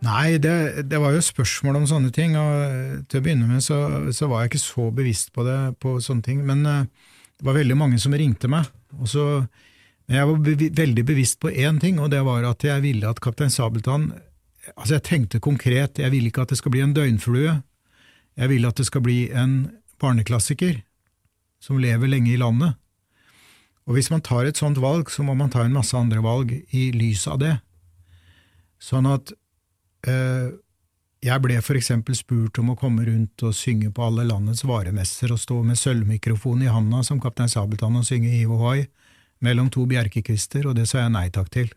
Nei, 0.00 0.38
det, 0.40 0.88
det, 0.88 0.96
var 1.00 1.12
jo 1.12 1.20
spørsmål 1.20 1.82
om 1.82 1.86
sånne 1.88 2.12
ting, 2.16 2.36
og 2.40 3.02
til 3.12 3.20
å 3.20 3.24
begynne 3.24 3.48
med 3.48 3.60
så, 3.64 3.76
så, 4.16 4.30
var 4.30 4.44
jeg 4.44 4.54
ikke 4.54 4.62
så 4.62 4.86
bevisst 4.96 5.34
på 5.36 5.44
det, 5.44 5.58
på 5.82 5.98
sånne 6.00 6.24
ting, 6.24 6.40
men 6.48 6.64
eh, 6.64 6.86
det 7.36 7.46
var 7.46 7.58
veldig 7.58 7.76
mange 7.76 8.00
som 8.00 8.16
ringte 8.16 8.48
meg. 8.48 8.68
og 8.98 9.08
så 9.08 9.26
men 10.10 10.18
jeg 10.18 10.26
var 10.26 10.40
be 10.42 10.68
veldig 10.74 11.02
bevisst 11.06 11.38
på 11.38 11.52
én 11.54 11.76
ting, 11.78 12.00
og 12.02 12.10
det 12.10 12.24
var 12.26 12.42
at 12.48 12.64
jeg 12.66 12.82
ville 12.82 13.06
at 13.06 13.22
Kaptein 13.22 13.52
Sabeltann 13.52 14.10
Altså, 14.76 14.98
jeg 14.98 15.02
tenkte 15.06 15.40
konkret, 15.40 15.98
jeg 15.98 16.12
vil 16.12 16.26
ikke 16.28 16.42
at 16.44 16.50
det 16.52 16.58
skal 16.60 16.70
bli 16.74 16.82
en 16.84 16.92
døgnflue, 16.94 17.54
jeg 18.38 18.50
vil 18.52 18.66
at 18.68 18.76
det 18.76 18.84
skal 18.86 19.02
bli 19.02 19.30
en 19.34 19.54
barneklassiker 19.98 20.82
som 21.64 21.80
lever 21.80 22.12
lenge 22.12 22.30
i 22.34 22.38
landet. 22.38 22.76
Og 23.88 23.96
hvis 23.96 24.10
man 24.12 24.22
tar 24.24 24.46
et 24.46 24.60
sånt 24.60 24.78
valg, 24.82 25.10
så 25.10 25.24
må 25.26 25.34
man 25.34 25.50
ta 25.52 25.64
en 25.64 25.74
masse 25.74 25.96
andre 25.96 26.22
valg 26.24 26.52
i 26.76 26.90
lys 26.94 27.26
av 27.30 27.40
det. 27.42 27.54
Sånn 28.80 29.08
at 29.10 29.32
øh, 30.08 30.50
jeg 31.20 31.42
ble 31.44 31.58
for 31.64 31.76
eksempel 31.76 32.16
spurt 32.16 32.60
om 32.62 32.72
å 32.72 32.78
komme 32.80 33.04
rundt 33.08 33.42
og 33.44 33.56
synge 33.56 33.90
på 33.92 34.04
alle 34.06 34.24
landets 34.28 34.62
varemesser 34.64 35.32
og 35.34 35.40
stå 35.42 35.58
med 35.66 35.80
sølvmikrofon 35.80 36.64
i 36.64 36.70
handa 36.72 37.02
som 37.04 37.20
Kaptein 37.20 37.50
Sabeltann 37.52 37.98
og 38.00 38.06
synge 38.08 38.32
Hiv 38.32 38.54
ohoi 38.56 38.86
mellom 39.44 39.68
to 39.72 39.86
bjerkekvister, 39.88 40.66
og 40.68 40.76
det 40.76 40.86
sa 40.88 41.02
jeg 41.02 41.12
nei 41.14 41.26
takk 41.32 41.48
til. 41.52 41.70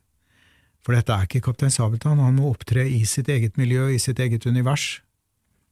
For 0.84 0.96
dette 0.96 1.16
er 1.16 1.28
ikke 1.28 1.44
Kaptein 1.46 1.72
Sabeltann, 1.72 2.20
han 2.20 2.36
må 2.40 2.52
opptre 2.52 2.84
i 2.88 3.04
sitt 3.08 3.32
eget 3.32 3.60
miljø, 3.60 3.88
i 3.92 4.02
sitt 4.04 4.20
eget 4.20 4.48
univers, 4.48 5.02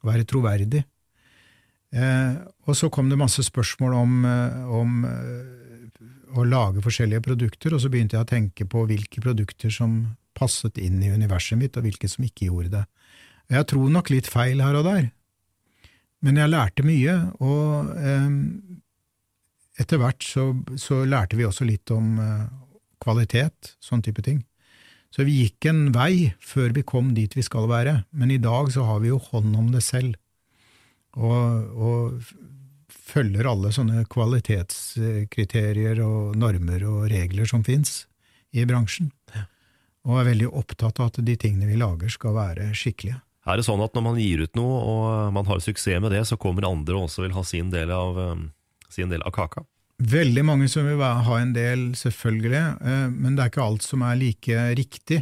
og 0.01 0.11
være 0.13 0.27
troverdig. 0.27 0.85
Eh, 1.91 2.37
og 2.63 2.77
så 2.79 2.87
kom 2.91 3.11
det 3.11 3.19
masse 3.19 3.43
spørsmål 3.43 3.97
om, 3.99 4.13
eh, 4.25 4.61
om 4.71 5.01
å 6.37 6.45
lage 6.47 6.83
forskjellige 6.83 7.23
produkter, 7.25 7.75
og 7.75 7.81
så 7.83 7.91
begynte 7.91 8.17
jeg 8.17 8.25
å 8.25 8.29
tenke 8.29 8.67
på 8.69 8.85
hvilke 8.89 9.23
produkter 9.23 9.73
som 9.73 10.15
passet 10.37 10.77
inn 10.81 11.01
i 11.03 11.11
universet 11.11 11.59
mitt, 11.59 11.77
og 11.77 11.85
hvilke 11.87 12.09
som 12.11 12.25
ikke 12.25 12.47
gjorde 12.49 12.73
det. 12.75 12.83
Jeg 13.51 13.67
tror 13.71 13.89
nok 13.91 14.11
litt 14.13 14.29
feil 14.31 14.63
her 14.63 14.77
og 14.79 14.87
der, 14.87 15.11
Men 16.21 16.37
jeg 16.37 16.51
lærte 16.51 16.83
mye, 16.85 17.13
og 17.41 17.95
eh, 17.97 18.33
etter 19.81 19.97
hvert 19.97 20.21
så, 20.21 20.51
så, 20.77 20.99
lærte 21.01 21.33
vi 21.33 21.47
også 21.47 21.65
litt 21.65 21.89
om 21.89 22.19
eh, 22.21 22.43
kvalitet, 23.01 23.71
sånn 23.81 24.03
type 24.05 24.21
ting. 24.21 24.43
Så 25.09 25.25
vi 25.25 25.39
gikk 25.39 25.65
en 25.71 25.87
vei 25.95 26.35
før 26.37 26.75
vi 26.77 26.83
kom 26.85 27.15
dit 27.17 27.33
vi 27.33 27.41
skal 27.41 27.65
være, 27.71 28.03
men 28.13 28.29
i 28.29 28.37
dag 28.37 28.69
så 28.69 28.85
har 28.85 29.01
vi 29.01 29.09
jo 29.09 29.17
hånd 29.31 29.57
om 29.57 29.71
det 29.73 29.81
selv, 29.81 30.13
og, 31.17 31.73
og 31.73 32.21
følger 33.11 33.47
alle 33.49 33.71
sånne 33.75 34.05
kvalitetskriterier 34.11 35.99
og 36.05 36.37
normer 36.39 36.85
og 36.87 37.09
regler 37.11 37.49
som 37.49 37.65
fins 37.67 38.05
i 38.55 38.65
bransjen, 38.67 39.11
og 40.07 40.21
er 40.21 40.31
veldig 40.31 40.49
opptatt 40.49 40.99
av 40.99 41.11
at 41.11 41.19
de 41.25 41.35
tingene 41.39 41.69
vi 41.69 41.79
lager 41.79 42.11
skal 42.11 42.35
være 42.37 42.71
skikkelige. 42.77 43.19
Er 43.49 43.57
det 43.57 43.65
sånn 43.65 43.81
at 43.81 43.95
når 43.97 44.03
man 44.05 44.19
gir 44.21 44.43
ut 44.45 44.57
noe 44.57 44.81
og 44.85 45.33
man 45.33 45.47
har 45.49 45.61
suksess 45.63 46.01
med 46.01 46.13
det, 46.13 46.23
så 46.29 46.37
kommer 46.37 46.67
andre 46.69 46.97
og 46.97 47.07
også 47.07 47.25
vil 47.25 47.35
ha 47.35 47.43
sin 47.47 47.71
del 47.73 47.89
av, 47.93 48.17
um, 48.17 48.49
sin 48.91 49.09
del 49.09 49.23
av 49.25 49.33
kaka? 49.33 49.65
Veldig 50.01 50.43
mange 50.45 50.67
som 50.69 50.85
vil 50.85 51.01
ha 51.01 51.37
en 51.37 51.53
del, 51.53 51.91
selvfølgelig, 51.97 52.61
eh, 52.81 53.07
men 53.13 53.35
det 53.35 53.43
er 53.43 53.51
ikke 53.51 53.65
alt 53.65 53.85
som 53.85 54.01
er 54.05 54.17
like 54.17 54.63
riktig 54.77 55.19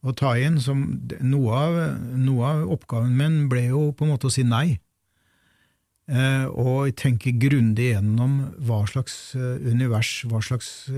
å 0.00 0.14
ta 0.16 0.32
inn. 0.40 0.56
Som 0.64 0.84
noe, 1.20 1.58
av, 1.58 1.76
noe 2.16 2.52
av 2.52 2.72
oppgaven 2.78 3.12
min 3.16 3.42
ble 3.52 3.66
jo 3.68 3.82
på 3.92 4.06
en 4.06 4.14
måte 4.14 4.30
å 4.30 4.32
si 4.32 4.46
nei. 4.48 4.78
Eh, 6.08 6.46
og 6.48 6.94
tenke 6.96 7.34
grundig 7.36 7.90
gjennom 7.92 8.40
hva 8.64 8.80
slags 8.88 9.36
eh, 9.36 9.60
univers, 9.68 10.22
hva 10.28 10.40
slags 10.44 10.88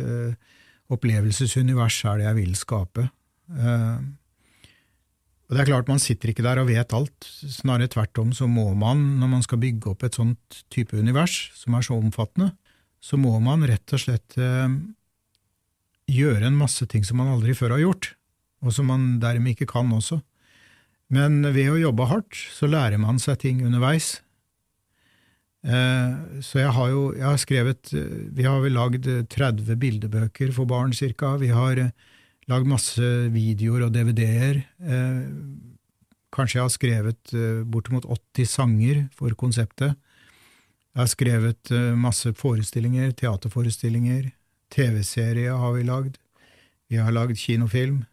opplevelsesunivers 0.91 2.01
er 2.11 2.21
det 2.21 2.27
jeg 2.29 2.39
vil 2.39 2.57
skape. 2.59 3.09
Og 5.51 5.57
det 5.57 5.63
er 5.65 5.67
klart, 5.67 5.91
Man 5.91 5.99
sitter 5.99 6.31
ikke 6.31 6.47
der 6.47 6.61
og 6.63 6.69
vet 6.71 6.95
alt. 6.95 7.27
Snarere 7.27 7.91
tvert 7.91 8.19
om 8.23 8.31
så 8.35 8.47
må 8.47 8.69
man, 8.79 9.19
når 9.19 9.31
man 9.35 9.43
skal 9.43 9.59
bygge 9.59 9.91
opp 9.91 10.05
et 10.07 10.15
sånt 10.15 10.63
type 10.71 10.95
univers, 10.95 11.51
som 11.59 11.75
er 11.75 11.83
så 11.83 11.99
omfattende, 11.99 12.53
så 13.03 13.19
må 13.19 13.35
man 13.43 13.67
rett 13.67 13.95
og 13.97 14.03
slett 14.03 14.39
eh, 14.39 14.71
gjøre 16.11 16.47
en 16.47 16.59
masse 16.59 16.87
ting 16.87 17.03
som 17.07 17.19
man 17.19 17.33
aldri 17.35 17.55
før 17.59 17.75
har 17.75 17.83
gjort, 17.83 18.13
og 18.63 18.75
som 18.77 18.91
man 18.93 19.19
dermed 19.23 19.57
ikke 19.57 19.71
kan 19.73 19.91
også. 19.91 20.21
Men 21.11 21.43
ved 21.51 21.73
å 21.73 21.81
jobbe 21.81 22.07
hardt, 22.07 22.39
så 22.55 22.71
lærer 22.71 23.01
man 23.03 23.19
seg 23.19 23.41
ting 23.43 23.65
underveis. 23.67 24.21
Eh, 25.61 26.41
så 26.41 26.63
jeg 26.63 26.73
har 26.73 26.89
jo 26.89 27.01
jeg 27.13 27.27
har 27.27 27.37
skrevet 27.37 27.91
Vi 28.33 28.47
har 28.47 28.63
vel 28.63 28.73
lagd 28.79 29.05
30 29.29 29.77
bildebøker 29.77 30.55
for 30.57 30.65
barn, 30.71 30.95
cirka. 30.97 31.35
Vi 31.41 31.51
har 31.53 31.77
eh, 31.79 31.91
lagd 32.51 32.69
masse 32.71 33.11
videoer 33.35 33.87
og 33.87 33.93
DVD-er. 33.95 34.63
Eh, 34.81 35.27
kanskje 36.35 36.59
jeg 36.61 36.65
har 36.65 36.75
skrevet 36.75 37.35
eh, 37.35 37.63
bortimot 37.67 38.09
80 38.09 38.49
sanger 38.49 39.03
for 39.17 39.35
konseptet. 39.39 39.99
Jeg 40.91 41.05
har 41.05 41.11
skrevet 41.11 41.71
eh, 41.75 41.93
masse 41.95 42.33
forestillinger, 42.35 43.13
teaterforestillinger, 43.19 44.33
TV-serie 44.75 45.55
har 45.55 45.75
vi 45.77 45.85
lagd, 45.87 46.17
vi 46.91 46.99
har 46.99 47.15
lagd 47.15 47.39
kinofilm, 47.39 48.05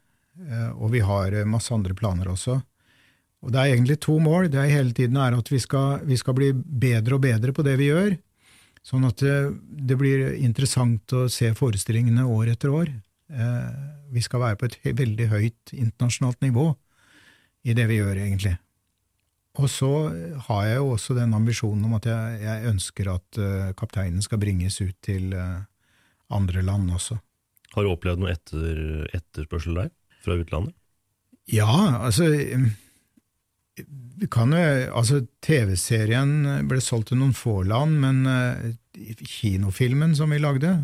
eh, 0.46 0.70
og 0.76 0.92
vi 0.94 1.02
har 1.02 1.34
eh, 1.34 1.48
masse 1.48 1.74
andre 1.74 1.96
planer 1.98 2.30
også. 2.30 2.60
Og 3.44 3.52
det 3.54 3.60
er 3.60 3.74
egentlig 3.74 3.98
to 4.02 4.16
mål. 4.22 4.48
Det 4.50 4.58
er 4.60 4.72
hele 4.72 4.94
tiden 4.96 5.18
er 5.20 5.36
at 5.38 5.50
vi 5.52 5.60
skal, 5.62 6.02
vi 6.08 6.18
skal 6.18 6.34
bli 6.34 6.50
bedre 6.54 7.18
og 7.18 7.22
bedre 7.22 7.54
på 7.54 7.64
det 7.66 7.76
vi 7.78 7.90
gjør, 7.92 8.16
sånn 8.86 9.06
at 9.06 9.22
det, 9.22 9.36
det 9.88 9.98
blir 10.00 10.32
interessant 10.42 11.14
å 11.14 11.26
se 11.30 11.52
forestillingene 11.54 12.26
år 12.26 12.54
etter 12.54 12.72
år. 12.74 12.90
Vi 14.10 14.22
skal 14.24 14.42
være 14.42 14.58
på 14.58 14.66
et 14.66 14.78
veldig 14.96 15.28
høyt 15.30 15.74
internasjonalt 15.76 16.40
nivå 16.42 16.70
i 17.68 17.76
det 17.76 17.86
vi 17.90 18.00
gjør, 18.00 18.16
egentlig. 18.24 18.56
Og 19.58 19.66
så 19.70 19.90
har 20.46 20.66
jeg 20.68 20.78
jo 20.78 20.90
også 20.94 21.16
den 21.18 21.34
ambisjonen 21.34 21.86
om 21.88 21.96
at 21.98 22.06
jeg, 22.06 22.40
jeg 22.44 22.72
ønsker 22.72 23.10
at 23.10 23.40
uh, 23.42 23.70
kapteinen 23.78 24.22
skal 24.22 24.40
bringes 24.42 24.78
ut 24.80 24.94
til 25.02 25.32
uh, 25.34 25.64
andre 26.34 26.62
land 26.62 26.92
også. 26.94 27.18
Har 27.74 27.84
du 27.84 27.90
opplevd 27.90 28.22
noe 28.22 28.32
etter, 28.32 29.08
etterspørsel 29.16 29.80
der, 29.82 29.90
fra 30.24 30.38
utlandet? 30.38 30.76
Ja, 31.50 31.66
altså 32.04 32.28
altså 34.28 35.22
TV-serien 35.44 36.66
ble 36.68 36.80
solgt 36.82 37.12
til 37.12 37.20
noen 37.20 37.34
få 37.36 37.62
land, 37.62 37.98
men 38.02 38.26
uh, 38.26 38.70
kinofilmen 39.22 40.16
som 40.18 40.30
vi 40.34 40.40
lagde, 40.42 40.76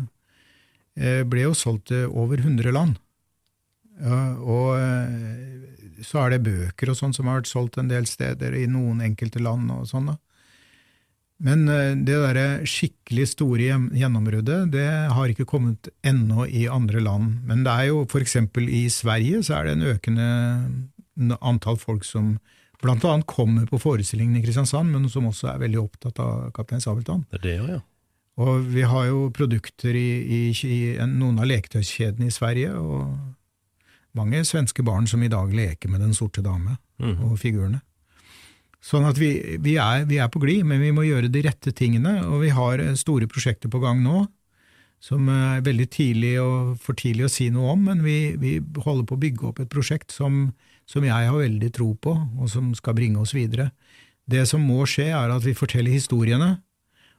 ble 0.95 1.41
jo 1.41 1.51
solgt 1.51 1.89
til 1.91 2.05
over 2.07 2.39
100 2.39 2.71
land. 2.71 2.93
og 3.99 4.77
så 6.03 6.21
er 6.23 6.35
det 6.35 6.45
bøker 6.45 6.91
og 6.91 6.95
sånn 6.95 7.11
som 7.15 7.27
har 7.27 7.41
vært 7.41 7.51
solgt 7.51 7.79
en 7.81 7.89
del 7.91 8.07
steder, 8.07 8.55
i 8.55 8.67
noen 8.71 9.01
enkelte 9.03 9.41
land 9.43 9.71
og 9.75 9.83
sånn. 9.89 10.13
da. 10.13 10.15
Men 11.43 11.67
eh, 11.67 11.93
det 11.99 12.15
derre 12.15 12.47
skikkelig 12.69 13.27
store 13.33 13.79
gjennombruddet, 13.99 14.71
det 14.71 14.87
har 15.11 15.31
ikke 15.31 15.47
kommet 15.49 15.89
ennå 16.05 16.47
i 16.47 16.65
andre 16.71 17.03
land. 17.03 17.41
Men 17.47 17.65
det 17.67 17.73
er 17.73 17.89
jo 17.91 18.03
for 18.11 18.23
eksempel 18.23 18.69
i 18.71 18.85
Sverige 18.93 19.43
så 19.43 19.59
er 19.59 19.67
det 19.67 19.75
en 19.75 19.89
økende 19.95 21.37
antall 21.39 21.79
folk 21.79 22.07
som 22.07 22.37
annet 22.83 23.25
kommer 23.25 23.65
på 23.69 23.79
forestillingen 23.79 24.37
i 24.37 24.43
Kristiansand, 24.43 24.91
men 24.91 25.09
som 25.09 25.27
også 25.29 25.53
er 25.53 25.61
veldig 25.63 25.79
opptatt 25.81 26.19
av 26.19 26.51
Kaptein 26.55 26.83
Sabeltann. 26.83 27.25
Det 27.31 27.39
er 27.39 27.45
det, 27.47 27.55
ja. 27.77 27.81
Og 28.35 28.65
vi 28.67 28.83
har 28.83 29.05
jo 29.07 29.29
produkter 29.31 29.95
i, 29.95 30.09
i, 30.27 30.39
i 30.51 30.79
noen 31.07 31.39
av 31.39 31.47
leketøyskjedene 31.47 32.27
i 32.27 32.35
Sverige, 32.35 32.73
og 32.75 34.15
mange 34.15 34.43
svenske 34.47 34.83
barn 34.83 35.07
som 35.07 35.23
i 35.23 35.31
dag 35.31 35.51
leker 35.55 35.91
med 35.91 36.03
Den 36.03 36.15
sorte 36.15 36.43
dame 36.43 36.77
mm. 36.99 37.21
og 37.29 37.37
figurene. 37.39 37.81
Sånn 38.85 39.07
at 39.07 39.17
vi, 39.17 39.57
vi, 39.63 39.77
er, 39.81 40.03
vi, 40.05 40.19
er, 40.21 40.27
på 40.29 40.39
glid, 40.43 40.65
men 40.67 40.83
vi 40.83 40.91
må 40.93 41.07
gjøre 41.07 41.31
de 41.31 41.41
rette 41.47 41.71
tingene, 41.73 42.19
og 42.27 42.43
vi 42.43 42.51
har 42.53 42.83
store 42.99 43.27
prosjekter 43.31 43.71
på 43.71 43.81
gang 43.81 44.03
nå 44.03 44.25
som 45.05 45.27
er 45.29 45.63
veldig 45.65 45.85
tidlig 45.93 46.35
og 46.41 46.75
for 46.81 46.97
tidlig 46.97 47.27
å 47.27 47.31
si 47.31 47.49
noe 47.53 47.73
om, 47.75 47.83
men 47.89 48.01
vi, 48.05 48.35
vi 48.41 48.57
holder 48.59 49.05
på 49.05 49.17
å 49.17 49.21
bygge 49.21 49.49
opp 49.49 49.59
et 49.61 49.71
prosjekt 49.71 50.15
som, 50.15 50.47
som, 50.89 51.05
jeg 51.05 51.29
har 51.29 51.37
veldig 51.37 51.71
tro 51.73 51.91
på, 51.97 52.13
og 52.13 52.49
som 52.51 52.73
skal 52.77 52.95
bringe 52.97 53.21
oss 53.21 53.33
videre. 53.35 53.71
Det 54.25 54.43
som 54.49 54.61
må 54.61 54.85
skje, 54.89 55.09
er 55.13 55.33
at 55.33 55.45
vi 55.45 55.55
forteller 55.57 55.93
historiene, 55.93 56.55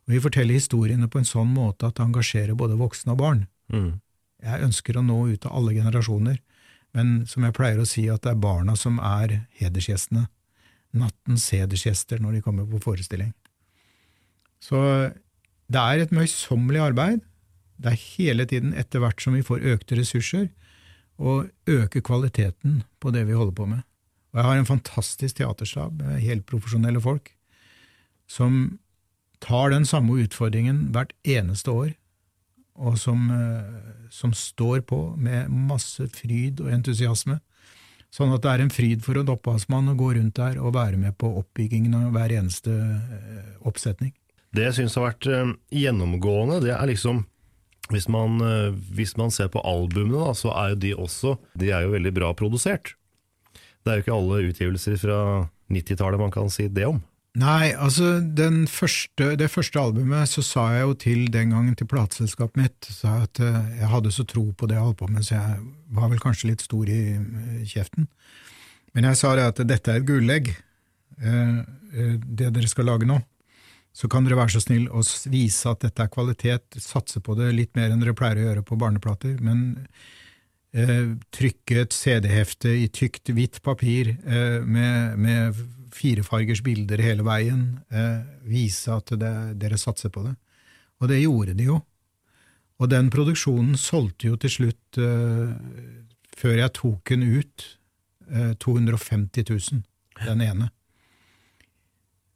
og 0.07 0.15
vi 0.15 0.23
forteller 0.23 0.55
historiene 0.55 1.09
på 1.11 1.21
en 1.21 1.29
sånn 1.29 1.51
måte 1.51 1.89
at 1.89 1.99
det 1.99 2.05
engasjerer 2.07 2.59
både 2.59 2.79
voksne 2.79 3.15
og 3.17 3.23
barn. 3.23 3.47
Mm. 3.73 3.97
Jeg 4.47 4.67
ønsker 4.69 4.99
å 4.99 5.03
nå 5.03 5.19
ut 5.33 5.41
til 5.43 5.51
alle 5.51 5.75
generasjoner. 5.75 6.39
Men 6.97 7.25
som 7.29 7.45
jeg 7.45 7.57
pleier 7.57 7.81
å 7.83 7.89
si, 7.89 8.07
at 8.09 8.23
det 8.25 8.33
er 8.33 8.41
barna 8.41 8.77
som 8.79 9.01
er 9.03 9.43
hedersgjestene. 9.59 10.29
Nattens 10.97 11.49
hedersgjester 11.53 12.23
når 12.23 12.39
de 12.39 12.45
kommer 12.45 12.69
på 12.71 12.81
forestilling. 12.85 13.35
Så 14.63 14.79
det 15.67 15.83
er 15.83 16.05
et 16.05 16.15
møysommelig 16.15 16.85
arbeid. 16.87 17.25
Det 17.77 17.93
er 17.93 18.05
hele 18.17 18.47
tiden, 18.49 18.73
etter 18.79 19.03
hvert 19.03 19.21
som 19.21 19.37
vi 19.37 19.45
får 19.45 19.67
økte 19.75 19.99
ressurser, 19.99 20.47
å 21.17 21.45
øke 21.71 22.03
kvaliteten 22.05 22.83
på 23.01 23.13
det 23.15 23.27
vi 23.29 23.37
holder 23.37 23.57
på 23.57 23.69
med. 23.71 23.85
Og 24.33 24.41
jeg 24.41 24.49
har 24.49 24.59
en 24.61 24.69
fantastisk 24.69 25.39
teaterstab, 25.39 26.03
helt 26.21 26.45
profesjonelle 26.49 27.01
folk, 27.01 27.31
som 28.29 28.79
tar 29.41 29.71
den 29.73 29.87
samme 29.89 30.19
utfordringen 30.25 30.91
hvert 30.95 31.15
eneste 31.25 31.73
år 31.73 31.95
og 32.77 32.99
som, 33.01 33.31
eh, 33.31 34.09
som, 34.11 34.33
står 34.33 34.83
på 34.89 35.17
med 35.17 35.49
masse 35.49 36.09
fryd 36.13 36.61
og 36.61 36.73
entusiasme. 36.73 37.39
Sånn 38.13 38.33
at 38.33 38.45
det 38.45 38.53
er 38.53 38.65
en 38.65 38.73
fryd 38.73 39.03
for 39.05 39.19
en 39.19 39.33
opphavsmann 39.33 39.91
å 39.93 39.97
gå 39.99 40.13
rundt 40.17 40.37
der 40.39 40.61
og 40.61 40.77
være 40.77 41.01
med 41.01 41.17
på 41.19 41.31
oppbyggingen 41.41 41.97
av 41.99 42.13
hver 42.15 42.37
eneste 42.37 42.73
eh, 42.73 43.55
oppsetning. 43.67 44.13
Det 44.57 44.69
jeg 44.69 44.77
syns 44.79 44.97
har 44.97 45.09
vært 45.11 45.29
eh, 45.29 45.55
gjennomgående, 45.85 46.61
det 46.65 46.75
er 46.77 46.93
liksom 46.93 47.25
hvis 47.93 48.09
man, 48.13 48.41
hvis 48.95 49.17
man 49.19 49.31
ser 49.35 49.51
på 49.53 49.63
albumene, 49.63 50.19
da, 50.19 50.33
så 50.35 50.51
er 50.55 50.73
jo 50.73 50.79
de 50.83 50.93
også 51.07 51.37
De 51.59 51.71
er 51.71 51.85
jo 51.87 51.93
veldig 51.95 52.13
bra 52.17 52.33
produsert. 52.37 52.95
Det 53.85 53.93
er 53.93 54.01
jo 54.01 54.05
ikke 54.05 54.17
alle 54.17 54.49
utgivelser 54.51 54.97
fra 54.99 55.19
90-tallet 55.71 56.19
man 56.21 56.33
kan 56.35 56.51
si 56.51 56.67
det 56.67 56.89
om. 56.89 56.99
Nei, 57.37 57.75
altså 57.77 58.17
første, 58.73 59.35
det 59.37 59.51
første 59.53 59.81
albumet 59.81 60.31
så 60.31 60.41
sa 60.43 60.71
jeg 60.73 60.87
jo 60.87 60.95
til 60.97 61.27
den 61.33 61.53
gangen 61.53 61.75
til 61.77 61.89
plateselskapet 61.91 62.57
mitt 62.63 62.89
sa 62.89 63.19
at 63.27 63.41
eh, 63.45 63.59
jeg 63.83 63.91
hadde 63.93 64.13
så 64.15 64.25
tro 64.25 64.47
på 64.57 64.69
det 64.71 64.79
jeg 64.79 64.85
holdt 64.87 65.01
på 65.03 65.09
med, 65.11 65.27
så 65.27 65.37
jeg 65.37 65.59
var 65.99 66.09
vel 66.09 66.23
kanskje 66.23 66.49
litt 66.55 66.65
stor 66.65 66.89
i 66.89 67.19
kjeften. 67.69 68.09
Men 68.97 69.11
jeg 69.11 69.21
sa 69.21 69.35
det 69.37 69.51
at 69.51 69.61
dette 69.69 69.93
er 69.93 70.01
et 70.01 70.09
gullegg, 70.09 70.49
eh, 71.21 71.59
eh, 71.93 72.15
det 72.17 72.55
dere 72.57 72.73
skal 72.73 72.89
lage 72.89 73.09
nå. 73.09 73.21
Så 73.97 74.11
kan 74.13 74.27
dere 74.27 74.37
være 74.37 74.53
så 74.53 74.61
snill 74.61 74.91
å 74.93 75.01
vise 75.33 75.71
at 75.71 75.87
dette 75.87 76.05
er 76.05 76.13
kvalitet, 76.13 76.77
satse 76.83 77.23
på 77.25 77.37
det 77.39 77.49
litt 77.57 77.73
mer 77.79 77.89
enn 77.95 78.03
dere 78.03 78.17
pleier 78.17 78.43
å 78.43 78.47
gjøre 78.51 78.67
på 78.69 78.77
barneplater, 78.81 79.39
men 79.41 79.79
trykke 81.33 81.79
et 81.87 81.95
CD-hefte 81.97 82.69
i 82.69 82.91
tykt, 82.93 83.31
hvitt 83.33 83.63
papir 83.65 84.11
med, 84.69 85.15
med 85.17 85.57
firefargers 85.97 86.63
bilder 86.65 87.01
hele 87.03 87.25
veien, 87.27 87.81
eh, 87.91 88.25
vise 88.49 88.93
at 88.93 89.13
det, 89.21 89.35
dere 89.61 89.79
satser 89.81 90.13
på 90.13 90.25
det. 90.27 90.35
Og 91.01 91.11
det 91.13 91.23
gjorde 91.23 91.57
de 91.57 91.69
jo. 91.71 91.81
Og 92.81 92.91
den 92.93 93.09
produksjonen 93.13 93.77
solgte 93.81 94.31
jo 94.31 94.39
til 94.41 94.53
slutt, 94.53 95.01
eh, 95.01 95.55
før 96.37 96.57
jeg 96.61 96.75
tok 96.77 97.13
den 97.13 97.23
ut, 97.41 97.67
eh, 98.31 98.53
250 98.61 99.45
000, 99.49 99.85
den 100.25 100.41
ene. 100.41 100.71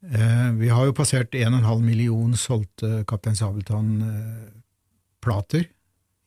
Eh, 0.00 0.48
vi 0.56 0.72
har 0.72 0.88
jo 0.88 0.96
passert 0.96 1.34
1,5 1.36 1.84
million 1.84 2.32
solgte 2.36 3.04
Kaptein 3.08 3.36
Sabeltann-plater 3.36 5.64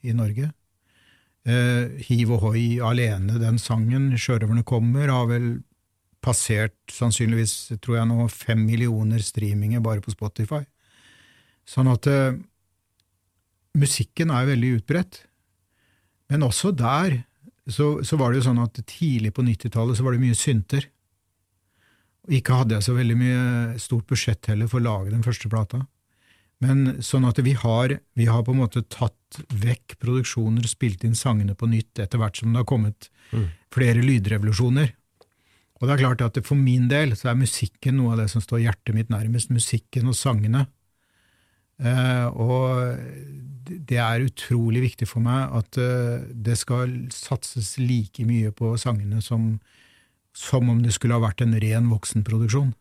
i 0.04 0.14
Norge. 0.14 0.52
Hiv 1.44 2.00
Hiv 2.08 2.32
ohoi 2.38 2.80
alene, 2.80 3.36
den 3.36 3.60
sangen, 3.60 4.16
'Sjørøverne 4.16 4.64
kommer', 4.64 5.12
har 5.12 5.28
vel 5.28 5.60
passert 6.24 6.76
sannsynligvis, 6.92 7.74
tror 7.84 8.00
jeg 8.00 8.08
nå, 8.08 8.28
fem 8.32 8.64
millioner 8.64 9.22
streaminger 9.24 9.84
bare 9.84 10.04
på 10.04 10.14
Spotify. 10.14 10.62
Sånn 11.68 11.90
at 11.92 12.08
uh, 12.08 12.36
musikken 13.80 14.32
er 14.34 14.50
veldig 14.50 14.72
utbredt. 14.80 15.22
Men 16.32 16.46
også 16.48 16.74
der 16.76 17.22
så, 17.70 18.04
så 18.04 18.20
var 18.20 18.32
det 18.32 18.42
jo 18.42 18.50
sånn 18.50 18.64
at 18.64 18.82
tidlig 18.90 19.34
på 19.36 19.46
90-tallet 19.46 20.00
så 20.00 20.06
var 20.06 20.16
det 20.16 20.24
mye 20.24 20.38
synter. 20.38 20.88
Ikke 22.32 22.56
hadde 22.56 22.78
jeg 22.78 22.86
så 22.86 22.94
veldig 22.96 23.18
mye 23.20 23.80
stort 23.84 24.08
budsjett 24.08 24.48
heller 24.48 24.70
for 24.72 24.80
å 24.80 24.86
lage 24.86 25.12
den 25.12 25.26
første 25.26 25.50
plata. 25.52 25.82
Men 26.64 27.02
sånn 27.04 27.26
at 27.28 27.42
vi 27.44 27.52
har, 27.60 27.98
vi 28.16 28.26
har 28.30 28.44
på 28.48 28.54
en 28.54 28.62
måte 28.62 28.86
tatt 28.88 29.42
vekk 29.52 29.98
produksjoner 30.00 30.64
og 30.64 30.72
spilt 30.72 31.04
inn 31.04 31.18
sangene 31.18 31.56
på 31.60 31.68
nytt 31.68 32.00
etter 32.00 32.22
hvert 32.22 32.38
som 32.40 32.54
det 32.54 32.62
har 32.62 32.70
kommet 32.70 33.10
Mm. 33.34 33.48
flere 33.74 34.04
lydrevolusjoner. 34.06 34.92
Og 35.82 35.88
det 35.88 35.94
er 35.96 36.02
klart 36.04 36.22
at 36.22 36.38
for 36.46 36.56
min 36.56 36.88
del 36.88 37.16
så 37.18 37.32
er 37.32 37.36
musikken 37.40 37.98
noe 37.98 38.14
av 38.14 38.20
det 38.22 38.30
som 38.30 38.44
står 38.44 38.62
hjertet 38.62 38.94
mitt 38.94 39.10
nærmest. 39.10 39.50
Musikken 39.50 40.08
og 40.08 40.14
sangene. 40.16 40.68
Eh, 41.82 42.28
og 42.30 42.96
det 43.66 43.98
er 43.98 44.24
utrolig 44.28 44.84
viktig 44.86 45.08
for 45.10 45.26
meg 45.26 45.50
at 45.58 45.80
eh, 45.82 46.22
det 46.30 46.56
skal 46.62 46.94
satses 47.12 47.74
like 47.82 48.24
mye 48.30 48.52
på 48.56 48.76
sangene 48.78 49.20
som, 49.26 49.60
som 50.36 50.70
om 50.70 50.82
det 50.84 50.94
skulle 50.96 51.14
ha 51.18 51.22
vært 51.24 51.42
en 51.46 51.54
ren 51.62 51.90
voksenproduksjon. 51.92 52.74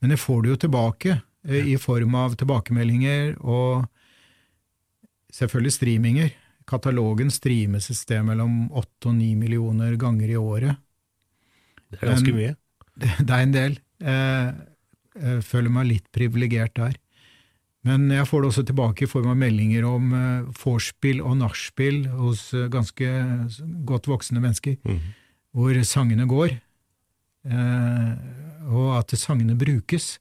Men 0.00 0.10
det 0.14 0.18
får 0.22 0.42
du 0.44 0.48
jo 0.52 0.58
tilbake 0.66 1.16
eh, 1.46 1.70
i 1.72 1.76
form 1.80 2.14
av 2.18 2.34
tilbakemeldinger 2.38 3.36
og 3.40 3.86
selvfølgelig 5.34 5.74
streaminger. 5.76 6.30
Katalogen 6.68 7.30
streames 7.32 7.88
et 7.90 7.96
sted 7.98 8.24
mellom 8.26 8.66
åtte 8.76 9.08
og 9.10 9.16
ni 9.18 9.32
millioner 9.38 9.94
ganger 10.00 10.28
i 10.34 10.36
året. 10.40 10.76
Det 11.88 12.02
er 12.02 12.10
ganske 12.14 12.34
mye. 12.36 12.56
Det, 12.98 13.06
det 13.22 13.30
er 13.30 13.42
en 13.44 13.52
del. 13.54 13.74
Eh, 14.02 14.48
jeg 15.22 15.42
føler 15.46 15.70
meg 15.70 15.86
litt 15.86 16.06
privilegert 16.14 16.72
der. 16.74 16.96
Men 17.86 18.08
jeg 18.10 18.26
får 18.26 18.42
det 18.42 18.48
også 18.50 18.64
tilbake 18.66 19.04
i 19.06 19.08
form 19.10 19.28
av 19.30 19.36
meldinger 19.38 19.86
om 19.86 20.08
eh, 20.18 20.48
vorspiel 20.64 21.20
og 21.22 21.36
nachspiel 21.38 22.08
hos 22.10 22.48
eh, 22.58 22.66
ganske 22.74 23.12
godt 23.86 24.10
voksne 24.10 24.42
mennesker, 24.42 24.74
Mhm. 24.82 25.14
Hvor 25.58 25.74
sangene 25.84 26.24
går, 26.30 26.54
eh, 27.50 28.10
og 28.70 28.88
at 29.00 29.14
sangene 29.18 29.56
brukes. 29.58 30.16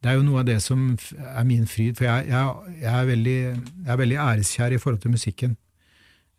Det 0.00 0.10
er 0.10 0.16
jo 0.16 0.24
noe 0.26 0.40
av 0.42 0.46
det 0.48 0.58
som 0.64 0.94
er 1.20 1.44
min 1.46 1.66
fryd, 1.68 1.94
for 1.98 2.08
jeg, 2.08 2.30
jeg, 2.32 2.76
jeg, 2.80 2.92
er, 2.94 3.08
veldig, 3.10 3.38
jeg 3.84 3.92
er 3.94 4.00
veldig 4.00 4.20
æreskjær 4.24 4.74
i 4.74 4.80
forhold 4.80 5.02
til 5.04 5.12
musikken. 5.14 5.56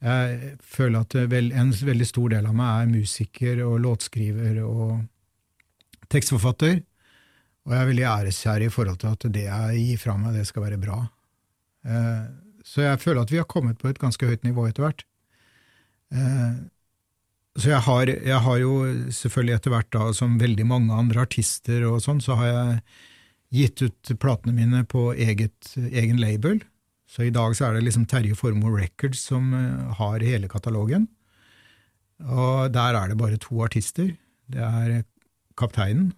Jeg 0.02 0.56
føler 0.66 1.04
at 1.06 1.14
vel, 1.30 1.52
en 1.54 1.70
veldig 1.78 2.08
stor 2.10 2.32
del 2.34 2.48
av 2.50 2.56
meg 2.58 2.72
er 2.74 2.90
musiker 2.90 3.60
og 3.68 3.76
låtskriver 3.84 4.58
og 4.66 4.96
tekstforfatter, 6.10 6.80
og 7.62 7.76
jeg 7.76 7.84
er 7.84 7.90
veldig 7.92 8.08
æreskjær 8.10 8.66
i 8.66 8.72
forhold 8.74 8.98
til 9.04 9.12
at 9.14 9.28
det 9.38 9.46
jeg 9.46 9.84
gir 9.86 10.02
fra 10.02 10.18
meg, 10.18 10.34
det 10.40 10.48
skal 10.50 10.66
være 10.66 10.82
bra. 10.82 10.98
Eh, 11.86 12.24
Så 12.66 12.82
jeg 12.82 13.00
føler 13.02 13.22
at 13.22 13.32
vi 13.32 13.38
har 13.38 13.46
kommet 13.50 13.78
på 13.82 13.90
et 13.90 14.00
ganske 14.02 14.26
høyt 14.26 14.44
nivå 14.46 14.66
etter 14.70 14.84
hvert. 14.86 15.06
Så 17.60 17.74
jeg 17.74 17.84
har, 17.84 18.08
jeg 18.08 18.40
har 18.46 18.60
jo 18.62 18.74
selvfølgelig 19.12 19.56
etter 19.58 19.74
hvert, 19.74 19.90
da, 19.92 20.12
som 20.16 20.38
veldig 20.40 20.66
mange 20.70 20.96
andre 20.96 21.26
artister 21.26 21.84
og 21.90 22.00
sånn, 22.04 22.22
så 22.24 22.38
har 22.40 22.52
jeg 22.52 22.78
gitt 23.52 23.84
ut 23.84 24.12
platene 24.22 24.56
mine 24.56 24.86
på 24.88 25.10
eget, 25.12 25.74
egen 25.76 26.22
label. 26.22 26.62
Så 27.12 27.28
i 27.28 27.34
dag 27.36 27.52
så 27.58 27.68
er 27.68 27.76
det 27.76 27.84
liksom 27.90 28.08
Terje 28.08 28.38
Formoe 28.40 28.72
Records 28.78 29.26
som 29.28 29.52
eh, 29.58 29.96
har 30.00 30.24
hele 30.24 30.48
katalogen. 30.52 31.10
Og 32.24 32.72
der 32.72 32.96
er 32.96 33.12
det 33.12 33.20
bare 33.20 33.40
to 33.42 33.60
artister. 33.66 34.14
Det 34.52 34.62
er 34.62 35.02
Kapteinen, 35.60 36.14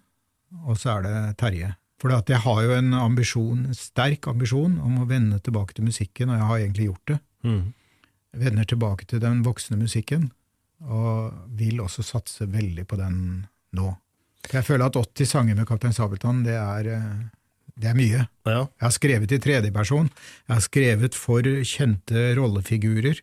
og 0.62 0.78
så 0.78 0.98
er 0.98 1.06
det 1.08 1.16
Terje. 1.40 1.72
For 1.98 2.12
jeg 2.12 2.42
har 2.44 2.60
jo 2.62 2.76
en 2.76 2.94
ambisjon, 2.94 3.66
en 3.66 3.76
sterk 3.76 4.28
ambisjon 4.30 4.76
om 4.82 5.00
å 5.02 5.08
vende 5.10 5.40
tilbake 5.42 5.74
til 5.74 5.88
musikken, 5.88 6.30
og 6.30 6.38
jeg 6.38 6.48
har 6.50 6.62
egentlig 6.62 6.88
gjort 6.90 7.10
det. 7.10 7.18
Mm. 7.48 7.62
Vender 8.44 8.68
tilbake 8.68 9.06
til 9.10 9.22
den 9.22 9.42
voksne 9.46 9.78
musikken, 9.80 10.28
og 10.82 11.34
vil 11.56 11.82
også 11.84 12.04
satse 12.04 12.48
veldig 12.50 12.86
på 12.88 12.98
den 13.00 13.18
nå. 13.76 13.92
For 14.44 14.58
jeg 14.60 14.68
føler 14.68 14.90
at 14.90 14.98
80 14.98 15.30
sanger 15.30 15.56
med 15.58 15.68
Kaptein 15.68 15.94
Sabeltann, 15.96 16.42
det 16.44 16.56
er, 16.58 16.90
eh, 16.92 17.22
det 17.80 17.90
er 17.90 17.96
mye. 17.98 18.26
Ja. 18.44 18.66
Jeg 18.66 18.84
har 18.86 18.96
skrevet 18.96 19.32
i 19.32 19.40
tredjeperson, 19.40 20.10
jeg 20.48 20.54
har 20.54 20.64
skrevet 20.64 21.16
for 21.16 21.40
kjente 21.64 22.26
rollefigurer, 22.38 23.22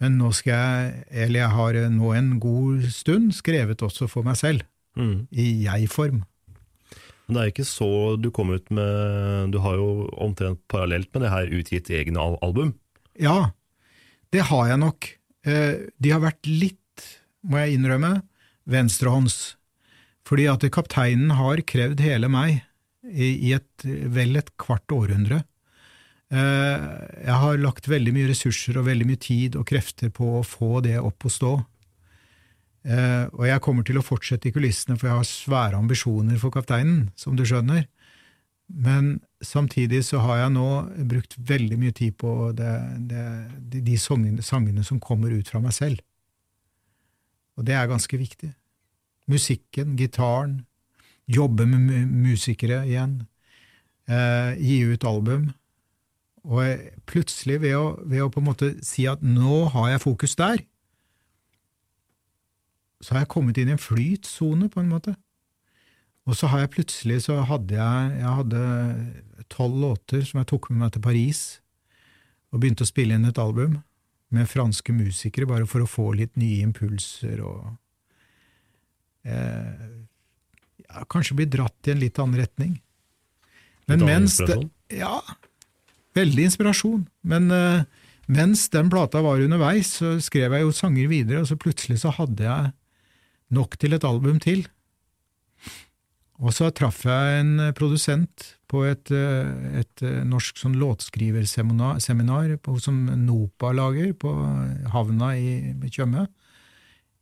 men 0.00 0.16
nå 0.16 0.32
skal 0.32 0.56
jeg, 0.56 1.04
eller 1.26 1.42
jeg 1.42 1.56
har 1.58 1.78
nå 1.92 2.12
en 2.16 2.32
god 2.40 2.88
stund 2.94 3.34
skrevet 3.36 3.84
også 3.84 4.08
for 4.08 4.24
meg 4.24 4.40
selv, 4.40 4.64
mm. 4.96 5.28
i 5.30 5.52
jeg-form. 5.66 6.24
Men 7.28 7.36
det 7.36 7.42
er 7.42 7.52
ikke 7.52 7.68
så 7.68 7.90
du 8.18 8.32
kom 8.34 8.48
ut 8.50 8.72
med 8.74 9.52
Du 9.54 9.60
har 9.62 9.76
jo 9.78 10.08
omtrent 10.18 10.58
parallelt 10.66 11.12
med 11.14 11.22
det 11.22 11.30
her 11.30 11.52
utgitt 11.60 11.90
egne 11.94 12.18
album. 12.42 12.72
Ja, 13.14 13.52
det 14.34 14.48
har 14.48 14.66
jeg 14.66 14.80
nok. 14.82 15.12
Eh, 15.46 15.86
De 15.98 16.10
har 16.12 16.20
vært 16.20 16.46
litt, 16.46 17.04
må 17.42 17.58
jeg 17.62 17.78
innrømme, 17.78 18.22
venstrehånds, 18.70 19.56
fordi 20.28 20.46
at 20.52 20.66
kapteinen 20.70 21.32
har 21.38 21.62
krevd 21.66 22.00
hele 22.04 22.28
meg 22.30 22.60
i 23.10 23.54
et, 23.56 23.84
vel 23.84 24.36
et 24.36 24.50
kvart 24.60 24.92
århundre. 24.92 25.42
Eh, 26.30 26.86
Jeg 27.26 27.38
har 27.42 27.58
lagt 27.58 27.88
veldig 27.88 28.12
mye 28.14 28.28
ressurser 28.30 28.78
og 28.78 28.86
veldig 28.86 29.06
mye 29.08 29.18
tid 29.20 29.56
og 29.56 29.66
krefter 29.66 30.10
på 30.14 30.38
å 30.38 30.44
få 30.46 30.80
det 30.84 30.98
opp 31.00 31.24
å 31.26 31.32
stå. 31.32 31.54
Eh, 32.84 33.26
Og 33.32 33.46
jeg 33.48 33.60
kommer 33.60 33.84
til 33.84 33.98
å 33.98 34.04
fortsette 34.04 34.48
i 34.48 34.52
kulissene, 34.52 34.96
for 34.98 35.08
jeg 35.08 35.16
har 35.16 35.24
svære 35.24 35.80
ambisjoner 35.80 36.38
for 36.38 36.50
kapteinen, 36.50 37.10
som 37.16 37.34
du 37.36 37.42
skjønner. 37.44 37.86
Men 38.70 39.18
samtidig 39.42 40.04
så 40.06 40.20
har 40.22 40.44
jeg 40.44 40.54
nå 40.54 40.68
brukt 41.10 41.34
veldig 41.48 41.78
mye 41.80 41.94
tid 41.96 42.14
på 42.20 42.52
det, 42.56 42.74
det, 43.10 43.24
de, 43.72 43.82
de 43.82 43.96
sangene, 43.98 44.44
sangene 44.46 44.84
som 44.86 45.00
kommer 45.02 45.34
ut 45.34 45.50
fra 45.50 45.60
meg 45.62 45.74
selv. 45.74 46.02
Og 47.58 47.66
det 47.66 47.74
er 47.74 47.90
ganske 47.90 48.16
viktig. 48.16 48.52
Musikken, 49.30 49.96
gitaren, 49.98 50.60
jobbe 51.30 51.66
med 51.66 52.06
musikere 52.10 52.84
igjen, 52.88 53.24
eh, 54.08 54.54
gi 54.58 54.80
ut 54.86 55.04
album. 55.04 55.50
Og 56.46 56.62
jeg, 56.64 56.92
plutselig, 57.06 57.60
ved 57.60 57.76
å, 57.76 57.86
ved 58.06 58.22
å 58.24 58.30
på 58.32 58.40
en 58.40 58.48
måte 58.48 58.70
si 58.86 59.04
at 59.10 59.22
nå 59.22 59.66
har 59.74 59.90
jeg 59.92 60.04
fokus 60.06 60.36
der, 60.38 60.62
så 63.00 63.14
har 63.14 63.24
jeg 63.24 63.32
kommet 63.32 63.58
inn 63.58 63.70
i 63.70 63.74
en 63.76 63.80
flytsone, 63.80 64.68
på 64.72 64.80
en 64.80 64.90
måte. 64.90 65.14
Og 66.28 66.36
så 66.36 66.50
har 66.52 66.64
jeg 66.64 66.74
plutselig 66.74 67.22
så 67.26 67.40
hadde 67.48 67.78
jeg 67.78 68.16
jeg 68.20 68.34
hadde 68.40 68.64
tolv 69.50 69.78
låter 69.82 70.24
som 70.26 70.40
jeg 70.40 70.50
tok 70.52 70.70
med 70.70 70.84
meg 70.84 70.92
til 70.94 71.04
Paris, 71.04 71.40
og 72.50 72.62
begynte 72.62 72.86
å 72.86 72.90
spille 72.90 73.16
inn 73.16 73.28
et 73.28 73.40
album 73.40 73.80
med 74.30 74.46
franske 74.50 74.94
musikere, 74.94 75.48
bare 75.50 75.66
for 75.66 75.82
å 75.82 75.90
få 75.90 76.10
litt 76.18 76.36
nye 76.38 76.62
impulser 76.62 77.42
og 77.42 77.72
eh, 79.26 79.88
ja, 80.86 81.04
Kanskje 81.10 81.38
bli 81.38 81.48
dratt 81.50 81.90
i 81.90 81.94
en 81.94 82.02
litt 82.02 82.18
annen 82.22 82.38
retning. 82.40 82.76
Men 83.90 84.02
Litt 84.02 84.06
annen 84.06 84.26
mens 84.26 84.38
det? 84.46 84.58
Ja, 85.00 85.18
veldig 86.18 86.46
inspirasjon. 86.50 87.04
Men 87.26 87.50
eh, 87.54 87.82
mens 88.30 88.68
den 88.70 88.90
plata 88.90 89.22
var 89.26 89.42
underveis, 89.42 89.96
så 89.98 90.16
skrev 90.22 90.54
jeg 90.54 90.66
jo 90.66 90.74
sanger 90.74 91.10
videre, 91.10 91.42
og 91.42 91.50
så 91.50 91.58
plutselig 91.58 92.00
så 92.04 92.14
hadde 92.14 92.46
jeg 92.46 92.72
nok 93.54 93.74
til 93.82 93.96
et 93.96 94.06
album 94.06 94.38
til. 94.42 94.66
Og 96.40 96.54
så 96.56 96.70
traff 96.72 97.02
jeg 97.04 97.40
en 97.42 97.52
eh, 97.60 97.74
produsent 97.76 98.54
på 98.70 98.84
et, 98.88 99.10
eh, 99.12 99.80
et 99.82 100.04
eh, 100.06 100.20
norsk 100.24 100.60
sånn 100.60 100.78
låtskriverseminar 100.80 102.00
som 102.00 103.02
NOPA 103.26 103.72
lager 103.76 104.14
på 104.16 104.32
havna 104.94 105.34
i 105.36 105.74
Tjøme 105.92 106.28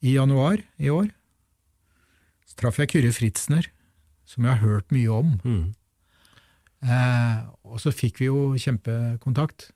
i 0.04 0.14
januar 0.14 0.62
i 0.78 0.92
år. 0.94 1.10
Så 2.46 2.60
traff 2.62 2.78
jeg 2.78 2.92
Kyrre 2.94 3.10
Fritzner, 3.16 3.66
som 4.28 4.46
jeg 4.46 4.54
har 4.54 4.62
hørt 4.62 4.94
mye 4.94 5.10
om. 5.10 5.34
Mm. 5.42 5.66
Eh, 6.86 7.38
og 7.66 7.82
så 7.82 7.90
fikk 7.90 8.22
vi 8.22 8.30
jo 8.30 8.52
kjempekontakt. 8.54 9.72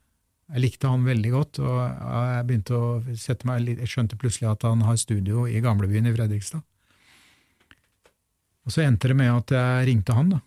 Jeg 0.53 0.63
likte 0.63 0.91
han 0.91 1.03
veldig 1.07 1.31
godt, 1.33 1.59
og 1.63 1.77
jeg 1.81 2.45
begynte 2.47 2.77
å 2.77 2.87
sette 3.17 3.47
meg 3.47 3.65
jeg 3.73 3.89
skjønte 3.89 4.19
plutselig 4.19 4.51
at 4.51 4.65
han 4.67 4.83
har 4.85 4.99
studio 5.01 5.47
i 5.49 5.59
gamlebyen 5.63 6.07
i 6.07 6.13
Fredrikstad. 6.15 6.61
Og 8.63 8.73
så 8.73 8.85
endte 8.85 9.11
det 9.11 9.17
med 9.19 9.31
at 9.31 9.53
jeg 9.53 9.87
ringte 9.89 10.15
han, 10.15 10.35
da. 10.35 10.41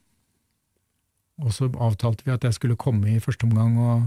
Og 1.45 1.53
så 1.53 1.69
avtalte 1.69 2.25
vi 2.25 2.33
at 2.33 2.47
jeg 2.49 2.57
skulle 2.57 2.79
komme 2.81 3.11
i 3.13 3.21
første 3.21 3.45
omgang 3.45 3.77
og 3.77 4.07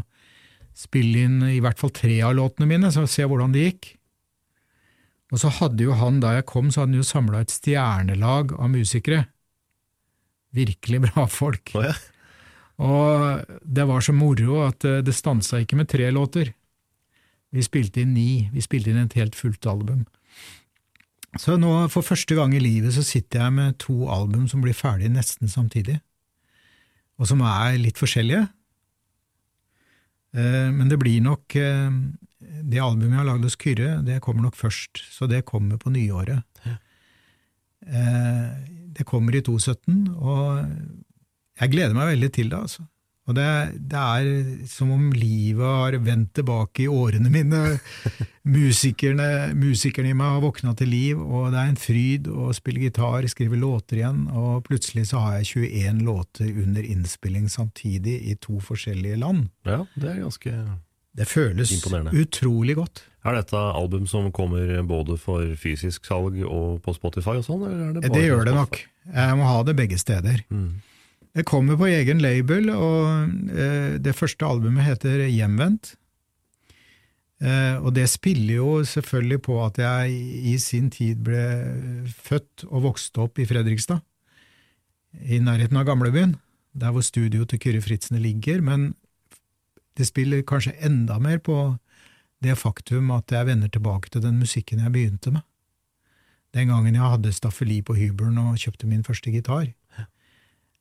spille 0.77 1.27
inn 1.27 1.41
i 1.45 1.59
hvert 1.61 1.77
fall 1.77 1.91
tre 1.93 2.15
av 2.25 2.33
låtene 2.37 2.69
mine, 2.69 2.89
så 2.93 3.05
se 3.09 3.27
hvordan 3.27 3.53
det 3.53 3.65
gikk. 3.67 3.89
Og 5.29 5.41
så 5.43 5.51
hadde 5.59 5.85
jo 5.85 5.97
han, 5.97 6.17
da 6.23 6.33
jeg 6.39 6.47
kom, 6.49 6.71
så 6.71 6.81
hadde 6.81 6.95
han 6.95 7.03
jo 7.03 7.05
samla 7.05 7.43
et 7.43 7.53
stjernelag 7.53 8.55
av 8.57 8.71
musikere. 8.73 9.27
Virkelig 10.57 11.03
bra 11.05 11.27
folk. 11.29 11.75
Oh, 11.77 11.85
ja. 11.85 11.93
Og 12.79 13.59
det 13.61 13.85
var 13.89 14.01
så 14.01 14.15
moro 14.15 14.63
at 14.63 14.85
eh, 14.87 15.01
det 15.05 15.13
stansa 15.13 15.59
ikke 15.61 15.77
med 15.77 15.89
tre 15.91 16.07
låter. 16.15 16.53
Vi 17.53 17.65
spilte 17.65 18.01
inn 18.01 18.15
ni, 18.15 18.47
vi 18.53 18.63
spilte 18.63 18.93
inn 18.93 19.03
et 19.03 19.17
helt 19.19 19.35
fullt 19.37 19.67
album. 19.69 20.05
Så 21.37 21.57
nå, 21.61 21.69
for 21.93 22.01
første 22.01 22.33
gang 22.35 22.55
i 22.57 22.61
livet, 22.61 22.93
så 22.95 23.03
sitter 23.05 23.43
jeg 23.43 23.53
med 23.53 23.75
to 23.81 24.07
album 24.09 24.47
som 24.49 24.63
blir 24.63 24.73
ferdig 24.73 25.11
nesten 25.13 25.51
samtidig, 25.51 25.99
og 27.19 27.27
som 27.29 27.43
er 27.45 27.77
litt 27.77 27.99
forskjellige. 28.01 28.47
Eh, 30.33 30.69
Men 30.73 30.89
det 30.89 30.99
blir 31.01 31.21
nok 31.25 31.55
eh, 31.57 31.89
Det 32.39 32.77
albumet 32.81 33.15
jeg 33.15 33.19
har 33.19 33.25
lagd 33.29 33.43
hos 33.47 33.57
Kyrre, 33.57 34.01
det 34.05 34.19
kommer 34.21 34.45
nok 34.45 34.55
først, 34.57 35.01
så 35.11 35.27
det 35.29 35.43
kommer 35.45 35.77
på 35.77 35.89
nyåret. 35.93 36.43
Eh, 37.85 38.49
Det 38.93 39.05
kommer 39.05 39.35
i 39.35 39.41
2017, 39.41 40.15
og 40.17 40.65
jeg 41.59 41.71
gleder 41.71 41.93
meg 41.93 42.13
veldig 42.15 42.31
til 42.33 42.49
det, 42.49 42.57
altså. 42.59 42.83
Og 43.29 43.35
det, 43.37 43.45
det 43.91 43.99
er 43.99 44.27
som 44.69 44.89
om 44.95 45.11
livet 45.13 45.61
har 45.61 45.97
vendt 46.01 46.31
tilbake 46.39 46.87
i 46.87 46.89
årene 46.89 47.29
mine. 47.29 47.61
Musikerne, 48.49 49.51
musikerne 49.53 50.09
i 50.09 50.17
meg 50.17 50.33
har 50.33 50.41
våkna 50.41 50.73
til 50.79 50.89
liv, 50.89 51.19
og 51.21 51.51
det 51.53 51.59
er 51.61 51.69
en 51.69 51.77
fryd 51.77 52.29
å 52.31 52.49
spille 52.57 52.81
gitar, 52.81 53.27
skrive 53.29 53.59
låter 53.61 53.99
igjen, 53.99 54.23
og 54.33 54.63
plutselig 54.65 55.11
så 55.11 55.21
har 55.21 55.35
jeg 55.37 55.67
21 55.69 56.01
låter 56.07 56.49
under 56.63 56.87
innspilling 56.95 57.45
samtidig 57.51 58.15
i 58.31 58.33
to 58.41 58.57
forskjellige 58.63 59.19
land. 59.21 59.51
ja, 59.69 59.83
det 59.93 60.09
er 60.15 60.23
ganske 60.23 60.55
Det 61.19 61.27
føles 61.29 61.75
utrolig 62.09 62.79
godt. 62.79 63.03
Er 63.27 63.35
dette 63.35 63.59
album 63.59 64.07
som 64.07 64.31
kommer 64.31 64.81
både 64.87 65.19
for 65.19 65.43
fysisk 65.59 66.07
salg 66.07 66.39
og 66.47 66.79
på 66.81 66.95
Spotify 66.95 67.37
og 67.37 67.45
sånn? 67.45 67.65
det 67.99 68.07
Det, 68.07 68.23
gjør 68.23 68.47
det 68.47 68.55
nok. 68.55 68.79
Jeg 69.13 69.37
må 69.37 69.49
ha 69.49 69.61
det 69.67 69.75
begge 69.75 69.99
steder. 69.99 70.45
Mm. 70.49 70.79
Det 71.37 71.45
kommer 71.45 71.77
på 71.77 71.87
egen 71.91 72.21
label, 72.23 72.71
og 72.73 73.53
eh, 73.53 73.97
det 74.01 74.15
første 74.17 74.47
albumet 74.47 74.87
heter 74.87 75.27
Hjemvendt. 75.29 75.93
Eh, 77.39 77.77
og 77.79 77.93
det 77.95 78.09
spiller 78.11 78.57
jo 78.57 78.71
selvfølgelig 78.83 79.41
på 79.45 79.59
at 79.63 79.77
jeg 79.79 80.15
i 80.51 80.57
sin 80.59 80.89
tid 80.91 81.21
ble 81.23 81.43
født 82.11 82.65
og 82.67 82.89
vokste 82.89 83.23
opp 83.23 83.39
i 83.39 83.47
Fredrikstad, 83.47 84.01
i 85.25 85.39
nærheten 85.41 85.77
av 85.79 85.87
gamlebyen, 85.87 86.35
der 86.77 86.91
hvor 86.93 87.05
studioet 87.05 87.49
til 87.53 87.61
Kyrre 87.61 87.81
Fritzene 87.81 88.19
ligger, 88.21 88.61
men 88.61 88.91
det 89.97 90.09
spiller 90.09 90.43
kanskje 90.47 90.75
enda 90.85 91.17
mer 91.21 91.39
på 91.43 91.77
det 92.43 92.55
faktum 92.59 93.09
at 93.11 93.31
jeg 93.31 93.47
vender 93.47 93.71
tilbake 93.71 94.11
til 94.11 94.23
den 94.23 94.37
musikken 94.39 94.83
jeg 94.83 94.93
begynte 94.93 95.33
med. 95.33 95.43
Den 96.55 96.71
gangen 96.71 96.95
jeg 96.95 97.05
hadde 97.13 97.33
staffeli 97.35 97.81
på 97.85 97.95
hybelen 97.97 98.39
og 98.41 98.57
kjøpte 98.57 98.87
min 98.89 99.03
første 99.05 99.31
gitar 99.31 99.69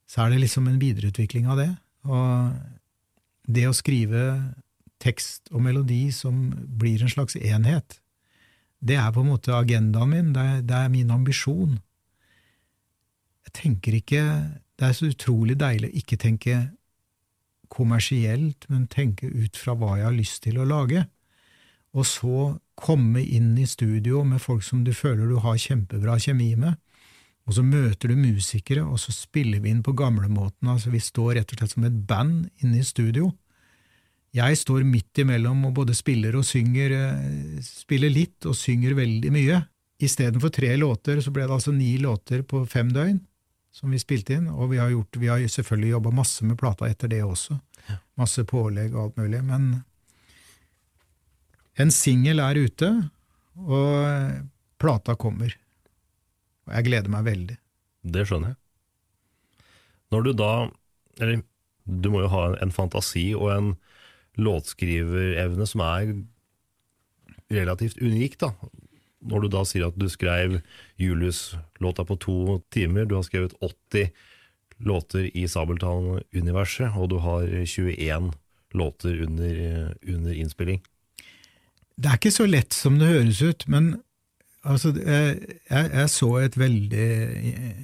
så 0.08 0.24
er 0.24 0.32
det 0.32 0.42
liksom 0.42 0.68
en 0.68 0.80
videreutvikling 0.80 1.48
av 1.50 1.60
det. 1.60 1.70
Og 2.08 2.54
det 3.48 3.66
å 3.68 3.76
skrive 3.76 4.22
tekst 5.02 5.52
og 5.52 5.62
melodi 5.66 6.08
som 6.14 6.48
blir 6.80 7.02
en 7.04 7.12
slags 7.12 7.36
enhet, 7.36 8.00
det 8.80 8.96
er 8.98 9.12
på 9.12 9.24
en 9.24 9.32
måte 9.32 9.54
agendaen 9.54 10.10
min, 10.12 10.32
det 10.34 10.42
er, 10.42 10.64
det 10.64 10.78
er 10.78 10.90
min 10.92 11.10
ambisjon. 11.10 11.78
Jeg 13.48 13.54
tenker 13.62 13.96
ikke 13.98 14.24
Det 14.78 14.86
er 14.86 14.92
så 14.94 15.08
utrolig 15.10 15.56
deilig 15.58 15.88
å 15.90 15.98
ikke 15.98 16.16
tenke 16.22 16.56
kommersielt, 17.68 18.62
men 18.70 18.84
tenke 18.86 19.26
ut 19.26 19.56
fra 19.58 19.74
hva 19.74 19.96
jeg 19.98 20.06
har 20.06 20.14
lyst 20.14 20.44
til 20.44 20.60
å 20.62 20.66
lage. 20.68 21.02
Og 21.98 22.06
så 22.06 22.58
komme 22.78 23.24
inn 23.24 23.56
i 23.58 23.66
studio 23.66 24.22
med 24.22 24.38
folk 24.38 24.62
som 24.62 24.84
du 24.86 24.92
føler 24.94 25.26
du 25.26 25.40
har 25.42 25.58
kjempebra 25.58 26.14
kjemi 26.22 26.52
med, 26.54 26.78
og 27.48 27.54
så 27.56 27.64
møter 27.64 28.12
du 28.12 28.18
musikere, 28.20 28.84
og 28.84 29.00
så 29.00 29.12
spiller 29.14 29.62
vi 29.64 29.72
inn 29.72 29.80
på 29.84 29.94
gamlemåten. 29.96 30.68
Altså, 30.68 30.92
vi 30.92 31.00
står 31.00 31.38
rett 31.38 31.54
og 31.54 31.62
slett 31.62 31.72
som 31.72 31.86
et 31.88 32.00
band 32.10 32.50
inne 32.60 32.82
i 32.82 32.84
studio. 32.84 33.30
Jeg 34.36 34.58
står 34.60 34.84
midt 34.84 35.22
imellom 35.22 35.62
og 35.64 35.72
både 35.78 35.96
spiller 35.96 36.36
og 36.36 36.44
synger, 36.44 36.92
eh, 36.92 37.62
spiller 37.64 38.12
litt 38.12 38.44
og 38.44 38.56
synger 38.56 38.92
veldig 38.98 39.32
mye. 39.32 39.62
Istedenfor 39.98 40.52
tre 40.52 40.76
låter, 40.76 41.22
så 41.24 41.32
ble 41.32 41.46
det 41.46 41.56
altså 41.56 41.72
ni 41.72 41.96
låter 41.98 42.44
på 42.44 42.66
fem 42.68 42.92
døgn 42.92 43.16
som 43.72 43.90
vi 43.90 44.00
spilte 44.00 44.36
inn, 44.36 44.48
og 44.50 44.72
vi 44.72 44.80
har, 44.80 44.90
gjort, 44.90 45.16
vi 45.16 45.30
har 45.30 45.42
selvfølgelig 45.48 45.92
jobba 45.94 46.12
masse 46.18 46.44
med 46.44 46.58
plata 46.58 46.88
etter 46.88 47.08
det 47.08 47.22
også. 47.24 47.56
Masse 48.18 48.44
pålegg 48.44 48.92
og 48.92 49.04
alt 49.06 49.20
mulig, 49.22 49.40
men 49.46 49.68
en 51.78 51.92
singel 51.94 52.42
er 52.42 52.58
ute, 52.58 52.90
og 53.56 54.44
plata 54.82 55.14
kommer. 55.16 55.54
Og 56.68 56.74
jeg 56.76 56.88
gleder 56.88 57.12
meg 57.12 57.26
veldig. 57.26 57.58
Det 58.14 58.24
skjønner 58.28 58.54
jeg. 58.54 58.60
Når 60.12 60.24
du 60.24 60.32
da 60.36 60.52
Eller 61.18 61.40
du 61.88 62.10
må 62.12 62.20
jo 62.22 62.30
ha 62.30 62.42
en, 62.60 62.70
fantasi 62.70 63.30
og 63.34 63.48
en 63.50 63.68
låtskriverevne 64.38 65.66
som 65.66 65.82
er 65.82 66.12
relativt 67.50 67.96
unik, 67.98 68.36
da. 68.42 68.52
Når 69.24 69.44
du 69.44 69.48
da 69.56 69.62
sier 69.66 69.88
at 69.88 69.96
du 69.98 70.04
skrev 70.12 70.60
Julius-låta 71.00 72.04
på 72.06 72.18
to 72.22 72.36
timer, 72.70 73.08
du 73.08 73.16
har 73.16 73.24
skrevet 73.26 73.56
80 73.64 74.12
låter 74.84 75.26
i 75.34 75.48
Sabeltann-universet, 75.48 76.92
og 76.94 77.08
du 77.10 77.16
har 77.24 77.48
21 77.64 78.30
låter 78.78 79.22
under, 79.24 79.94
under 80.06 80.36
innspilling. 80.36 80.84
Det 81.98 82.12
er 82.12 82.20
ikke 82.20 82.36
så 82.36 82.46
lett 82.46 82.76
som 82.76 83.00
det 83.00 83.10
høres 83.10 83.40
ut, 83.42 83.66
men 83.66 83.96
altså, 84.68 84.92
jeg, 84.96 85.38
jeg, 85.70 86.10
så 86.12 86.30
et 86.42 86.58
veldig 86.58 87.08
eh, 87.48 87.80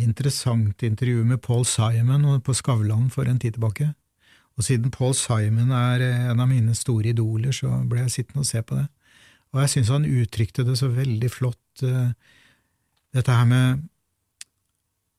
interessant 0.00 0.82
intervju 0.86 1.24
med 1.24 1.42
Paul 1.44 1.64
Simon 1.68 2.28
på 2.44 2.54
Skavlan 2.56 3.10
for 3.12 3.28
en 3.28 3.40
tid 3.40 3.56
tilbake. 3.56 3.90
Og 4.58 4.66
siden 4.66 4.92
Paul 4.92 5.14
Simon 5.16 5.72
er 5.72 6.04
en 6.30 6.40
av 6.40 6.48
mine 6.50 6.74
store 6.76 7.14
idoler, 7.14 7.52
så 7.56 7.82
ble 7.88 8.04
jeg 8.04 8.16
sittende 8.18 8.44
og 8.44 8.50
se 8.50 8.62
på 8.62 8.76
det. 8.76 8.86
Og 9.50 9.64
jeg 9.64 9.72
syns 9.74 9.92
han 9.94 10.06
uttrykte 10.06 10.64
det 10.66 10.76
så 10.78 10.90
veldig 10.92 11.30
flott, 11.32 11.84
eh, 11.86 12.12
dette 13.16 13.34
her 13.34 13.48
med 13.48 13.86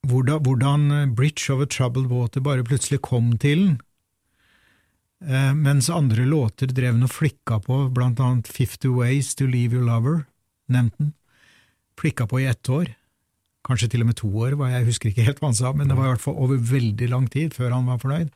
hvordan, 0.07 1.13
Bridge 1.13 1.53
over 1.53 1.65
Troubled 1.65 2.09
Water 2.09 2.41
bare 2.41 2.63
plutselig 2.65 3.01
kom 3.05 3.37
til 3.37 3.65
den. 3.65 3.79
Eh, 5.21 5.53
mens 5.53 5.89
andre 5.89 6.25
låter 6.25 6.67
drev 6.67 6.95
han 6.95 7.05
og 7.05 7.13
flikka 7.13 7.59
på, 7.61 7.83
blant 7.93 8.19
annet 8.19 8.47
Fifty 8.47 8.89
Ways 8.89 9.35
to 9.35 9.45
Leave 9.45 9.77
Your 9.77 9.85
Lover, 9.85 10.25
nevnte 10.73 11.05
den, 11.05 11.13
Flikka 12.01 12.25
på 12.25 12.39
i 12.41 12.47
ett 12.49 12.65
år, 12.71 12.87
kanskje 13.67 13.91
til 13.93 14.01
og 14.01 14.07
med 14.09 14.17
to 14.17 14.29
år, 14.41 14.55
jeg 14.71 14.85
husker 14.87 15.11
ikke 15.11 15.25
helt 15.27 15.41
hva 15.41 15.51
han 15.51 15.57
sa, 15.59 15.69
men 15.75 15.91
det 15.91 15.93
var 15.93 16.07
i 16.07 16.13
hvert 16.15 16.23
fall 16.23 16.39
over 16.41 16.57
veldig 16.57 17.09
lang 17.11 17.27
tid 17.29 17.53
før 17.53 17.75
han 17.75 17.85
var 17.91 17.99
fornøyd. 18.01 18.31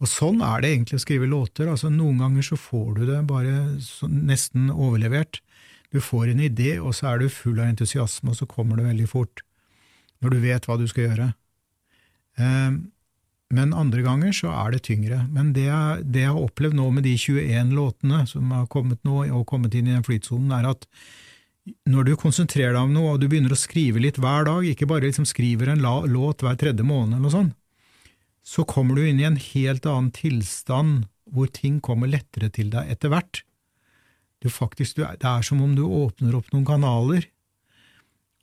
Og 0.00 0.08
sånn 0.08 0.40
er 0.44 0.62
det 0.62 0.70
egentlig 0.70 0.96
å 0.96 1.02
skrive 1.02 1.28
låter, 1.28 1.68
altså 1.72 1.90
noen 1.92 2.22
ganger 2.22 2.46
så 2.46 2.56
får 2.60 2.88
du 2.96 3.02
det 3.10 3.20
bare 3.28 3.52
nesten 4.08 4.70
overlevert. 4.72 5.42
Du 5.92 6.00
får 6.00 6.32
en 6.32 6.42
idé, 6.44 6.78
og 6.80 6.96
så 6.96 7.12
er 7.12 7.20
du 7.20 7.32
full 7.32 7.60
av 7.60 7.70
entusiasme, 7.70 8.32
og 8.32 8.40
så 8.40 8.48
kommer 8.48 8.80
det 8.80 8.88
veldig 8.88 9.08
fort, 9.08 9.44
når 10.24 10.32
du 10.32 10.42
vet 10.42 10.68
hva 10.68 10.76
du 10.80 10.86
skal 10.88 11.10
gjøre. 11.10 11.30
Eh, 12.40 12.76
men 13.56 13.76
andre 13.78 14.02
ganger 14.02 14.34
så 14.34 14.50
er 14.50 14.74
det 14.74 14.82
tyngre. 14.88 15.22
Men 15.32 15.52
det 15.56 15.68
jeg, 15.68 16.06
det 16.10 16.24
jeg 16.24 16.32
har 16.34 16.48
opplevd 16.48 16.76
nå 16.76 16.88
med 16.96 17.06
de 17.06 17.14
21 17.16 17.72
låtene 17.76 18.24
som 18.28 18.50
har 18.56 18.66
kommet 18.72 19.00
nå, 19.06 19.22
og 19.30 19.46
kommet 19.48 19.76
inn 19.78 19.88
i 19.88 19.94
den 19.94 20.04
flytsonen, 20.06 20.50
er 20.56 20.72
at 20.72 20.88
når 21.88 22.06
du 22.06 22.12
konsentrerer 22.18 22.76
deg 22.76 22.82
om 22.84 22.94
noe, 22.94 23.14
og 23.14 23.20
du 23.22 23.26
begynner 23.30 23.54
å 23.54 23.58
skrive 23.58 24.02
litt 24.02 24.20
hver 24.22 24.46
dag, 24.46 24.66
ikke 24.66 24.88
bare 24.90 25.08
liksom 25.08 25.26
skriver 25.26 25.72
en 25.72 25.82
låt 25.82 26.44
hver 26.44 26.58
tredje 26.60 26.86
måned 26.86 27.16
eller 27.16 27.26
noe 27.26 27.34
sånt, 27.34 27.56
så 28.46 28.62
kommer 28.68 28.94
du 28.94 29.02
inn 29.02 29.18
i 29.18 29.26
en 29.26 29.40
helt 29.40 29.86
annen 29.90 30.12
tilstand 30.14 31.08
hvor 31.34 31.50
ting 31.50 31.80
kommer 31.82 32.10
lettere 32.10 32.52
til 32.54 32.70
deg 32.70 32.92
etter 32.94 33.10
hvert. 33.10 33.42
Du 34.38 34.46
faktisk, 34.52 35.00
du, 35.00 35.02
det 35.02 35.26
er 35.26 35.42
som 35.42 35.62
om 35.64 35.72
du 35.74 35.82
åpner 35.82 36.36
opp 36.38 36.52
noen 36.52 36.68
kanaler, 36.68 37.26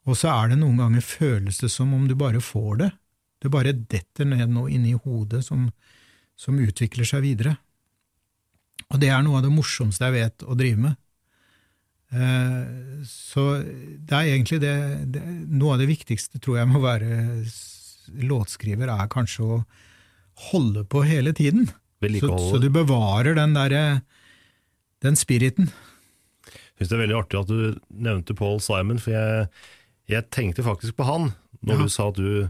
og 0.03 0.19
så 0.19 0.33
er 0.33 0.51
det 0.51 0.59
noen 0.59 0.81
ganger 0.81 1.05
føles 1.05 1.61
det 1.63 1.69
som 1.71 1.93
om 1.95 2.09
du 2.09 2.17
bare 2.19 2.41
får 2.43 2.73
det. 2.81 2.89
Det 3.39 3.51
bare 3.51 3.71
detter 3.75 4.27
ned 4.27 4.51
noe 4.51 4.71
inni 4.71 4.91
hodet 4.97 5.45
som, 5.45 5.69
som 6.35 6.59
utvikler 6.59 7.07
seg 7.07 7.23
videre. 7.23 7.55
Og 8.91 8.99
det 8.99 9.13
er 9.13 9.23
noe 9.23 9.39
av 9.39 9.45
det 9.47 9.53
morsomste 9.53 10.09
jeg 10.09 10.17
vet 10.17 10.43
å 10.43 10.57
drive 10.59 10.89
med. 10.89 10.99
Eh, 12.13 13.03
så 13.09 13.43
det 13.63 14.13
er 14.13 14.27
egentlig 14.35 14.59
det, 14.61 14.73
det 15.15 15.21
Noe 15.49 15.73
av 15.75 15.81
det 15.81 15.89
viktigste, 15.89 16.37
tror 16.43 16.59
jeg, 16.59 16.69
med 16.69 16.77
å 16.77 16.85
være 16.85 17.15
låtskriver, 18.29 18.91
er 18.93 19.09
kanskje 19.11 19.45
å 19.47 19.61
holde 20.51 20.83
på 20.89 21.03
hele 21.07 21.33
tiden. 21.37 21.69
Så, 22.19 22.33
så 22.51 22.59
du 22.59 22.67
bevarer 22.73 23.37
den 23.37 23.53
derre 23.55 23.83
den 25.03 25.15
spiriten. 25.19 25.69
Jeg 26.49 26.83
synes 26.83 26.89
det 26.91 26.97
er 26.97 27.03
veldig 27.05 27.15
artig 27.21 27.39
at 27.39 27.51
du 27.51 27.79
nevnte 28.03 28.35
Paul 28.35 28.59
Simon, 28.63 28.99
for 28.99 29.13
jeg, 29.15 29.47
jeg 30.11 30.27
tenkte 30.35 30.65
faktisk 30.65 30.97
på 30.99 31.07
han 31.07 31.29
når 31.63 31.77
Ja. 31.77 31.83
du 31.85 31.93
sa 31.93 32.09
at 32.11 32.17
du 32.19 32.49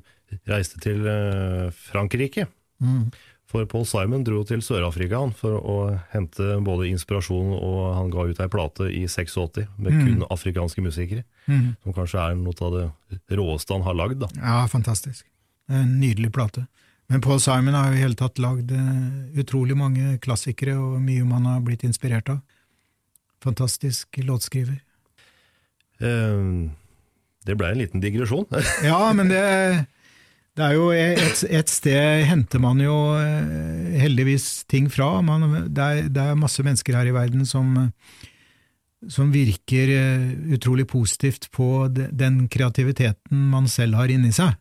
reiste 0.49 0.79
til 0.81 1.05
eh, 1.05 1.67
Frankrike. 1.91 2.47
Mm. 2.81 3.11
For 3.53 3.67
Paul 3.69 3.83
Simon 3.85 4.23
dro 4.25 4.39
til 4.49 4.63
Sør-Afrika 4.65 5.19
for 5.37 5.59
å 5.61 5.75
hente 6.09 6.55
både 6.65 6.87
inspirasjon, 6.89 7.51
og 7.53 7.81
han 7.99 8.09
ga 8.09 8.23
ut 8.31 8.39
ei 8.41 8.47
plate 8.49 8.87
i 8.89 9.03
86 9.05 9.67
med 9.77 9.93
Mm. 9.93 10.05
kun 10.07 10.23
afrikanske 10.33 10.81
musikere. 10.81 11.23
Mm. 11.47 11.75
Som 11.83 11.93
kanskje 11.93 12.17
er 12.23 12.33
noe 12.39 12.53
av 12.65 12.73
det 13.11 13.37
råeste 13.37 13.75
han 13.77 13.83
har 13.85 13.93
lagd. 13.93 14.19
da. 14.25 14.27
Ja, 14.41 14.65
fantastisk. 14.67 15.25
En 15.69 15.99
nydelig 16.01 16.31
plate. 16.33 16.65
Men 17.09 17.21
Paul 17.21 17.39
Simon 17.39 17.75
har 17.75 17.91
jo 17.91 17.97
i 17.99 18.01
hele 18.01 18.15
tatt 18.15 18.39
lagd 18.41 18.71
eh, 18.71 19.39
utrolig 19.43 19.77
mange 19.77 20.17
klassikere, 20.19 20.73
og 20.79 20.99
mye 21.01 21.23
man 21.23 21.45
har 21.45 21.59
blitt 21.61 21.83
inspirert 21.83 22.29
av. 22.29 22.39
Fantastisk 23.43 24.17
låtskriver. 24.17 24.79
Eh, 26.01 26.69
det 27.45 27.57
ble 27.59 27.69
en 27.69 27.77
liten 27.77 28.01
digresjon. 28.01 28.47
Ja, 28.83 29.13
men 29.13 29.29
det, 29.29 29.85
det 30.57 30.65
er 30.67 30.75
jo 30.77 30.89
et, 30.93 31.39
et 31.49 31.71
sted 31.71 32.25
henter 32.29 32.61
man 32.61 32.81
jo 32.83 32.93
eh, 33.17 33.95
heldigvis 34.03 34.63
ting 34.69 34.85
fra. 34.93 35.07
Man, 35.25 35.47
det, 35.73 35.81
er, 35.87 36.09
det 36.13 36.21
er 36.29 36.37
masse 36.37 36.61
mennesker 36.65 36.93
her 36.99 37.09
i 37.09 37.15
verden 37.15 37.41
som, 37.49 37.71
som 39.09 39.31
virker 39.33 39.93
eh, 39.95 40.27
utrolig 40.53 40.85
positivt 40.91 41.49
på 41.55 41.87
den 41.93 42.43
kreativiteten 42.53 43.47
man 43.53 43.65
selv 43.71 43.97
har 43.97 44.13
inni 44.13 44.29
seg. 44.35 44.53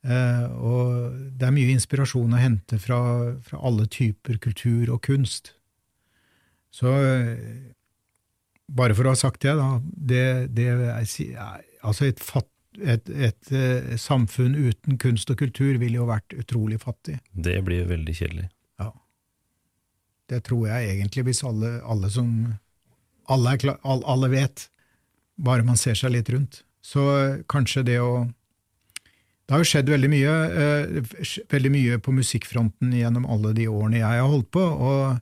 Eh, 0.00 0.46
og 0.56 1.12
det 1.36 1.44
er 1.50 1.56
mye 1.58 1.74
inspirasjon 1.76 2.32
å 2.32 2.40
hente 2.40 2.80
fra, 2.80 3.00
fra 3.44 3.60
alle 3.68 3.84
typer 3.92 4.40
kultur 4.40 4.94
og 4.96 5.02
kunst. 5.04 5.52
Så 6.72 6.88
bare 8.70 8.94
for 8.94 9.08
å 9.08 9.12
ha 9.12 9.18
sagt 9.18 9.42
det, 9.44 9.56
da. 9.58 9.70
Det, 9.82 10.24
det 10.54 10.68
er- 10.70 11.64
altså 11.82 12.06
et, 12.06 12.20
fatt, 12.22 12.49
et, 12.78 13.10
et 13.10 13.52
eh, 13.52 13.96
samfunn 13.98 14.54
uten 14.54 14.98
kunst 15.00 15.30
og 15.32 15.40
kultur 15.40 15.78
ville 15.80 15.98
jo 15.98 16.06
vært 16.08 16.34
utrolig 16.38 16.80
fattig. 16.82 17.18
Det 17.32 17.58
blir 17.66 17.88
veldig 17.90 18.14
kjedelig. 18.14 18.48
Ja. 18.78 18.92
Det 20.30 20.42
tror 20.46 20.68
jeg 20.68 20.92
egentlig, 20.94 21.26
hvis 21.28 21.42
alle, 21.46 21.80
alle 21.82 22.10
som 22.12 22.28
alle, 23.30 23.56
klar, 23.58 23.78
alle, 23.82 24.06
alle 24.06 24.30
vet, 24.32 24.68
bare 25.40 25.66
man 25.66 25.78
ser 25.80 25.98
seg 25.98 26.14
litt 26.14 26.30
rundt. 26.30 26.62
Så 26.82 27.06
eh, 27.16 27.40
kanskje 27.50 27.86
det 27.86 28.00
å 28.02 28.28
Det 29.50 29.56
har 29.56 29.64
jo 29.64 29.66
skjedd 29.66 29.88
veldig 29.90 30.08
mye, 30.12 30.34
eh, 30.62 31.14
veldig 31.50 31.70
mye 31.74 31.98
på 31.98 32.12
musikkfronten 32.14 32.92
gjennom 32.94 33.24
alle 33.26 33.50
de 33.56 33.66
årene 33.66 33.98
jeg 33.98 34.06
har 34.22 34.30
holdt 34.30 34.46
på, 34.54 34.62
og 34.62 35.18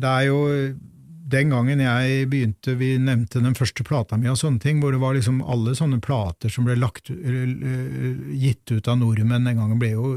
det 0.00 0.08
er 0.08 0.22
jo 0.30 0.38
den 1.24 1.52
gangen 1.54 1.80
jeg 1.80 2.28
begynte, 2.28 2.74
vi 2.76 2.94
nevnte 3.00 3.40
den 3.40 3.56
første 3.56 3.84
plata 3.86 4.18
mi 4.20 4.28
og 4.28 4.36
sånne 4.36 4.60
ting, 4.60 4.80
hvor 4.82 4.92
det 4.92 5.00
var 5.00 5.16
liksom 5.16 5.40
alle 5.40 5.72
sånne 5.78 6.00
plater 6.04 6.52
som 6.52 6.66
ble 6.68 6.76
lagt, 6.76 7.08
øh, 7.08 8.34
gitt 8.36 8.68
ut 8.74 8.90
av 8.92 8.98
nordmenn 9.00 9.48
den 9.48 9.56
gangen, 9.60 9.80
ble 9.80 9.94
jo 9.94 10.10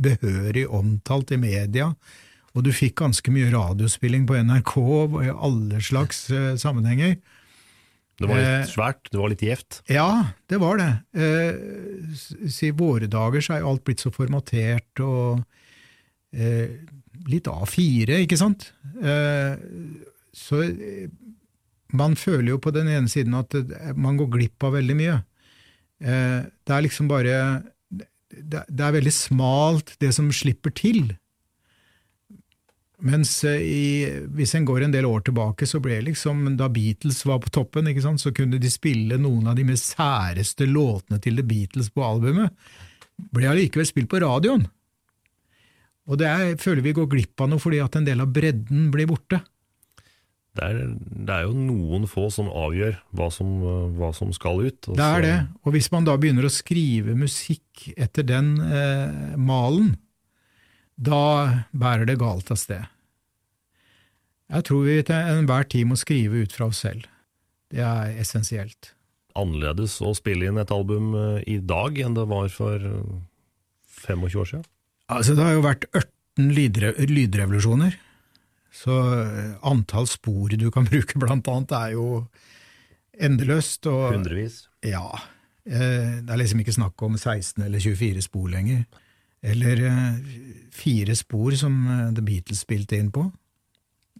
behørig 0.00 0.64
omtalt 0.72 1.34
i 1.36 1.40
media, 1.40 1.90
og 2.54 2.64
du 2.64 2.70
fikk 2.72 2.96
ganske 3.02 3.34
mye 3.34 3.50
radiospilling 3.52 4.24
på 4.30 4.38
NRK 4.40 4.74
i 5.26 5.32
alle 5.34 5.82
slags 5.84 6.24
øh, 6.32 6.54
sammenhenger. 6.60 7.18
Det 8.14 8.30
var 8.30 8.38
Eh, 8.38 8.60
litt 8.62 8.70
svært, 8.70 9.10
det 9.10 9.18
var 9.18 9.32
litt 9.32 9.42
gjevt. 9.42 9.82
Ja, 9.90 10.08
det 10.48 10.60
var 10.62 10.78
det. 10.78 10.90
Eh, 11.18 12.64
I 12.68 12.70
våre 12.78 13.10
dager 13.10 13.42
så 13.42 13.56
er 13.56 13.64
jo 13.64 13.72
alt 13.74 13.84
blitt 13.84 14.04
så 14.04 14.12
formatert 14.14 15.02
og 15.02 15.42
eh, 16.32 16.78
litt 17.28 17.50
A4, 17.50 18.22
ikke 18.22 18.38
sant? 18.38 18.70
Eh, 19.02 19.58
så 20.34 20.64
eh, 20.66 21.10
man 21.94 22.16
føler 22.18 22.54
jo 22.54 22.62
på 22.62 22.72
den 22.74 22.90
ene 22.90 23.10
siden 23.10 23.36
at 23.38 23.54
man 23.94 24.18
går 24.18 24.32
glipp 24.34 24.66
av 24.66 24.74
veldig 24.78 24.96
mye. 24.98 25.20
Eh, 26.02 26.40
det 26.42 26.74
er 26.74 26.84
liksom 26.84 27.10
bare 27.10 27.36
det, 28.34 28.64
er 28.66 28.96
veldig 28.96 29.12
smalt, 29.14 29.94
det 30.02 30.10
som 30.16 30.32
slipper 30.34 30.74
til. 30.74 31.14
Mens 33.04 33.36
eh, 33.46 33.62
i, 33.62 33.86
hvis 34.36 34.54
en 34.56 34.66
går 34.68 34.86
en 34.86 34.94
del 34.94 35.06
år 35.08 35.26
tilbake, 35.26 35.68
så 35.68 35.80
ble 35.82 36.00
liksom, 36.06 36.46
da 36.58 36.70
Beatles 36.72 37.22
var 37.28 37.42
på 37.44 37.52
toppen, 37.54 37.90
ikke 37.90 38.04
sant, 38.06 38.22
så 38.22 38.32
kunne 38.34 38.60
de 38.60 38.70
spille 38.72 39.18
noen 39.20 39.50
av 39.50 39.58
de 39.58 39.66
mest 39.68 39.94
særeste 39.94 40.68
låtene 40.70 41.20
til 41.22 41.38
The 41.40 41.46
Beatles 41.46 41.92
på 41.94 42.04
albumet, 42.06 42.54
ble 43.34 43.50
allikevel 43.50 43.86
spilt 43.86 44.10
på 44.10 44.22
radioen. 44.24 44.66
Og 46.10 46.20
det 46.20 46.28
er, 46.28 46.54
føler 46.60 46.84
vi 46.84 46.96
går 46.96 47.08
glipp 47.12 47.40
av 47.40 47.48
noe 47.50 47.62
fordi 47.62 47.78
at 47.80 47.94
en 47.96 48.06
del 48.06 48.20
av 48.20 48.32
bredden 48.34 48.90
blir 48.92 49.08
borte. 49.08 49.40
Det 50.54 50.62
er, 50.62 50.76
det 51.26 51.34
er 51.34 51.46
jo 51.48 51.54
noen 51.58 52.04
få 52.06 52.28
som 52.30 52.46
avgjør 52.46 52.94
hva 53.18 53.26
som, 53.34 53.48
hva 53.98 54.12
som 54.14 54.30
skal 54.36 54.60
ut. 54.62 54.80
Det 54.86 54.94
er 55.02 55.18
så- 55.18 55.22
det. 55.24 55.36
Og 55.66 55.72
hvis 55.74 55.90
man 55.90 56.04
da 56.06 56.14
begynner 56.16 56.46
å 56.46 56.52
skrive 56.54 57.16
musikk 57.18 57.88
etter 57.98 58.22
den 58.22 58.52
eh, 58.62 59.34
malen, 59.36 59.96
da 60.94 61.64
bærer 61.74 62.06
det 62.06 62.20
galt 62.20 62.52
av 62.54 62.56
sted. 62.60 62.86
Jeg 64.54 64.62
tror 64.68 64.84
vi 64.86 65.02
til 65.02 65.16
enhver 65.34 65.66
tid 65.68 65.88
må 65.90 65.96
skrive 65.98 66.44
ut 66.44 66.52
fra 66.54 66.68
oss 66.70 66.84
selv. 66.84 67.08
Det 67.72 67.80
er 67.82 68.14
essensielt. 68.22 68.92
Annerledes 69.34 69.96
å 70.04 70.12
spille 70.14 70.46
inn 70.46 70.60
et 70.62 70.70
album 70.70 71.14
eh, 71.18 71.42
i 71.50 71.58
dag 71.58 71.98
enn 71.98 72.14
det 72.14 72.28
var 72.30 72.46
for 72.54 72.78
eh, 72.78 73.14
25 74.06 74.38
år 74.38 74.50
siden. 74.52 74.64
Altså, 75.10 75.34
det 75.34 75.42
har 75.48 75.56
jo 75.56 75.64
vært 75.64 75.86
18 75.90 76.52
lydre 76.54 76.92
lydrevolusjoner, 77.10 77.96
så 78.74 78.94
eh, 79.22 79.52
antall 79.70 80.08
spor 80.10 80.50
du 80.58 80.66
kan 80.74 80.88
bruke 80.90 81.18
blant 81.22 81.46
annet 81.52 81.74
er 81.78 81.92
jo 81.94 82.08
endeløst. 83.14 83.86
Og, 83.86 84.08
Hundrevis. 84.16 84.64
Ja. 84.82 85.06
eh, 85.66 86.20
Det 86.24 86.30
er 86.34 86.40
liksom 86.42 86.60
ikke 86.64 86.74
snakk 86.74 87.02
om 87.06 87.14
16 87.18 87.62
eller 87.68 87.78
24 87.84 88.24
spor 88.26 88.48
lenger. 88.50 88.84
Eller 89.44 89.84
eh, 89.86 90.18
fire 90.74 91.14
spor 91.16 91.54
som 91.60 91.78
The 92.16 92.24
Beatles 92.24 92.64
spilte 92.66 92.98
inn 92.98 93.12
på. 93.14 93.28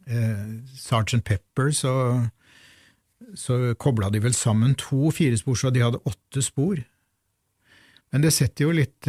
Sgt. 0.05 1.23
Pepper, 1.25 1.71
så, 1.73 1.93
så 3.35 3.57
kobla 3.81 4.11
de 4.13 4.21
vel 4.21 4.35
sammen 4.37 4.75
to 4.77 5.09
firespor, 5.17 5.57
så 5.57 5.71
de 5.73 5.81
hadde 5.81 6.03
åtte 6.05 6.43
spor. 6.45 6.83
Men 8.13 8.23
det 8.23 8.35
setter 8.37 8.67
jo 8.69 8.75
litt 8.77 9.09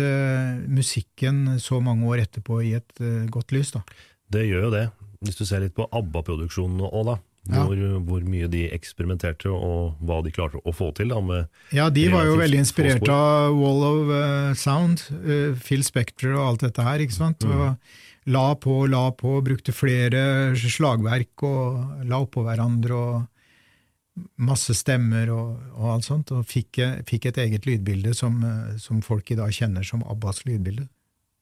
musikken 0.71 1.59
så 1.61 1.81
mange 1.83 2.07
år 2.07 2.23
etterpå 2.23 2.61
i 2.63 2.71
et 2.79 3.03
godt 3.29 3.51
lys, 3.53 3.73
da. 3.75 3.83
Det 4.31 4.45
gjør 4.47 4.69
jo 4.69 4.71
det. 4.73 4.85
Hvis 5.25 5.39
du 5.39 5.45
ser 5.47 5.63
litt 5.65 5.75
på 5.77 5.87
ABBA-produksjonen 5.89 6.85
òg, 6.87 7.01
da. 7.13 7.17
Ja. 7.45 7.61
Hvor, 7.67 7.77
hvor 8.07 8.23
mye 8.25 8.47
de 8.49 8.63
eksperimenterte, 8.73 9.51
og 9.53 9.99
hva 10.01 10.17
de 10.25 10.31
klarte 10.33 10.61
å 10.65 10.73
få 10.73 10.89
til. 10.97 11.13
da, 11.13 11.43
Ja, 11.75 11.91
de 11.93 12.07
var 12.09 12.25
jo 12.25 12.39
veldig 12.39 12.63
inspirert 12.63 13.05
av 13.11 13.53
Wall 13.53 13.85
of 13.85 14.09
uh, 14.09 14.55
Sound, 14.57 15.03
uh, 15.13 15.53
Phil 15.61 15.85
Spector 15.85 16.33
og 16.33 16.47
alt 16.47 16.65
dette 16.65 16.85
her, 16.87 17.03
ikke 17.05 17.19
sant? 17.19 17.45
Og 17.45 18.33
la 18.33 18.47
på, 18.57 18.79
la 18.89 19.11
på, 19.13 19.37
brukte 19.45 19.75
flere 19.77 20.55
slagverk 20.57 21.45
og 21.45 22.07
la 22.09 22.23
oppå 22.25 22.41
hverandre 22.47 22.97
og 22.97 24.25
masse 24.41 24.73
stemmer 24.73 25.29
og, 25.35 25.59
og 25.75 25.89
alt 25.91 26.07
sånt, 26.07 26.31
og 26.31 26.47
fikk, 26.47 26.79
eh, 26.81 27.01
fikk 27.05 27.27
et 27.29 27.39
eget 27.43 27.65
lydbilde 27.67 28.13
som, 28.15 28.39
som 28.79 29.01
folk 29.03 29.29
i 29.29 29.37
dag 29.37 29.51
kjenner 29.53 29.85
som 29.85 30.05
Abbas 30.07 30.45
lydbilde. 30.47 30.87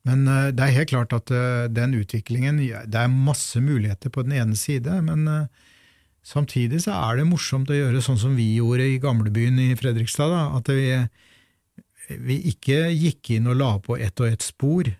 Men 0.07 0.25
eh, 0.27 0.49
det 0.55 0.65
er 0.65 0.77
helt 0.79 0.91
klart 0.91 1.13
at 1.15 1.31
eh, 1.31 1.65
den 1.71 1.95
utviklingen 1.95 2.59
Det 2.59 2.99
er 2.99 3.11
masse 3.11 3.61
muligheter 3.63 4.11
på 4.11 4.25
den 4.25 4.35
ene 4.35 4.57
side, 4.59 4.99
men 5.05 5.27
eh, 5.27 5.69
samtidig 6.23 6.83
så 6.85 6.95
er 6.97 7.21
det 7.21 7.29
morsomt 7.29 7.71
å 7.71 7.77
gjøre 7.77 8.03
sånn 8.03 8.19
som 8.19 8.35
vi 8.39 8.53
gjorde 8.57 8.87
i 8.87 8.99
gamlebyen 9.03 9.59
i 9.63 9.71
Fredrikstad. 9.79 10.33
Da, 10.33 10.43
at 10.59 10.71
vi, 10.71 12.17
vi 12.19 12.41
ikke 12.51 12.89
gikk 12.91 13.35
inn 13.37 13.47
og 13.51 13.59
la 13.61 13.77
på 13.83 13.97
ett 13.99 14.19
og 14.19 14.31
ett 14.31 14.43
spor, 14.43 14.91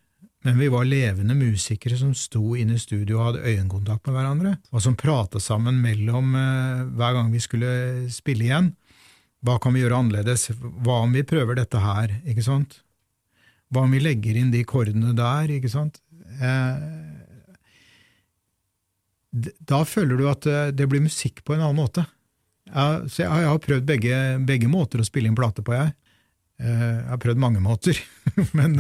men 0.43 0.60
vi 0.60 0.68
var 0.72 0.88
levende 0.88 1.36
musikere 1.39 1.95
som 1.99 2.12
sto 2.16 2.58
inne 2.60 2.76
i 2.76 2.82
studio 2.82 3.20
og 3.20 3.28
hadde 3.30 3.45
øyekontakt 3.47 4.08
med 4.08 4.18
hverandre, 4.18 4.56
og 4.76 4.84
som 4.84 4.97
prata 4.99 5.39
sammen 5.39 5.80
mellom 5.80 6.34
hver 6.36 7.16
gang 7.16 7.30
vi 7.32 7.39
skulle 7.43 7.70
spille 8.12 8.49
igjen. 8.49 8.74
Hva 9.43 9.56
kan 9.64 9.76
vi 9.76 9.84
gjøre 9.84 10.01
annerledes? 10.04 10.49
Hva 10.84 11.01
om 11.06 11.16
vi 11.16 11.24
prøver 11.28 11.60
dette 11.60 11.80
her? 11.80 12.12
ikke 12.28 12.43
sant? 12.43 12.82
Hva 13.74 13.84
om 13.88 13.93
vi 13.95 13.99
legger 14.03 14.38
inn 14.38 14.51
de 14.53 14.61
kordene 14.69 15.13
der, 15.17 15.49
ikke 15.57 15.71
sant? 15.74 15.99
Eh, 16.38 16.84
da 19.65 19.80
føler 19.88 20.19
du 20.19 20.28
at 20.30 20.45
eh, 20.49 20.67
det 20.76 20.86
blir 20.91 21.01
musikk 21.03 21.41
på 21.45 21.55
en 21.55 21.63
annen 21.65 21.80
måte. 21.80 22.05
Så 22.74 23.24
jeg, 23.24 23.30
har- 23.30 23.59
prøvd 23.61 23.86
begge, 23.86 24.17
begge 24.47 24.69
måter 24.71 25.01
å 25.01 25.05
spille 25.05 25.28
inn 25.30 25.36
plate 25.38 25.61
på, 25.65 25.74
jeg. 25.76 25.93
Eh, 26.61 26.84
Jeg 27.03 27.09
har 27.09 27.21
prøvd 27.21 27.41
mange 27.41 27.61
måter, 27.61 27.97
men, 28.57 28.78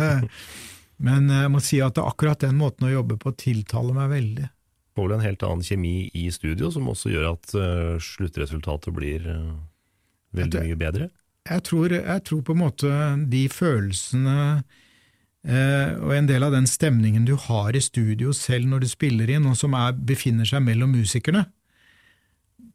men 1.03 1.29
jeg 1.29 1.51
må 1.51 1.61
si 1.61 1.81
at 1.83 1.97
akkurat 2.01 2.39
den 2.45 2.57
måten 2.57 2.87
å 2.87 2.93
jobbe 2.93 3.17
på 3.21 3.33
tiltaler 3.37 3.93
meg 3.97 4.09
veldig. 4.13 4.47
får 4.95 5.07
vel 5.09 5.15
en 5.17 5.25
helt 5.25 5.43
annen 5.43 5.65
kjemi 5.65 5.95
i 6.13 6.27
studio, 6.31 6.69
som 6.71 6.87
også 6.89 7.09
gjør 7.09 7.31
at 7.33 7.53
uh, 7.57 7.97
sluttresultatet 8.01 8.93
blir 8.93 9.25
uh, 9.25 9.57
veldig 10.37 10.61
mye 10.69 10.77
bedre. 10.77 11.09
Jeg 11.49 11.63
tror, 11.67 11.91
jeg 11.97 12.23
tror 12.23 12.41
på 12.45 12.53
en 12.53 12.61
måte 12.61 12.89
de 13.29 13.41
følelsene 13.51 14.63
og 15.43 16.13
en 16.15 16.27
del 16.29 16.45
av 16.45 16.53
den 16.53 16.63
stemningen 16.69 17.25
du 17.27 17.33
har 17.35 17.75
i 17.75 17.81
studio 17.83 18.31
selv 18.31 18.69
når 18.71 18.85
du 18.85 18.87
spiller 18.87 19.27
inn, 19.27 19.43
og 19.49 19.57
som 19.59 19.73
er, 19.75 19.91
befinner 19.91 20.47
seg 20.47 20.63
mellom 20.63 20.93
musikerne, 20.95 21.41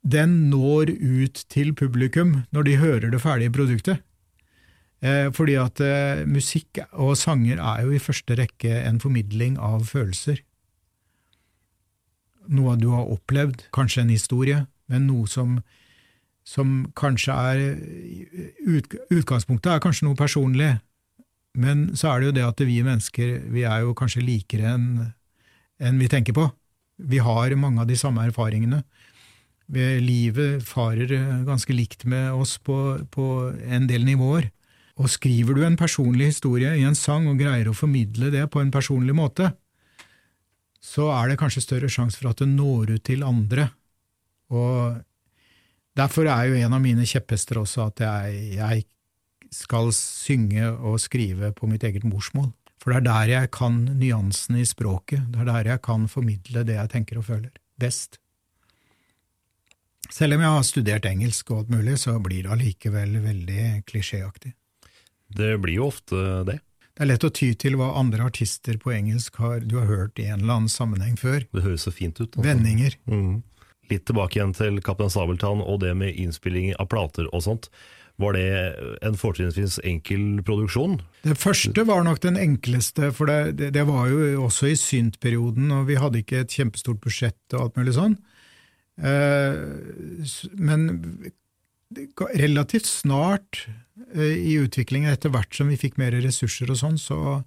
den 0.02 0.50
når 0.50 0.92
ut 0.92 1.40
til 1.48 1.72
publikum 1.76 2.42
når 2.52 2.68
de 2.68 2.76
hører 2.82 3.08
det 3.12 3.22
ferdige 3.22 3.54
produktet. 3.56 4.04
Eh, 4.98 5.30
fordi 5.30 5.54
at 5.60 5.80
eh, 5.84 6.24
musikk 6.26 6.80
og 6.90 7.14
sanger 7.18 7.60
er 7.62 7.84
jo 7.86 7.94
i 7.94 8.02
første 8.02 8.34
rekke 8.38 8.80
en 8.82 8.98
formidling 9.02 9.58
av 9.62 9.86
følelser. 9.86 10.40
Noe 12.48 12.74
du 12.80 12.88
har 12.90 13.06
opplevd, 13.06 13.68
kanskje 13.74 14.02
en 14.02 14.14
historie, 14.14 14.64
men 14.88 15.06
noe 15.10 15.28
som 15.30 15.60
som 16.48 16.86
kanskje 16.96 17.34
er 17.36 17.58
ut, 18.64 18.94
Utgangspunktet 19.12 19.68
er 19.68 19.82
kanskje 19.84 20.06
noe 20.06 20.16
personlig, 20.16 20.78
men 21.59 21.88
så 21.98 22.12
er 22.12 22.20
det 22.20 22.28
jo 22.28 22.36
det 22.36 22.46
at 22.46 22.64
vi 22.68 22.78
mennesker 22.86 23.34
vi 23.52 23.64
er 23.66 23.82
jo 23.82 23.96
kanskje 23.98 24.24
likere 24.24 24.74
enn 24.76 24.88
en 25.78 25.98
vi 25.98 26.09
tenker 26.11 26.34
på. 26.34 26.48
Vi 26.98 27.20
har 27.22 27.54
mange 27.54 27.82
av 27.82 27.86
de 27.86 27.96
samme 27.98 28.24
erfaringene. 28.26 28.82
Livet 30.02 30.64
farer 30.66 31.12
ganske 31.46 31.74
likt 31.76 32.06
med 32.09 32.32
oss 32.34 32.56
på, 32.59 32.98
på 33.14 33.26
en 33.68 33.86
del 33.86 34.06
nivåer. 34.06 34.48
Og 34.98 35.11
skriver 35.12 35.54
du 35.54 35.62
en 35.62 35.78
personlig 35.78 36.32
historie 36.32 36.72
i 36.74 36.86
en 36.86 36.98
sang 36.98 37.28
og 37.30 37.38
greier 37.38 37.70
å 37.70 37.76
formidle 37.76 38.32
det 38.34 38.48
på 38.50 38.62
en 38.62 38.72
personlig 38.74 39.14
måte, 39.14 39.52
så 40.82 41.11
er 41.14 41.30
det 41.30 41.38
kanskje 41.38 41.62
større 41.62 41.90
sjanse 41.90 42.18
for 42.18 42.32
at 42.32 42.42
det 42.42 42.48
når 42.50 42.96
ut 42.96 43.04
til 43.06 43.22
andre. 43.26 43.68
Og 44.50 44.98
derfor 45.98 46.30
er 46.32 46.48
jo 46.48 46.59
en 46.59 46.74
av 46.74 46.82
mine 46.82 47.06
kjepphester 47.06 47.61
også 47.62 47.88
at 47.90 48.02
jeg, 48.02 48.42
jeg 48.59 48.86
skal 49.55 49.92
synge 49.96 50.70
og 50.76 50.99
skrive 51.03 51.53
på 51.57 51.68
mitt 51.70 51.84
eget 51.86 52.07
morsmål. 52.07 52.51
For 52.78 52.94
det 52.94 53.01
er 53.01 53.07
der 53.09 53.32
jeg 53.32 53.51
kan 53.55 53.80
nyansene 53.99 54.62
i 54.62 54.68
språket, 54.68 55.26
det 55.32 55.42
er 55.42 55.51
der 55.51 55.72
jeg 55.74 55.82
kan 55.84 56.07
formidle 56.11 56.62
det 56.66 56.78
jeg 56.78 56.92
tenker 56.94 57.18
og 57.18 57.26
føler, 57.26 57.51
best. 57.80 58.20
Selv 60.09 60.38
om 60.38 60.44
jeg 60.44 60.55
har 60.55 60.64
studert 60.64 61.09
engelsk 61.09 61.51
og 61.51 61.64
alt 61.64 61.74
mulig, 61.74 61.99
så 62.01 62.14
blir 62.22 62.46
det 62.46 62.55
allikevel 62.55 63.18
veldig 63.24 63.66
klisjéaktig. 63.88 64.55
Det 65.28 65.59
blir 65.61 65.82
jo 65.82 65.90
ofte 65.90 66.22
det. 66.49 66.61
Det 66.96 67.05
er 67.05 67.11
lett 67.12 67.26
å 67.26 67.30
ty 67.30 67.51
til 67.55 67.76
hva 67.78 67.92
andre 68.01 68.24
artister 68.26 68.78
på 68.80 68.90
engelsk 68.94 69.36
har, 69.42 69.61
du 69.61 69.76
har 69.78 69.86
hørt 69.86 70.18
i 70.18 70.24
en 70.30 70.40
eller 70.40 70.57
annen 70.57 70.72
sammenheng 70.72 71.18
før. 71.20 71.44
Det 71.53 71.62
høres 71.66 71.84
så 71.86 71.92
fint 71.94 72.16
ut. 72.18 72.30
Altså. 72.32 72.46
Vendinger. 72.46 72.96
Mm. 73.07 73.44
Litt 73.92 74.09
tilbake 74.09 74.38
igjen 74.38 74.55
til 74.57 74.80
Kaptein 74.84 75.12
Sabeltann 75.12 75.62
og 75.62 75.78
det 75.84 75.92
med 75.96 76.16
innspilling 76.18 76.72
av 76.74 76.88
plater 76.90 77.28
og 77.30 77.44
sånt. 77.44 77.68
Var 78.18 78.34
det 78.34 78.46
en 79.06 79.16
fortrinnsvis 79.18 79.78
enkel 79.86 80.40
produksjon? 80.46 80.96
Det 81.22 81.36
første 81.38 81.84
var 81.86 82.02
nok 82.02 82.18
den 82.24 82.38
enkleste, 82.40 83.12
for 83.14 83.30
det, 83.30 83.70
det, 83.76 83.84
var 83.86 84.08
jo 84.10 84.48
også 84.48 84.72
i 84.72 84.78
syntperioden, 84.78 85.70
og 85.76 85.86
vi 85.86 86.00
hadde 86.02 86.24
ikke 86.24 86.42
et 86.42 86.56
kjempestort 86.58 86.98
budsjett 87.04 87.54
og 87.54 87.68
alt 87.68 87.78
mulig 87.78 87.94
sånn. 87.94 88.18
Eh, 88.98 89.54
men 90.58 90.88
relativt 92.34 92.90
snart 92.90 93.68
eh, 94.16 94.34
i 94.34 94.58
utviklingen, 94.58 95.14
etter 95.14 95.30
hvert 95.30 95.54
som 95.54 95.70
vi 95.70 95.78
fikk 95.78 96.00
mer 96.02 96.18
ressurser 96.18 96.74
og 96.74 96.82
sånn, 96.82 96.98
så, 96.98 97.40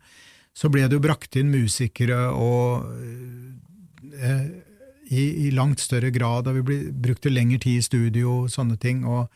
så 0.55 0.71
ble 0.71 0.87
det 0.87 1.01
jo 1.01 1.03
brakt 1.03 1.35
inn 1.35 1.51
musikere 1.51 2.29
og 2.31 2.87
eh, 4.15 4.45
i, 5.11 5.23
i, 5.49 5.51
langt 5.51 5.83
større 5.83 6.15
grad, 6.15 6.47
og 6.47 6.63
vi 6.63 6.83
brukte 6.95 7.27
lengre 7.27 7.59
tid 7.59 7.81
i 7.81 7.87
studio, 7.91 8.45
og 8.45 8.53
sånne 8.53 8.79
ting. 8.79 9.03
og 9.03 9.27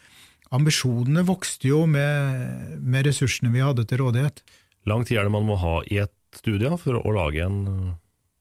ambisjonene 0.56 1.26
vokste 1.28 1.70
jo 1.70 1.84
med, 1.90 2.80
med, 2.80 3.06
ressursene 3.08 3.52
vi 3.54 3.64
hadde 3.64 3.86
til 3.90 4.04
rådighet. 4.04 4.42
Lang 4.90 5.06
tid 5.06 5.20
er 5.20 5.28
det 5.28 5.36
man 5.36 5.48
må 5.48 5.58
ha 5.62 5.80
i 5.90 6.02
et 6.04 6.14
studie 6.36 6.72
for 6.82 7.00
å 7.00 7.14
lage 7.16 7.46
en 7.46 7.62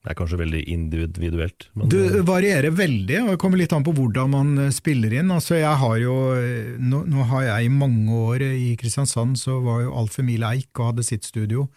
Det 0.04 0.10
er 0.12 0.16
kanskje 0.18 0.36
veldig 0.36 0.58
individuelt? 0.68 1.70
Men 1.72 1.88
det 1.88 2.24
varierer 2.28 2.74
veldig, 2.76 3.22
og 3.22 3.28
det 3.32 3.38
kommer 3.40 3.56
litt 3.56 3.72
an 3.72 3.86
på 3.86 3.94
hvordan 3.96 4.34
man 4.34 4.50
eh, 4.66 4.74
spiller 4.74 5.14
inn. 5.16 5.30
Altså 5.32 5.56
jeg 5.56 5.80
har 5.80 5.94
jo, 5.96 6.16
eh, 6.36 6.74
nå, 6.76 7.06
nå 7.08 7.24
har 7.30 7.46
jeg 7.46 7.64
i 7.64 7.72
mange 7.72 8.18
år 8.26 8.44
i 8.44 8.74
Kristiansand, 8.76 9.38
så 9.40 9.62
var 9.64 9.80
jo 9.86 9.94
Alf 9.96 10.18
Emil 10.20 10.44
Eik 10.44 10.76
og 10.76 10.90
hadde 10.90 11.06
sitt 11.08 11.24
studio. 11.24 11.70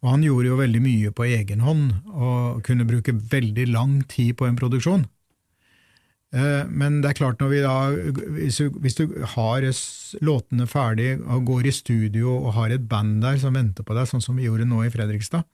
Og 0.00 0.12
han 0.14 0.24
gjorde 0.24 0.48
jo 0.48 0.58
veldig 0.62 0.80
mye 0.80 1.12
på 1.12 1.26
egen 1.26 1.60
hånd, 1.66 1.92
og 2.08 2.64
kunne 2.64 2.88
bruke 2.88 3.12
veldig 3.12 3.68
lang 3.74 4.00
tid 4.08 4.38
på 4.38 4.48
en 4.48 4.56
produksjon. 4.56 5.04
Eh, 6.28 6.64
men 6.68 7.00
det 7.00 7.14
er 7.14 7.16
klart, 7.16 7.40
da, 7.40 7.48
hvis 8.36 8.58
du, 8.60 8.68
hvis 8.84 8.98
du 8.98 9.06
har 9.32 9.64
låtene 10.20 10.66
ferdig 10.68 11.14
og 11.24 11.46
går 11.48 11.70
i 11.70 11.72
studio 11.72 12.34
og 12.36 12.52
har 12.58 12.74
et 12.74 12.84
band 12.88 13.22
der 13.24 13.38
som 13.40 13.56
venter 13.56 13.86
på 13.86 13.96
deg, 13.96 14.08
sånn 14.10 14.24
som 14.24 14.36
vi 14.36 14.44
gjorde 14.44 14.68
nå 14.68 14.82
i 14.84 14.92
Fredrikstad, 14.92 15.46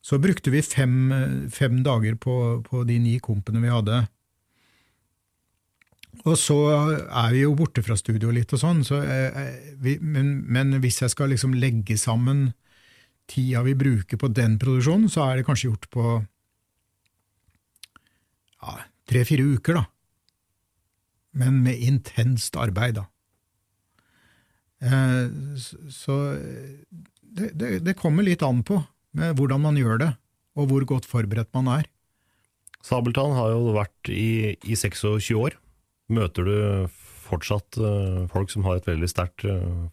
så 0.00 0.20
brukte 0.22 0.52
vi 0.54 0.62
fem, 0.64 1.48
fem 1.52 1.82
dager 1.84 2.14
på, 2.16 2.62
på, 2.64 2.84
de 2.88 2.96
ni 3.02 3.18
kompene 3.20 3.60
vi 3.60 3.72
hadde. 3.72 4.04
Og 6.24 6.38
så 6.40 6.56
er 7.04 7.34
vi 7.34 7.42
jo 7.42 7.56
borte 7.58 7.82
fra 7.84 7.96
studio 7.98 8.30
litt 8.32 8.54
og 8.56 8.62
sånn, 8.62 8.80
så, 8.86 9.02
eh, 9.02 9.74
vi, 9.82 9.98
men, 10.00 10.38
men, 10.48 10.78
hvis 10.80 11.02
jeg 11.02 11.12
skal 11.12 11.28
liksom 11.34 11.58
legge 11.60 11.98
sammen 12.00 12.54
tida 13.28 13.60
vi 13.66 13.74
bruker 13.76 14.16
på 14.16 14.30
den 14.32 14.56
produksjonen, 14.62 15.10
så 15.12 15.26
er 15.26 15.36
det 15.36 15.46
kanskje 15.48 15.68
gjort 15.68 15.90
på 15.92 16.06
ja, 18.62 18.78
tre-fire 19.10 19.44
uker, 19.58 19.82
da 19.82 19.84
men 21.36 21.60
med 21.66 21.80
intenst 21.82 22.56
arbeid, 22.58 23.00
da. 23.00 23.06
Eh, 24.84 25.28
så 25.92 26.16
det, 27.20 27.52
det, 27.56 27.70
det, 27.84 27.96
kommer 27.96 28.26
litt 28.26 28.44
an 28.44 28.62
på 28.66 28.82
med 29.16 29.36
hvordan 29.38 29.62
man 29.64 29.78
gjør 29.80 30.00
det, 30.02 30.10
og 30.56 30.70
hvor 30.70 30.88
godt 30.88 31.08
forberedt 31.08 31.52
man 31.56 31.70
er. 31.78 31.88
Sabeltann 32.84 33.34
har 33.36 33.54
jo 33.54 33.74
vært 33.76 34.12
i, 34.12 34.56
i 34.62 34.76
26 34.78 35.32
år. 35.40 35.56
Møter 36.12 36.46
du 36.46 36.56
fortsatt 37.26 37.74
folk 38.30 38.52
som 38.52 38.62
har 38.68 38.78
et 38.78 38.86
veldig 38.86 39.08
sterkt 39.10 39.42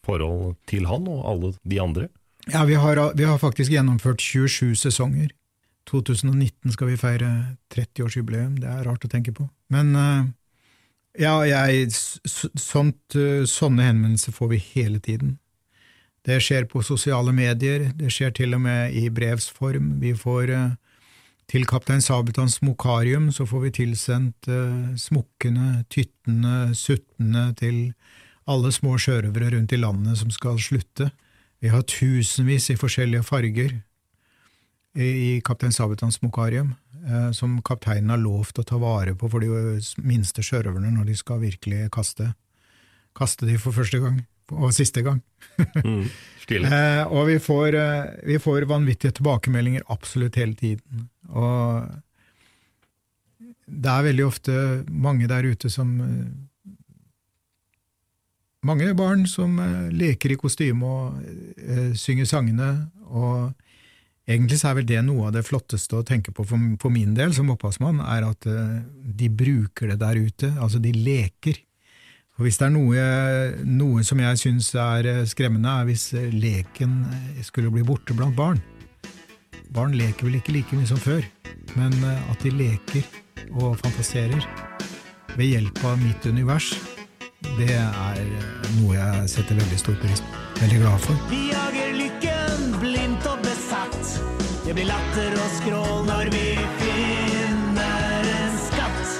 forhold 0.05 0.53
til 0.69 0.85
han 0.85 1.07
og 1.09 1.23
alle 1.25 1.49
de 1.65 1.79
andre? 1.81 2.11
Ja, 2.51 2.61
vi 2.69 2.75
har, 2.77 2.99
vi 3.17 3.25
har 3.25 3.39
faktisk 3.41 3.71
gjennomført 3.73 4.21
27 4.21 4.75
sesonger. 4.83 5.31
2019 5.89 6.75
skal 6.75 6.91
vi 6.91 6.99
feire 6.99 7.31
30-årsjubileum, 7.73 8.59
det 8.61 8.69
er 8.69 8.85
rart 8.85 9.07
å 9.07 9.11
tenke 9.11 9.33
på. 9.35 9.47
Men 9.73 9.95
ja, 11.19 11.33
jeg, 11.45 11.91
sånt, 11.93 13.15
eh, 13.15 13.43
sånne 13.49 13.89
henvendelser 13.89 14.33
får 14.33 14.53
vi 14.53 14.61
hele 14.73 14.99
tiden. 15.03 15.37
Det 16.23 16.39
skjer 16.39 16.65
på 16.71 16.81
sosiale 16.85 17.33
medier, 17.35 17.91
det 17.99 18.09
skjer 18.15 18.31
til 18.31 18.55
og 18.55 18.63
med 18.63 18.95
i 18.95 19.09
brevsform. 19.11 19.97
Vi 20.01 20.13
får 20.15 20.53
eh, 20.55 20.69
til 21.51 21.65
Kaptein 21.67 22.01
Sabeltanns 22.01 22.61
Mokarium 22.63 23.27
så 23.35 23.45
får 23.45 23.65
vi 23.65 23.71
tilsendt 23.77 24.47
uh, 24.47 24.93
smukkene, 24.97 25.83
tyttene, 25.91 26.71
suttene 26.77 27.49
til 27.59 27.91
alle 28.49 28.71
små 28.73 28.95
sjørøvere 28.99 29.51
rundt 29.53 29.75
i 29.75 29.79
landet 29.79 30.17
som 30.21 30.31
skal 30.33 30.57
slutte. 30.59 31.09
Vi 31.63 31.71
har 31.71 31.83
tusenvis 31.87 32.71
i 32.71 32.79
forskjellige 32.79 33.27
farger 33.27 33.75
i, 34.95 35.07
i 35.07 35.29
Kaptein 35.45 35.75
Sabeltanns 35.75 36.21
Mokarium. 36.23 36.73
Eh, 37.09 37.31
som 37.31 37.57
kapteinen 37.61 38.13
har 38.13 38.21
lovt 38.21 38.61
å 38.61 38.63
ta 38.63 38.77
vare 38.79 39.11
på 39.19 39.27
for 39.31 39.43
de 39.43 39.79
minste 40.07 40.43
sjørøverne 40.45 40.93
når 40.95 41.09
de 41.09 41.15
skal 41.19 41.41
virkelig 41.41 41.89
kaste, 41.91 42.29
kaste 43.17 43.47
de 43.49 43.57
for 43.59 43.75
første 43.75 43.99
gang, 43.99 44.21
og 44.53 44.71
siste 44.75 45.03
gang. 45.03 45.19
mm, 45.59 46.05
eh, 46.69 47.03
og 47.03 47.27
vi 47.27 47.35
får, 47.43 47.75
eh, 47.75 48.13
vi 48.29 48.39
får, 48.39 48.69
vanvittige 48.71 49.17
tilbakemeldinger 49.19 49.83
absolutt 49.91 50.39
hele 50.39 50.55
tiden. 50.55 51.09
Og 51.27 51.91
det 53.67 53.91
er 53.91 54.07
veldig 54.07 54.25
ofte 54.29 54.55
mange 54.87 55.27
der 55.31 55.51
ute 55.51 55.71
som 55.71 55.99
Mange 58.63 58.93
barn 58.95 59.25
som 59.27 59.57
leker 59.91 60.31
i 60.31 60.37
kostyme 60.39 60.87
og 60.87 61.97
synger 61.99 62.23
sangene, 62.29 62.67
og 63.11 63.51
Egentlig 64.23 64.61
så 64.61 64.69
er 64.69 64.77
vel 64.77 64.87
det 64.87 65.01
noe 65.03 65.27
av 65.27 65.33
det 65.35 65.43
flotteste 65.43 65.99
å 65.99 66.05
tenke 66.07 66.31
på 66.31 66.45
for, 66.47 66.71
for 66.79 66.93
min 66.93 67.11
del 67.17 67.33
som 67.35 67.51
opphavsmann, 67.51 67.99
er 67.99 68.23
at 68.29 68.47
uh, 68.47 68.79
de 69.03 69.27
bruker 69.27 69.91
det 69.91 69.99
der 69.99 70.19
ute, 70.19 70.53
altså 70.63 70.79
de 70.83 70.93
leker. 70.95 71.59
For 72.33 72.47
Hvis 72.47 72.57
det 72.61 72.69
er 72.69 72.73
noe, 72.73 73.01
noe 73.67 74.05
som 74.07 74.21
jeg 74.23 74.39
syns 74.41 74.71
er 74.79 75.05
eh, 75.05 75.19
skremmende, 75.29 75.69
er 75.69 75.85
hvis 75.85 76.07
eh, 76.17 76.31
leken 76.33 76.95
skulle 77.45 77.69
bli 77.69 77.83
borte 77.85 78.15
blant 78.17 78.33
barn. 78.33 78.57
Barn 79.69 79.93
leker 79.93 80.25
vel 80.25 80.39
ikke 80.39 80.55
like 80.55 80.79
mye 80.79 80.89
som 80.89 80.97
før, 80.97 81.21
men 81.77 81.93
at 82.07 82.41
de 82.41 82.55
leker 82.57 83.05
og 83.53 83.77
fantaserer 83.83 84.41
ved 85.37 85.45
hjelp 85.51 85.85
av 85.85 86.01
mitt 86.01 86.25
univers, 86.25 86.73
det 87.59 87.69
er 87.69 88.25
noe 88.79 88.97
jeg 88.97 89.31
setter 89.37 89.61
veldig 89.61 89.81
stor 89.85 90.01
pris 90.01 90.25
på. 90.25 90.43
Veldig 90.63 90.85
glad 90.87 91.09
for. 91.09 91.82
Det 94.73 94.79
blir 94.79 94.89
latter 94.89 95.35
og 95.37 95.49
skrål 95.53 95.99
når 96.07 96.29
vi 96.33 96.47
finner 96.79 98.23
en 98.25 98.55
skatt. 98.57 99.11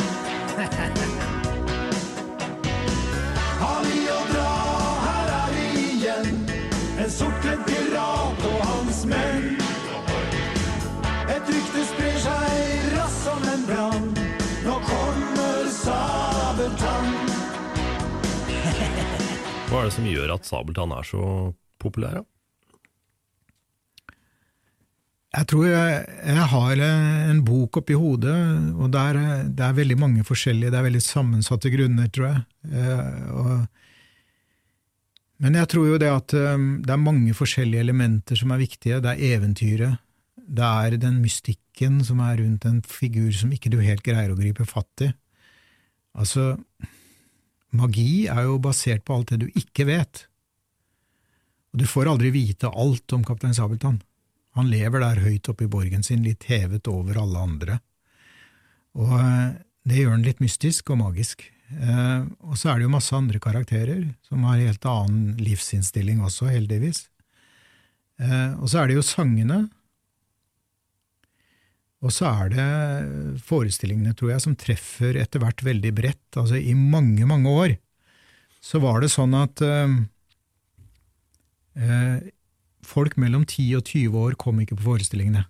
Har 3.62 3.84
vi 3.86 3.99
å 4.10 4.18
dra, 4.32 4.54
her 5.04 5.30
er 5.36 5.54
vi 5.54 5.68
igjen. 5.91 6.41
En 7.04 7.14
sortkledd 7.14 7.62
pirat 7.70 8.41
og 8.49 8.58
hans 8.72 9.04
menn. 9.14 9.62
Et 11.30 11.54
rykte 11.54 11.86
sprer 11.91 12.18
seg 12.26 12.89
raskt 12.97 13.22
som 13.22 13.45
en 13.54 13.70
brann. 13.70 14.10
Nå 14.66 14.82
kommer 14.89 15.70
Sabeltann. 15.78 17.14
Hva 19.70 19.78
er 19.84 19.86
det 19.86 19.97
som 20.01 20.14
gjør 20.18 20.39
at 20.39 20.49
Sabeltann 20.49 20.97
er 20.97 21.14
så 21.14 21.28
populær? 21.78 22.24
Da? 22.24 22.32
Jeg 25.34 25.47
tror 25.49 25.65
jeg, 25.65 26.01
jeg 26.29 26.45
har 26.51 26.81
en 26.86 27.39
bok 27.45 27.79
oppi 27.79 27.95
hodet, 27.97 28.36
og 28.77 28.91
der, 28.93 29.17
det 29.49 29.63
er 29.65 29.79
veldig 29.79 29.95
mange 29.97 30.25
forskjellige, 30.27 30.69
det 30.69 30.77
er 30.77 30.86
veldig 30.86 31.01
sammensatte 31.01 31.71
grunner, 31.73 32.11
tror 32.13 32.27
jeg. 32.27 32.43
Eh, 32.69 33.31
og, 33.34 33.63
men 35.41 35.57
jeg 35.57 35.71
tror 35.73 35.89
jo 35.89 35.97
det 36.03 36.11
at 36.13 36.36
eh, 36.38 36.67
det 36.86 36.93
er 36.93 37.01
mange 37.01 37.34
forskjellige 37.34 37.81
elementer 37.81 38.38
som 38.38 38.53
er 38.53 38.61
viktige. 38.61 39.01
Det 39.01 39.15
er 39.15 39.34
eventyret, 39.39 39.97
det 40.38 40.69
er 40.69 40.99
den 41.01 41.17
mystikken 41.23 41.97
som 42.05 42.21
er 42.21 42.38
rundt 42.43 42.69
en 42.69 42.84
figur 42.86 43.34
som 43.34 43.57
ikke 43.57 43.73
du 43.73 43.79
helt 43.81 44.05
greier 44.05 44.29
å 44.29 44.38
gripe 44.38 44.69
fatt 44.69 45.07
i. 45.07 45.09
Altså, 46.13 46.51
magi 47.73 48.27
er 48.29 48.45
jo 48.51 48.61
basert 48.61 49.01
på 49.01 49.17
alt 49.17 49.34
det 49.34 49.47
du 49.47 49.49
ikke 49.57 49.89
vet, 49.89 50.27
og 51.73 51.81
du 51.81 51.89
får 51.89 52.13
aldri 52.13 52.29
vite 52.36 52.69
alt 52.69 53.17
om 53.17 53.25
kaptein 53.25 53.57
Sabeltann. 53.57 54.03
Han 54.58 54.70
lever 54.70 55.01
der 55.01 55.22
høyt 55.24 55.49
oppe 55.49 55.66
i 55.66 55.72
borgen 55.72 56.06
sin, 56.06 56.24
litt 56.26 56.45
hevet 56.49 56.88
over 56.91 57.18
alle 57.24 57.41
andre. 57.41 57.80
Og 58.93 59.14
eh, 59.18 59.54
det 59.89 59.99
gjør 59.99 60.16
han 60.16 60.26
litt 60.26 60.43
mystisk 60.43 60.91
og 60.93 61.01
magisk. 61.01 61.45
Eh, 61.74 62.26
og 62.45 62.58
så 62.60 62.70
er 62.72 62.80
det 62.80 62.88
jo 62.88 62.93
masse 62.93 63.16
andre 63.18 63.39
karakterer 63.41 64.04
som 64.28 64.45
har 64.47 64.62
helt 64.62 64.86
annen 64.89 65.39
livsinnstilling 65.41 66.22
også, 66.24 66.51
heldigvis. 66.54 67.08
Eh, 68.22 68.51
og 68.60 68.70
så 68.70 68.84
er 68.84 68.91
det 68.91 68.99
jo 68.99 69.06
sangene. 69.08 69.64
Og 72.04 72.12
så 72.12 72.28
er 72.30 72.51
det 72.51 73.39
forestillingene, 73.47 74.14
tror 74.20 74.34
jeg, 74.34 74.43
som 74.43 74.58
treffer 74.60 75.18
etter 75.22 75.39
hvert 75.41 75.64
veldig 75.64 75.93
bredt. 75.95 76.30
Altså, 76.36 76.60
i 76.60 76.76
mange, 76.76 77.26
mange 77.30 77.49
år 77.49 77.76
så 78.64 78.80
var 78.84 79.01
det 79.04 79.12
sånn 79.12 79.34
at 79.36 79.64
eh, 79.64 79.93
folk 82.93 83.17
mellom 83.21 83.45
10 83.47 83.65
og 83.79 83.89
20 83.89 84.21
år 84.27 84.37
kom 84.39 84.61
ikke 84.61 84.77
på 84.79 84.87
forestillingene. 84.91 85.45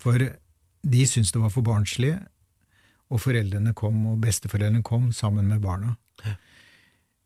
For 0.00 0.22
de 0.84 1.04
syntes 1.08 1.32
det 1.34 1.42
var 1.42 1.52
for 1.52 1.66
barnslig, 1.66 2.14
og 3.12 3.20
foreldrene 3.22 3.74
kom, 3.76 4.00
og 4.10 4.20
besteforeldrene 4.22 4.84
kom 4.86 5.10
sammen 5.14 5.48
med 5.50 5.62
barna. 5.64 5.94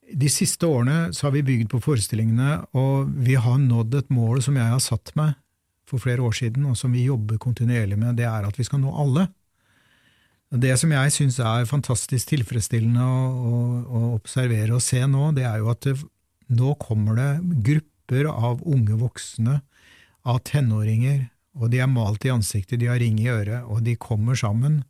De 0.08 0.28
siste 0.32 0.66
årene 0.66 1.12
så 1.12 1.26
har 1.28 1.34
vi 1.36 1.44
bygd 1.44 1.68
på 1.72 1.82
forestillingene, 1.84 2.62
og 2.78 3.10
vi 3.24 3.36
har 3.36 3.58
nådd 3.60 3.98
et 4.00 4.14
mål 4.14 4.40
som 4.44 4.56
jeg 4.56 4.72
har 4.72 4.82
satt 4.82 5.12
meg 5.18 5.36
for 5.88 6.00
flere 6.02 6.24
år 6.24 6.36
siden, 6.36 6.66
og 6.68 6.76
som 6.76 6.92
vi 6.92 7.06
jobber 7.06 7.40
kontinuerlig 7.40 7.98
med, 7.98 8.16
det 8.16 8.26
er 8.28 8.48
at 8.48 8.58
vi 8.58 8.66
skal 8.66 8.82
nå 8.82 8.92
alle. 8.92 9.28
Det 10.48 10.72
som 10.80 10.92
jeg 10.92 11.12
syns 11.12 11.38
er 11.44 11.68
fantastisk 11.68 12.30
tilfredsstillende 12.30 13.04
å, 13.04 13.24
å, 13.28 13.58
å, 13.84 14.02
observere 14.16 14.76
og 14.76 14.84
se 14.84 15.02
nå, 15.04 15.30
det 15.36 15.44
er 15.44 15.60
jo 15.60 15.68
at 15.72 15.84
det, 15.84 15.96
nå 16.56 16.72
kommer 16.80 17.18
det 17.18 17.30
grupper 17.68 17.97
grupper 18.08 18.24
av 18.24 18.62
unge 18.66 18.96
voksne, 18.96 19.60
av 20.24 20.40
tenåringer, 20.44 21.28
og 21.54 21.70
de 21.70 21.80
er 21.80 21.88
malt 21.88 22.24
i 22.24 22.30
ansiktet, 22.30 22.80
de 22.80 22.86
har 22.88 22.98
ring 22.98 23.18
i 23.18 23.28
øret, 23.28 23.64
og 23.66 23.82
de 23.82 23.96
kommer 23.96 24.34
sammen, 24.34 24.84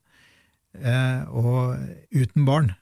eh, 0.75 1.25
og 1.29 1.77
uten 2.13 2.45
barn. 2.45 2.75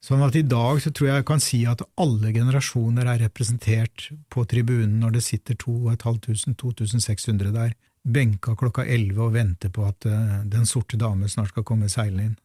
Sånn 0.00 0.22
at 0.22 0.34
i 0.34 0.42
dag 0.42 0.80
så 0.80 0.90
tror 0.90 1.08
jeg 1.08 1.16
jeg 1.16 1.26
kan 1.26 1.40
si 1.40 1.66
at 1.66 1.82
alle 1.98 2.32
generasjoner 2.32 3.04
er 3.06 3.20
representert 3.26 4.10
på 4.30 4.46
tribunen 4.46 4.98
når 5.00 5.12
det 5.12 5.22
sitter 5.22 5.54
2500–2600 5.54 7.52
der, 7.52 7.74
benka 8.02 8.54
klokka 8.56 8.86
11 8.86 9.20
og 9.20 9.34
venter 9.34 9.68
på 9.68 9.84
at 9.84 10.06
uh, 10.08 10.40
Den 10.48 10.64
sorte 10.64 10.96
dame 10.96 11.28
snart 11.28 11.50
skal 11.52 11.66
komme 11.68 11.90
seilende 11.92 12.30
inn. 12.30 12.38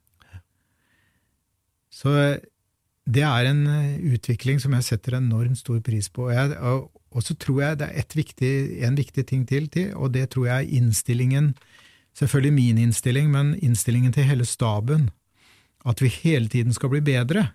Så 1.88 2.11
det 3.05 3.21
er 3.21 3.47
en 3.51 3.65
eh, 3.69 3.97
utvikling 4.15 4.59
som 4.61 4.73
jeg 4.73 4.87
setter 4.87 5.19
enormt 5.19 5.59
stor 5.59 5.79
pris 5.85 6.09
på. 6.09 6.31
Jeg, 6.33 6.55
og, 6.57 6.89
så 7.21 7.35
tror 7.37 7.61
jeg 7.61 7.79
det 7.81 7.89
er 7.93 8.17
viktig, 8.17 8.53
en 8.87 8.97
viktig 8.97 9.25
ting 9.29 9.45
til, 9.45 9.69
og 9.93 10.11
det 10.15 10.31
tror 10.33 10.49
jeg 10.49 10.65
er 10.65 10.77
innstillingen, 10.79 11.53
selvfølgelig 12.17 12.53
min 12.55 12.81
innstilling, 12.87 13.29
men 13.31 13.53
innstillingen 13.61 14.15
til 14.15 14.25
hele 14.27 14.45
staben. 14.45 15.11
At 15.85 16.01
vi 16.01 16.09
hele 16.09 16.49
tiden 16.49 16.73
skal 16.73 16.89
bli 16.89 17.03
bedre. 17.05 17.51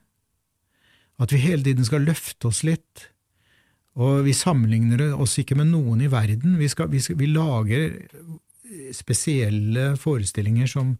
At 1.19 1.33
vi 1.35 1.43
hele 1.43 1.67
tiden 1.67 1.85
skal 1.85 2.07
løfte 2.07 2.47
oss 2.47 2.63
litt. 2.63 3.11
Og 3.99 4.23
vi 4.25 4.33
sammenligner 4.33 5.17
oss 5.19 5.35
ikke 5.43 5.59
med 5.59 5.73
noen 5.73 6.07
i 6.07 6.13
verden. 6.13 6.55
Vi, 6.61 6.69
skal, 6.71 6.89
vi, 6.93 7.03
skal, 7.03 7.19
vi 7.19 7.27
lager 7.27 7.99
spesielle 8.95 9.97
forestillinger 9.99 10.71
som 10.71 10.95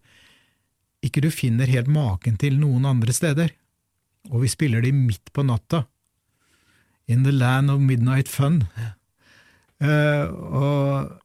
ikke 1.01 1.23
du 1.23 1.31
finner 1.33 1.71
helt 1.71 1.87
maken 1.89 2.35
til 2.37 2.59
noen 2.59 2.83
andre 2.85 3.15
steder 3.15 3.55
og 4.29 4.43
vi 4.43 4.51
spiller 4.51 4.83
de 4.83 4.93
midt 4.93 5.31
på 5.33 5.45
natta. 5.47 5.85
In 7.09 7.25
the 7.25 7.33
land 7.33 7.71
of 7.73 7.81
midnight 7.81 8.29
fun. 8.29 8.61
Uh, 9.81 10.27
og 10.29 11.21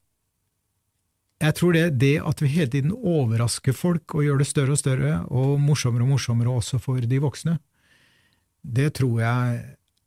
jeg 1.43 1.55
tror 1.59 1.77
det, 1.77 1.85
det 2.01 2.15
at 2.25 2.41
vi 2.41 2.49
hele 2.49 2.73
tiden 2.73 2.95
overrasker 2.97 3.77
folk 3.77 4.15
og 4.17 4.25
gjør 4.25 4.41
det 4.41 4.49
større 4.49 4.77
og 4.77 4.81
større, 4.81 5.17
og 5.29 5.59
morsommere 5.61 6.07
og 6.07 6.15
morsommere 6.15 6.55
også 6.63 6.81
for 6.81 7.05
de 7.05 7.21
voksne, 7.21 7.59
det 8.65 8.95
tror 8.99 9.21
jeg 9.21 9.61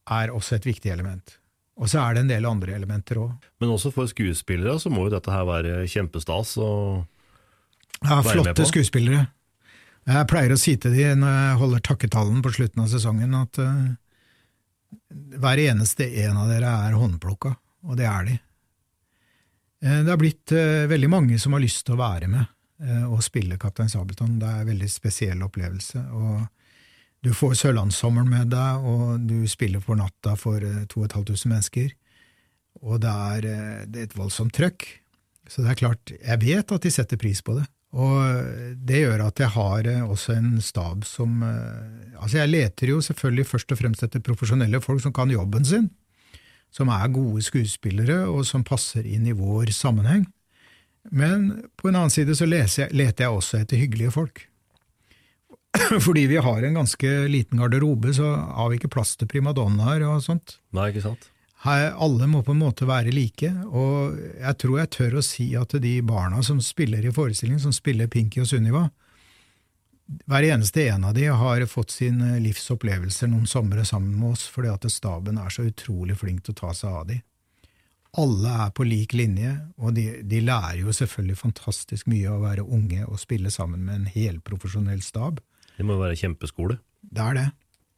er 0.09 0.33
også 0.33 0.57
et 0.57 0.65
viktig 0.65 0.91
element. 0.91 1.37
Og 1.79 1.87
så 1.87 2.01
er 2.01 2.17
det 2.17 2.25
en 2.25 2.31
del 2.33 2.47
andre 2.49 2.73
elementer 2.75 3.21
òg. 3.21 3.49
Men 3.61 3.71
også 3.71 3.93
for 3.95 4.09
skuespillere 4.09 4.79
så 4.81 4.91
må 4.91 5.05
jo 5.05 5.13
dette 5.13 5.31
her 5.31 5.45
være 5.47 5.85
kjempestas 5.87 6.57
å 6.59 6.71
ja, 8.03 8.17
være 8.17 8.17
med 8.17 8.25
på? 8.25 8.33
Ja, 8.33 8.41
flotte 8.41 8.65
skuespillere. 8.67 9.27
Jeg 10.07 10.27
pleier 10.29 10.53
å 10.53 10.59
si 10.59 10.75
til 10.79 10.93
de 10.95 11.07
når 11.19 11.33
jeg 11.35 11.57
holder 11.61 11.81
takketalen 11.85 12.43
på 12.45 12.53
slutten 12.55 12.83
av 12.83 12.91
sesongen, 12.91 13.33
at 13.37 13.59
uh, 13.61 13.89
hver 15.41 15.61
eneste 15.65 16.07
en 16.23 16.39
av 16.39 16.51
dere 16.51 16.71
er 16.87 16.95
håndplukka, 16.97 17.51
og 17.85 17.99
det 17.99 18.07
er 18.09 18.29
de. 18.29 18.37
Uh, 19.83 19.99
det 20.05 20.13
har 20.13 20.21
blitt 20.21 20.55
uh, 20.55 20.87
veldig 20.89 21.11
mange 21.11 21.41
som 21.41 21.55
har 21.55 21.63
lyst 21.63 21.85
til 21.85 21.97
å 21.97 22.03
være 22.03 22.31
med 22.31 22.55
og 22.79 23.19
spille 23.19 23.57
Kaptein 23.59 23.89
Sabeltann. 23.91 24.37
Det 24.39 24.47
er 24.47 24.61
en 24.61 24.69
veldig 24.69 24.87
spesiell 24.87 25.41
opplevelse. 25.43 25.99
og 26.15 26.45
Du 27.19 27.33
får 27.35 27.57
Sørlandssommeren 27.59 28.29
med 28.31 28.53
deg, 28.53 28.85
og 28.87 29.25
du 29.27 29.41
spiller 29.51 29.83
for 29.83 29.99
natta 29.99 30.37
for 30.39 30.63
2500 30.63 31.51
mennesker. 31.51 31.89
Og 32.79 33.01
det 33.03 33.11
er, 33.11 33.49
det 33.83 33.99
er 33.99 34.07
et 34.07 34.15
voldsomt 34.15 34.55
trøkk. 34.55 34.87
Så 35.51 35.65
det 35.65 35.73
er 35.73 35.81
klart, 35.81 36.13
jeg 36.15 36.39
vet 36.45 36.71
at 36.71 36.87
de 36.87 36.93
setter 36.95 37.19
pris 37.19 37.43
på 37.43 37.57
det. 37.57 37.65
Og 37.97 38.75
det 38.85 39.01
gjør 39.01 39.23
at 39.25 39.39
jeg 39.41 39.49
har 39.55 39.87
eh, 39.89 40.03
også 40.05 40.35
en 40.37 40.59
stab 40.61 41.07
som 41.09 41.41
eh, 41.41 42.17
Altså, 42.19 42.37
jeg 42.37 42.51
leter 42.51 42.91
jo 42.91 42.99
selvfølgelig 43.01 43.47
først 43.47 43.71
og 43.73 43.79
fremst 43.79 44.03
etter 44.05 44.21
profesjonelle 44.21 44.81
folk 44.83 45.01
som 45.01 45.13
kan 45.15 45.31
jobben 45.31 45.63
sin, 45.65 45.87
som 46.69 46.91
er 46.91 47.13
gode 47.15 47.41
skuespillere, 47.45 48.25
og 48.27 48.43
som 48.45 48.65
passer 48.67 49.07
inn 49.07 49.23
i 49.25 49.33
vår 49.33 49.71
sammenheng. 49.71 50.25
Men 51.15 51.47
på 51.79 51.87
en 51.87 51.95
annen 51.95 52.11
side 52.11 52.35
så 52.35 52.43
jeg, 52.51 52.91
leter 52.91 53.25
jeg 53.25 53.37
også 53.39 53.61
etter 53.63 53.79
hyggelige 53.79 54.11
folk. 54.11 54.43
Fordi 56.05 56.27
vi 56.27 56.43
har 56.43 56.67
en 56.67 56.77
ganske 56.81 57.15
liten 57.31 57.63
garderobe, 57.63 58.11
så 58.13 58.35
har 58.35 58.69
vi 58.69 58.81
ikke 58.81 58.91
plass 58.99 59.15
til 59.15 59.31
primadonnaer 59.31 60.03
og 60.11 60.19
sånt. 60.27 60.59
Nei, 60.75 60.91
ikke 60.91 61.07
sant? 61.07 61.31
Alle 61.67 62.27
må 62.27 62.39
på 62.43 62.53
en 62.55 62.61
måte 62.61 62.87
være 62.87 63.11
like, 63.11 63.49
og 63.67 64.15
jeg 64.39 64.57
tror 64.61 64.79
jeg 64.79 64.91
tør 64.95 65.17
å 65.19 65.23
si 65.25 65.49
at 65.59 65.75
de 65.83 65.97
barna 66.07 66.39
som 66.45 66.61
spiller 66.63 67.03
i 67.03 67.11
forestillingen, 67.11 67.59
som 67.59 67.75
spiller 67.75 68.07
Pinky 68.07 68.39
og 68.43 68.47
Sunniva, 68.47 68.85
hver 70.25 70.47
eneste 70.47 70.87
en 70.89 71.03
av 71.05 71.13
de 71.13 71.27
har 71.27 71.65
fått 71.69 71.91
sine 71.93 72.39
livsopplevelser 72.41 73.29
noen 73.29 73.45
somre 73.45 73.83
sammen 73.85 74.15
med 74.17 74.31
oss 74.33 74.47
fordi 74.49 74.71
at 74.71 74.87
staben 74.89 75.37
er 75.37 75.51
så 75.53 75.67
utrolig 75.67 76.15
flink 76.17 76.45
til 76.45 76.55
å 76.55 76.61
ta 76.63 76.71
seg 76.73 76.95
av 77.01 77.09
de. 77.11 77.19
Alle 78.17 78.55
er 78.65 78.71
på 78.73 78.87
lik 78.89 79.13
linje, 79.13 79.51
og 79.77 79.93
de, 79.93 80.07
de 80.25 80.39
lærer 80.41 80.79
jo 80.81 80.95
selvfølgelig 80.95 81.37
fantastisk 81.43 82.07
mye 82.09 82.25
av 82.25 82.39
å 82.39 82.45
være 82.47 82.65
unge 82.65 83.03
og 83.05 83.21
spille 83.21 83.51
sammen 83.53 83.83
med 83.85 83.99
en 83.99 84.07
helprofesjonell 84.09 85.03
stab. 85.05 85.43
Det 85.77 85.85
må 85.85 85.93
jo 85.93 86.01
være 86.07 86.17
kjempeskole. 86.17 86.79
Det 87.05 87.21
er 87.21 87.37
det. 87.37 87.47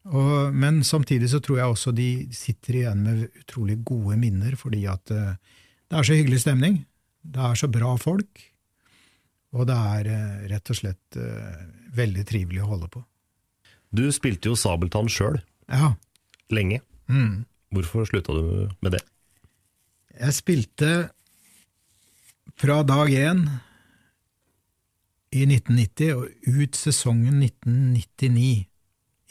Og, 0.09 0.53
men 0.57 0.79
samtidig 0.87 1.29
så 1.29 1.39
tror 1.43 1.59
jeg 1.59 1.73
også 1.73 1.91
de 1.93 2.09
sitter 2.33 2.79
igjen 2.79 3.03
med 3.05 3.27
utrolig 3.43 3.77
gode 3.85 4.17
minner, 4.17 4.55
fordi 4.57 4.85
at 4.89 5.13
uh, 5.13 5.35
det 5.91 5.99
er 5.99 6.07
så 6.07 6.17
hyggelig 6.17 6.41
stemning, 6.41 6.79
det 7.21 7.43
er 7.45 7.59
så 7.59 7.69
bra 7.69 7.93
folk, 8.01 8.41
og 9.53 9.67
det 9.69 9.77
er 9.77 10.09
uh, 10.09 10.47
rett 10.49 10.73
og 10.73 10.79
slett 10.79 11.19
uh, 11.21 11.61
veldig 11.93 12.25
trivelig 12.25 12.63
å 12.63 12.71
holde 12.71 12.89
på. 12.89 13.03
Du 13.93 14.07
spilte 14.15 14.49
jo 14.49 14.57
Sabeltann 14.57 15.11
sjøl, 15.11 15.37
ja. 15.69 15.93
lenge. 16.49 16.81
Mm. 17.11 17.43
Hvorfor 17.75 18.07
slutta 18.09 18.33
du 18.33 18.71
med 18.81 18.95
det? 18.97 19.03
Jeg 20.17 20.33
spilte 20.35 20.91
fra 22.59 22.81
dag 22.87 23.11
én 23.13 23.45
i 25.31 25.45
1990 25.45 26.17
og 26.17 26.57
ut 26.57 26.79
sesongen 26.79 27.37
1999 27.45 28.70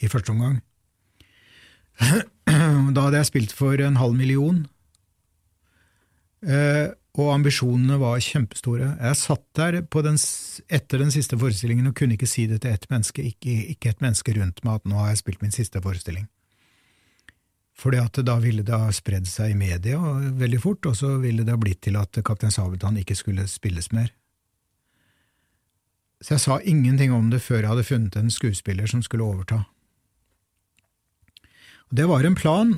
i 0.01 0.09
første 0.11 0.33
omgang. 0.33 0.61
Da 2.91 3.05
hadde 3.05 3.21
jeg 3.21 3.29
spilt 3.29 3.53
for 3.55 3.79
en 3.79 3.99
halv 4.01 4.17
million, 4.17 4.65
eh, 6.43 6.89
og 7.19 7.29
ambisjonene 7.33 7.97
var 7.99 8.19
kjempestore. 8.23 8.93
Jeg 8.97 9.19
satt 9.19 9.43
der 9.55 9.81
den, 9.83 10.19
etter 10.71 11.01
den 11.01 11.11
siste 11.11 11.37
forestillingen 11.39 11.89
og 11.89 11.95
kunne 11.99 12.15
ikke 12.15 12.29
si 12.29 12.45
det 12.47 12.61
til 12.63 12.71
ett 12.71 12.87
menneske, 12.91 13.23
ikke, 13.33 13.55
ikke 13.75 13.91
et 13.91 14.03
menneske 14.03 14.35
rundt 14.37 14.63
meg, 14.63 14.79
at 14.79 14.87
nå 14.87 14.99
har 14.99 15.11
jeg 15.11 15.21
spilt 15.21 15.43
min 15.43 15.55
siste 15.55 15.81
forestilling. 15.83 16.29
Fordi 17.81 17.99
at 17.99 18.19
da 18.27 18.37
ville 18.39 18.63
det 18.63 18.77
ha 18.77 18.91
spredd 18.93 19.27
seg 19.27 19.51
i 19.51 19.59
media 19.59 19.99
veldig 20.37 20.61
fort, 20.63 20.87
og 20.87 20.95
så 20.95 21.17
ville 21.19 21.43
det 21.43 21.55
ha 21.55 21.59
blitt 21.59 21.81
til 21.83 21.99
at 21.99 22.19
Kaptein 22.23 22.53
Sabeltann 22.53 22.99
ikke 23.01 23.17
skulle 23.17 23.47
spilles 23.49 23.91
mer. 23.95 24.11
Så 26.21 26.35
jeg 26.35 26.43
sa 26.43 26.59
ingenting 26.61 27.11
om 27.11 27.31
det 27.31 27.41
før 27.41 27.63
jeg 27.63 27.71
hadde 27.71 27.87
funnet 27.87 28.15
en 28.19 28.31
skuespiller 28.31 28.87
som 28.87 29.01
skulle 29.03 29.25
overta. 29.25 29.63
Det 31.91 32.07
var 32.07 32.23
en 32.23 32.35
plan 32.35 32.77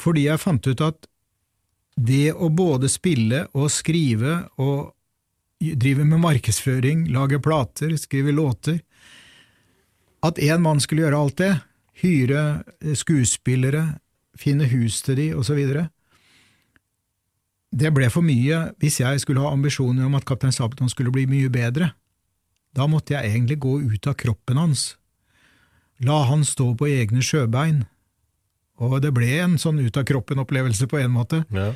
fordi 0.00 0.26
jeg 0.26 0.40
fant 0.40 0.66
ut 0.66 0.82
at 0.84 1.06
det 1.96 2.32
å 2.32 2.48
både 2.52 2.88
spille 2.92 3.46
og 3.56 3.70
skrive 3.72 4.42
og 4.60 4.92
drive 5.60 6.04
med 6.04 6.20
markedsføring, 6.20 7.06
lage 7.12 7.40
plater, 7.40 7.94
skrive 7.96 8.32
låter 8.32 8.80
At 10.20 10.38
én 10.38 10.60
mann 10.60 10.80
skulle 10.80 11.04
gjøre 11.04 11.20
alt 11.20 11.36
det, 11.38 11.52
hyre 12.02 12.64
skuespillere, 12.96 14.00
finne 14.36 14.64
hus 14.68 15.00
til 15.04 15.16
de, 15.16 15.26
osv. 15.36 15.60
Det 17.72 17.92
ble 17.92 18.08
for 18.10 18.24
mye 18.24 18.72
hvis 18.80 19.00
jeg 19.00 19.20
skulle 19.22 19.44
ha 19.44 19.52
ambisjoner 19.52 20.08
om 20.08 20.16
at 20.16 20.26
Kaptein 20.28 20.52
Sabeltann 20.52 20.92
skulle 20.92 21.12
bli 21.12 21.26
mye 21.30 21.52
bedre. 21.52 21.92
Da 22.76 22.88
måtte 22.88 23.14
jeg 23.14 23.30
egentlig 23.30 23.60
gå 23.60 23.78
ut 23.80 24.08
av 24.08 24.16
kroppen 24.18 24.60
hans, 24.60 24.96
la 26.00 26.24
han 26.28 26.44
stå 26.44 26.74
på 26.76 26.88
egne 26.90 27.22
sjøbein, 27.24 27.84
og 28.76 28.98
det 29.04 29.12
ble 29.16 29.30
en 29.40 29.58
sånn 29.60 29.80
ut 29.80 29.96
av 29.96 30.06
kroppen-opplevelse 30.08 30.88
på 30.90 31.00
en 31.00 31.14
måte. 31.14 31.42
Ja. 31.54 31.70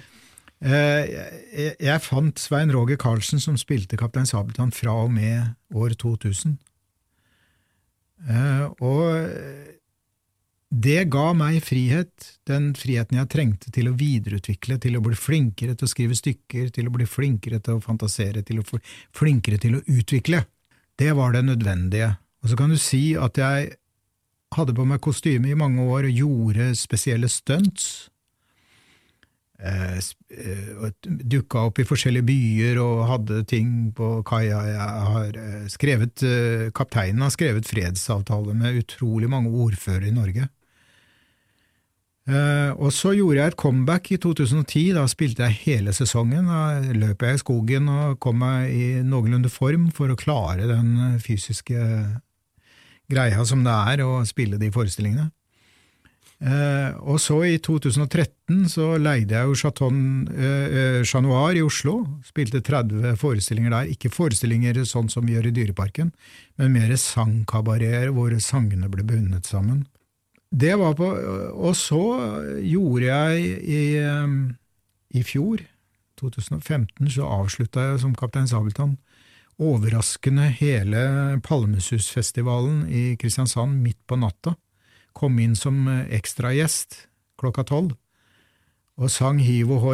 Eh, 0.60 1.74
jeg 1.80 2.04
fant 2.04 2.40
Svein 2.40 2.72
Roger 2.74 2.98
Karlsen 3.00 3.40
som 3.40 3.56
spilte 3.56 3.96
Kaptein 3.96 4.28
Sabeltann 4.28 4.74
fra 4.76 4.92
og 5.06 5.12
med 5.14 5.54
år 5.72 5.96
2000. 5.96 6.58
Eh, 8.28 8.66
og 8.84 9.70
det 10.70 11.08
ga 11.10 11.32
meg 11.34 11.64
frihet, 11.66 12.26
den 12.46 12.70
friheten 12.78 13.18
jeg 13.18 13.30
trengte 13.32 13.72
til 13.74 13.88
å 13.90 13.96
videreutvikle, 13.98 14.76
til 14.78 14.98
å 14.98 15.02
bli 15.02 15.16
flinkere 15.18 15.74
til 15.74 15.88
å 15.88 15.90
skrive 15.90 16.18
stykker, 16.18 16.68
til 16.76 16.86
å 16.86 16.94
bli 16.94 17.08
flinkere 17.10 17.58
til 17.58 17.80
å 17.80 17.82
fantasere, 17.82 18.44
til 18.46 18.60
å 18.60 18.66
bli 18.68 18.78
flinkere 19.16 19.58
til 19.58 19.80
å 19.80 19.84
utvikle. 19.90 20.44
Det 21.00 21.10
var 21.16 21.34
det 21.34 21.42
nødvendige. 21.48 22.12
Og 22.44 22.52
så 22.52 22.60
kan 22.60 22.70
du 22.70 22.78
si 22.78 23.16
at 23.18 23.40
jeg 23.40 23.72
hadde 24.56 24.74
på 24.74 24.86
meg 24.88 25.02
kostyme 25.04 25.50
i 25.50 25.58
mange 25.58 25.84
år 25.84 26.08
og 26.08 26.22
gjorde 26.22 26.72
spesielle 26.78 27.28
stunts. 27.30 28.10
Eh, 29.60 29.98
eh 29.98 30.92
Dukka 31.04 31.66
opp 31.68 31.78
i 31.82 31.84
forskjellige 31.84 32.24
byer 32.24 32.78
og 32.80 33.02
hadde 33.10 33.42
ting 33.48 33.90
på 33.96 34.22
kaia. 34.26 34.62
Eh, 34.66 35.66
eh, 35.66 36.70
Kapteinen 36.72 37.22
har 37.22 37.34
skrevet 37.34 37.68
fredsavtale 37.68 38.54
med 38.54 38.80
utrolig 38.80 39.28
mange 39.28 39.50
ordførere 39.50 40.08
i 40.08 40.16
Norge. 40.16 40.48
Og 42.30 42.92
så 42.94 43.10
gjorde 43.16 43.40
jeg 43.40 43.50
et 43.50 43.56
comeback 43.58 44.12
i 44.12 44.16
2010. 44.16 44.92
Da 44.94 45.02
spilte 45.10 45.42
jeg 45.42 45.64
hele 45.64 45.90
sesongen. 45.92 46.46
Da 46.46 46.78
løp 46.94 47.24
jeg 47.26 47.34
i 47.34 47.40
skogen 47.42 47.88
og 47.90 48.20
kom 48.20 48.38
meg 48.38 48.70
i 48.70 49.02
noenlunde 49.02 49.50
form 49.50 49.88
for 49.90 50.12
å 50.12 50.18
klare 50.20 50.68
den 50.70 51.18
fysiske 51.18 51.74
greia 53.10 53.44
som 53.48 53.64
det 53.66 53.76
er 53.92 54.04
å 54.06 54.20
spille 54.28 54.60
de 54.60 54.70
forestillingene. 54.74 55.30
Eh, 56.40 56.94
og 57.04 57.18
så 57.20 57.36
i 57.44 57.58
2013 57.60 58.62
så 58.72 58.94
leide 58.96 59.36
jeg 59.36 59.48
jo 59.50 59.56
Chaton 59.60 59.98
eh, 60.32 61.02
Chat 61.04 61.20
Noir 61.26 61.58
i 61.58 61.64
Oslo. 61.64 61.98
Spilte 62.24 62.62
30 62.64 63.18
forestillinger 63.20 63.74
der. 63.74 63.90
Ikke 63.92 64.12
forestillinger 64.12 64.80
sånn 64.88 65.10
som 65.12 65.26
vi 65.28 65.36
gjør 65.36 65.50
i 65.50 65.54
Dyreparken, 65.58 66.14
men 66.56 66.72
mer 66.76 66.94
sangkabareter 66.96 68.14
hvor 68.16 68.32
sangene 68.40 68.88
ble 68.92 69.04
bundet 69.04 69.50
sammen. 69.50 69.84
Det 70.50 70.72
var 70.80 70.96
på 70.98 71.06
Og 71.06 71.76
så 71.78 72.00
gjorde 72.64 73.04
jeg 73.06 73.60
i, 73.60 73.82
eh, 74.00 74.32
i 75.20 75.22
fjor, 75.26 75.60
2015, 76.20 77.08
så 77.08 77.24
avslutta 77.24 77.84
jeg 77.90 78.00
som 78.02 78.16
Kaptein 78.16 78.48
Sabeltann 78.48 78.98
overraskende 79.60 80.48
hele 80.56 81.02
Palmesusfestivalen 81.44 82.86
i 82.88 83.16
Kristiansand 83.20 83.82
midt 83.84 84.00
på 84.08 84.16
natta. 84.16 84.54
Kom 85.12 85.38
inn 85.42 85.56
som 85.58 85.84
ekstragjest 85.88 87.06
klokka 87.40 87.66
tolv 87.68 87.96
og 89.00 89.08
sang 89.12 89.38
hiv 89.40 89.70
og 89.72 89.84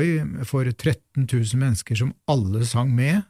for 0.48 0.66
13 0.66 1.26
000 1.26 1.60
mennesker 1.60 1.98
som 1.98 2.14
alle 2.26 2.64
sang 2.66 2.90
med. 2.94 3.22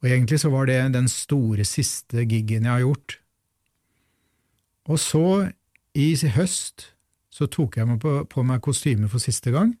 Og 0.00 0.10
egentlig 0.10 0.40
så 0.40 0.50
var 0.52 0.70
det 0.70 0.78
den 0.94 1.08
store 1.10 1.66
siste 1.66 2.24
gigen 2.24 2.68
jeg 2.68 2.72
har 2.72 2.84
gjort. 2.84 3.18
Og 4.90 4.98
så, 4.98 5.50
i 5.94 6.14
høst, 6.36 6.94
så 7.30 7.46
tok 7.46 7.76
jeg 7.76 7.98
på, 8.00 8.14
på 8.30 8.42
meg 8.46 8.62
kostyme 8.62 9.10
for 9.10 9.22
siste 9.22 9.52
gang 9.54 9.74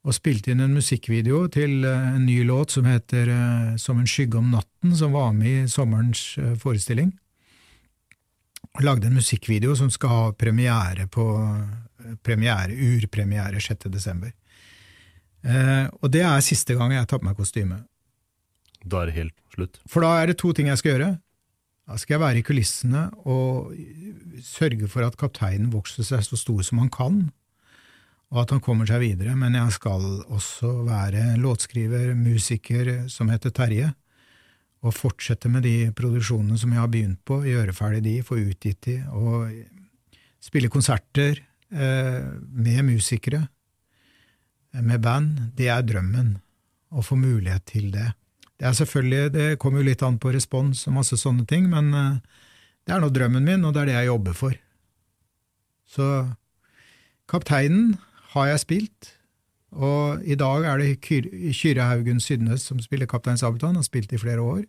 og 0.00 0.16
spilte 0.16 0.52
inn 0.52 0.62
en 0.64 0.76
musikkvideo 0.76 1.42
til 1.52 1.84
eh, 1.84 2.06
en 2.14 2.24
ny 2.24 2.40
låt 2.48 2.72
som 2.72 2.86
heter 2.88 3.28
eh, 3.28 3.76
Som 3.76 4.00
en 4.00 4.08
skygge 4.08 4.38
om 4.38 4.50
natten, 4.54 4.94
som 4.96 5.12
var 5.12 5.32
med 5.36 5.66
i 5.66 5.68
sommerens 5.68 6.38
eh, 6.38 6.54
forestilling. 6.56 7.12
Og 8.78 8.84
lagde 8.86 9.10
en 9.10 9.18
musikkvideo 9.18 9.74
som 9.76 9.90
skal 9.90 10.08
ha 10.14 10.32
premiere 10.32 11.06
på 11.10 11.26
premiere, 12.24 12.72
urpremiere 12.72 13.60
6. 13.60 13.88
desember. 13.92 14.32
Eh, 15.42 15.86
og 16.00 16.10
det 16.12 16.22
er 16.26 16.44
siste 16.44 16.76
gang 16.76 16.92
jeg 16.94 17.08
tar 17.08 17.20
på 17.20 17.28
meg 17.28 17.38
kostyme. 17.38 17.82
Da 18.84 19.02
er 19.02 19.10
det 19.10 19.16
helt 19.18 19.36
slutt? 19.54 19.80
For 19.88 20.04
da 20.04 20.14
er 20.20 20.30
det 20.30 20.38
to 20.40 20.52
ting 20.56 20.70
jeg 20.70 20.80
skal 20.80 20.94
gjøre. 20.94 21.10
Da 21.90 21.98
skal 21.98 22.16
jeg 22.16 22.22
være 22.22 22.40
i 22.40 22.46
kulissene 22.46 23.06
og 23.28 23.72
sørge 24.46 24.88
for 24.88 25.04
at 25.04 25.18
kapteinen 25.20 25.72
vokser 25.72 26.06
seg 26.06 26.22
så 26.24 26.38
stor 26.38 26.62
som 26.64 26.80
han 26.80 26.92
kan 26.92 27.24
og 28.30 28.44
at 28.44 28.52
han 28.54 28.62
kommer 28.62 28.86
seg 28.86 29.02
videre, 29.02 29.34
men 29.38 29.56
jeg 29.58 29.74
skal 29.74 30.04
også 30.30 30.70
være 30.86 31.34
låtskriver, 31.40 32.12
musiker 32.14 32.92
som 33.10 33.30
heter 33.32 33.54
Terje, 33.54 33.90
og 34.80 34.94
fortsette 34.96 35.50
med 35.52 35.66
de 35.66 35.90
produksjonene 35.96 36.56
som 36.58 36.70
jeg 36.72 36.80
har 36.80 36.92
begynt 36.92 37.20
på, 37.26 37.42
gjøre 37.44 37.74
ferdig 37.76 38.04
de, 38.06 38.14
få 38.24 38.38
utgitt 38.40 38.86
de, 38.86 39.00
og 39.12 39.50
spille 40.40 40.70
konserter 40.72 41.42
eh, 41.74 42.30
med 42.40 42.86
musikere, 42.86 43.42
med 44.78 45.02
band. 45.02 45.50
Det 45.58 45.68
er 45.68 45.84
drømmen, 45.84 46.36
å 46.90 47.02
få 47.06 47.18
mulighet 47.18 47.66
til 47.70 47.90
det. 47.94 48.08
Det 48.58 48.66
er 48.66 48.78
selvfølgelig, 48.78 49.32
det 49.34 49.58
kommer 49.62 49.82
jo 49.82 49.90
litt 49.90 50.02
an 50.06 50.18
på 50.22 50.32
respons 50.34 50.86
og 50.88 50.96
masse 50.96 51.18
sånne 51.18 51.44
ting, 51.50 51.66
men 51.70 51.90
eh, 51.94 52.44
det 52.86 52.94
er 52.94 53.02
nå 53.02 53.10
drømmen 53.12 53.44
min, 53.44 53.66
og 53.66 53.74
det 53.74 53.82
er 53.82 53.90
det 53.90 53.98
jeg 53.98 54.10
jobber 54.12 54.38
for. 54.38 54.54
Så 55.90 56.06
Kapteinen 57.30 57.98
har 58.34 58.50
jeg 58.52 58.62
spilt, 58.62 59.14
og 59.70 60.22
i 60.26 60.36
dag 60.38 60.66
er 60.66 60.82
det 60.82 60.98
Kyrre 61.04 61.86
Haugen 61.86 62.20
Sydnes 62.22 62.64
som 62.66 62.80
spiller 62.82 63.08
Kaptein 63.10 63.38
Sabeltann, 63.38 63.78
har 63.78 63.86
spilt 63.86 64.12
i 64.14 64.20
flere 64.20 64.42
år. 64.42 64.64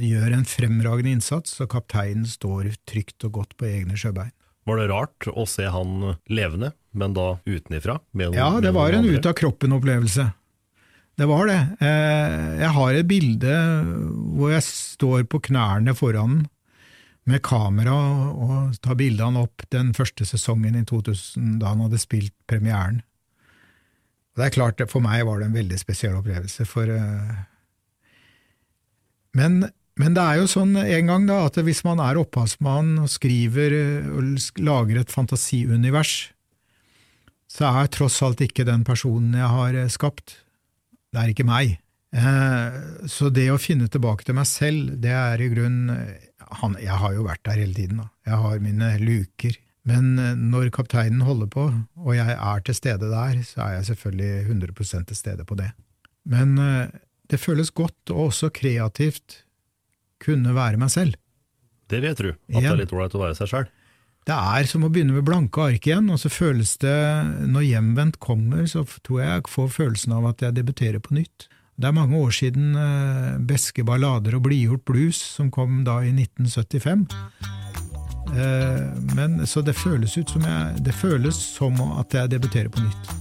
Gjør 0.00 0.36
en 0.36 0.46
fremragende 0.46 1.16
innsats, 1.16 1.56
og 1.60 1.70
kapteinen 1.72 2.28
står 2.28 2.70
trygt 2.88 3.26
og 3.26 3.40
godt 3.40 3.56
på 3.58 3.68
egne 3.68 3.98
sjøbein. 3.98 4.32
Var 4.68 4.78
det 4.78 4.90
rart 4.92 5.26
å 5.32 5.46
se 5.48 5.66
han 5.72 6.14
levende, 6.30 6.72
men 6.92 7.16
da 7.16 7.40
utenifra? 7.48 7.98
ja, 8.36 8.50
det 8.62 8.74
var 8.76 8.94
en 8.94 9.08
ut 9.08 9.26
av 9.26 9.34
kroppen-opplevelse. 9.40 10.28
Det 11.20 11.26
var 11.28 11.50
det. 11.50 11.58
Eh, 11.84 12.60
jeg 12.62 12.72
har 12.76 12.96
et 12.96 13.08
bilde 13.08 13.56
hvor 14.38 14.54
jeg 14.54 14.64
står 14.64 15.26
på 15.28 15.42
knærne 15.50 15.92
foran 15.96 16.44
med 17.30 17.42
kamera 17.46 17.94
og 18.30 18.78
ta 18.84 18.96
bildene 18.98 19.44
opp 19.44 19.64
den 19.72 19.94
første 19.96 20.26
sesongen 20.28 20.78
i 20.78 20.84
2000, 20.88 21.58
da 21.62 21.72
han 21.72 21.84
hadde 21.86 22.00
spilt 22.02 22.34
premieren. 22.50 23.00
Og 24.30 24.42
det 24.42 24.46
er 24.48 24.56
klart, 24.56 24.82
For 24.90 25.02
meg 25.02 25.26
var 25.26 25.40
det 25.40 25.50
en 25.50 25.58
veldig 25.58 25.78
spesiell 25.80 26.16
opplevelse, 26.18 26.66
for 26.68 26.90
uh, 26.90 27.34
men, 29.36 29.64
men, 29.98 30.14
det 30.16 30.22
er 30.22 30.40
jo 30.40 30.50
sånn 30.50 30.74
en 30.80 31.10
gang 31.10 31.26
da, 31.28 31.44
at 31.46 31.58
hvis 31.62 31.84
man 31.86 32.02
er 32.02 32.18
opphavsmann 32.18 32.96
og 33.02 33.10
skriver 33.10 33.74
uh, 33.74 34.12
og 34.18 34.62
lager 34.62 35.02
et 35.02 35.12
fantasiunivers, 35.12 36.30
så 37.50 37.72
er 37.82 37.90
tross 37.90 38.20
alt 38.22 38.42
ikke 38.44 38.66
den 38.68 38.86
personen 38.86 39.34
jeg 39.34 39.50
har 39.50 39.78
uh, 39.78 39.90
skapt. 39.90 40.38
Det 41.10 41.22
er 41.22 41.32
ikke 41.34 41.48
meg. 41.48 41.78
Så 43.06 43.28
det 43.30 43.44
å 43.54 43.58
finne 43.62 43.86
tilbake 43.86 44.24
til 44.26 44.34
meg 44.34 44.48
selv, 44.50 44.96
det 44.98 45.12
er 45.14 45.38
i 45.38 45.46
grunnen 45.52 45.92
han, 46.60 46.76
jeg 46.82 46.96
har 47.02 47.14
jo 47.16 47.26
vært 47.26 47.42
der 47.46 47.60
hele 47.62 47.76
tiden, 47.76 48.02
da. 48.02 48.08
Jeg 48.26 48.40
har 48.44 48.62
mine 48.64 48.90
luker. 49.02 49.58
Men 49.88 50.10
eh, 50.20 50.34
når 50.36 50.72
kapteinen 50.74 51.24
holder 51.24 51.48
på, 51.50 51.68
og 51.96 52.12
jeg 52.16 52.34
er 52.36 52.64
til 52.66 52.76
stede 52.76 53.10
der, 53.12 53.40
så 53.46 53.64
er 53.66 53.78
jeg 53.78 53.90
selvfølgelig 53.92 54.32
100 54.50 55.04
til 55.08 55.16
stede 55.16 55.46
på 55.48 55.56
det. 55.58 55.70
Men 56.28 56.58
eh, 56.60 56.92
det 57.30 57.40
føles 57.40 57.70
godt 57.70 58.12
og 58.12 58.30
også 58.30 58.50
kreativt 58.54 59.44
kunne 60.20 60.54
være 60.54 60.80
meg 60.80 60.92
selv. 60.92 61.16
Det 61.90 62.02
vet 62.04 62.18
du, 62.18 62.30
at 62.30 62.60
det 62.60 62.66
er 62.70 62.78
litt 62.78 62.92
ålreit 62.94 63.16
å 63.16 63.22
være 63.24 63.38
seg 63.38 63.50
sjøl. 63.50 63.70
Det 64.28 64.36
er 64.36 64.66
som 64.68 64.84
å 64.84 64.90
begynne 64.92 65.16
med 65.16 65.24
blanke 65.26 65.62
ark 65.64 65.86
igjen, 65.88 66.10
og 66.12 66.20
så 66.20 66.28
føles 66.30 66.74
det, 66.82 66.92
når 67.50 67.64
hjemvendt 67.66 68.20
kommer, 68.22 68.66
så 68.68 68.84
tror 69.00 69.22
jeg 69.22 69.30
jeg 69.32 69.46
får 69.54 69.72
følelsen 69.78 70.14
av 70.18 70.28
at 70.30 70.44
jeg 70.44 70.58
debuterer 70.58 71.02
på 71.02 71.16
nytt. 71.16 71.48
Det 71.80 71.88
er 71.88 71.96
mange 71.96 72.18
år 72.20 72.34
siden 72.36 72.74
uh, 72.76 73.38
Beske 73.48 73.84
ballader 73.88 74.36
og 74.36 74.44
blidgjort 74.44 74.84
blues, 74.84 75.16
som 75.16 75.48
kom 75.54 75.80
da 75.86 76.02
i 76.04 76.12
1975. 76.12 77.06
Eh, 78.30 78.82
men, 79.16 79.40
så 79.46 79.62
det 79.64 79.74
føles 79.78 80.14
ut 80.18 80.30
som 80.30 80.44
jeg, 80.46 80.84
det 80.86 80.94
føles 80.94 81.34
som 81.34 81.80
at 81.98 82.14
jeg 82.14 82.30
debuterer 82.30 82.70
på 82.70 82.84
nytt. 82.84 83.16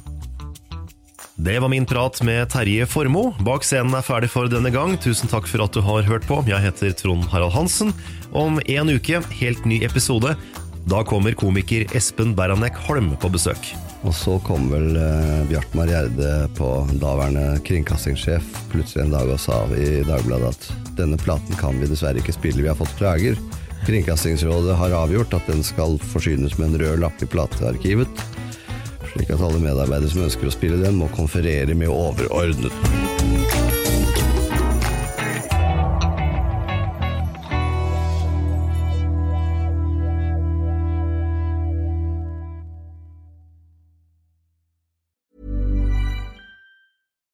Det 1.39 1.55
var 1.64 1.72
min 1.72 1.88
prat 1.88 2.20
med 2.28 2.49
Terje 2.51 2.86
Formoe. 2.89 3.32
Bak 3.47 3.64
scenen 3.64 3.95
er 3.95 4.03
ferdig 4.03 4.28
for 4.34 4.51
denne 4.51 4.74
gang. 4.76 4.97
Tusen 4.99 5.32
takk 5.32 5.47
for 5.47 5.64
at 5.64 5.74
du 5.74 5.80
har 5.86 6.03
hørt 6.03 6.28
på. 6.28 6.41
Jeg 6.49 6.60
heter 6.66 6.91
Trond 6.99 7.30
Harald 7.32 7.55
Hansen. 7.55 7.93
Om 8.36 8.60
en 8.60 8.91
uke, 8.91 9.24
helt 9.39 9.64
ny 9.66 9.80
episode. 9.88 10.36
Da 10.90 11.04
kommer 11.04 11.32
komiker 11.38 11.86
Espen 11.96 12.32
Beranek 12.36 12.74
Holm 12.88 13.12
på 13.22 13.30
besøk. 13.30 13.68
Og 14.08 14.14
så 14.16 14.40
kom 14.42 14.72
vel 14.72 14.96
eh, 14.98 15.42
Bjartmar 15.50 15.90
Gjerde 15.92 16.30
på 16.58 16.70
daværende 17.02 17.60
kringkastingssjef 17.68 18.48
plutselig 18.72 19.04
en 19.04 19.14
dag 19.14 19.30
og 19.30 19.38
sa 19.44 19.60
i 19.76 20.00
Dagbladet 20.08 20.50
at 20.56 20.96
denne 20.98 21.20
platen 21.22 21.60
kan 21.60 21.78
vi 21.78 21.90
dessverre 21.92 22.24
ikke 22.24 22.34
spille, 22.34 22.64
vi 22.64 22.72
har 22.72 22.80
fått 22.80 22.96
klager. 22.98 23.38
Kringkastingsrådet 23.86 24.78
har 24.80 24.96
avgjort 25.04 25.36
at 25.38 25.52
den 25.52 25.62
skal 25.68 26.00
forsynes 26.10 26.58
med 26.58 26.72
en 26.72 26.82
rød 26.82 27.04
lapp 27.06 27.22
i 27.22 27.30
platearkivet, 27.30 28.24
slik 29.14 29.30
at 29.36 29.44
alle 29.46 29.62
medarbeidere 29.62 30.10
som 30.10 30.26
ønsker 30.26 30.50
å 30.50 30.56
spille 30.56 30.82
den, 30.82 30.98
må 30.98 31.12
konferere 31.14 31.78
med 31.78 31.94
overordnet. 31.94 33.78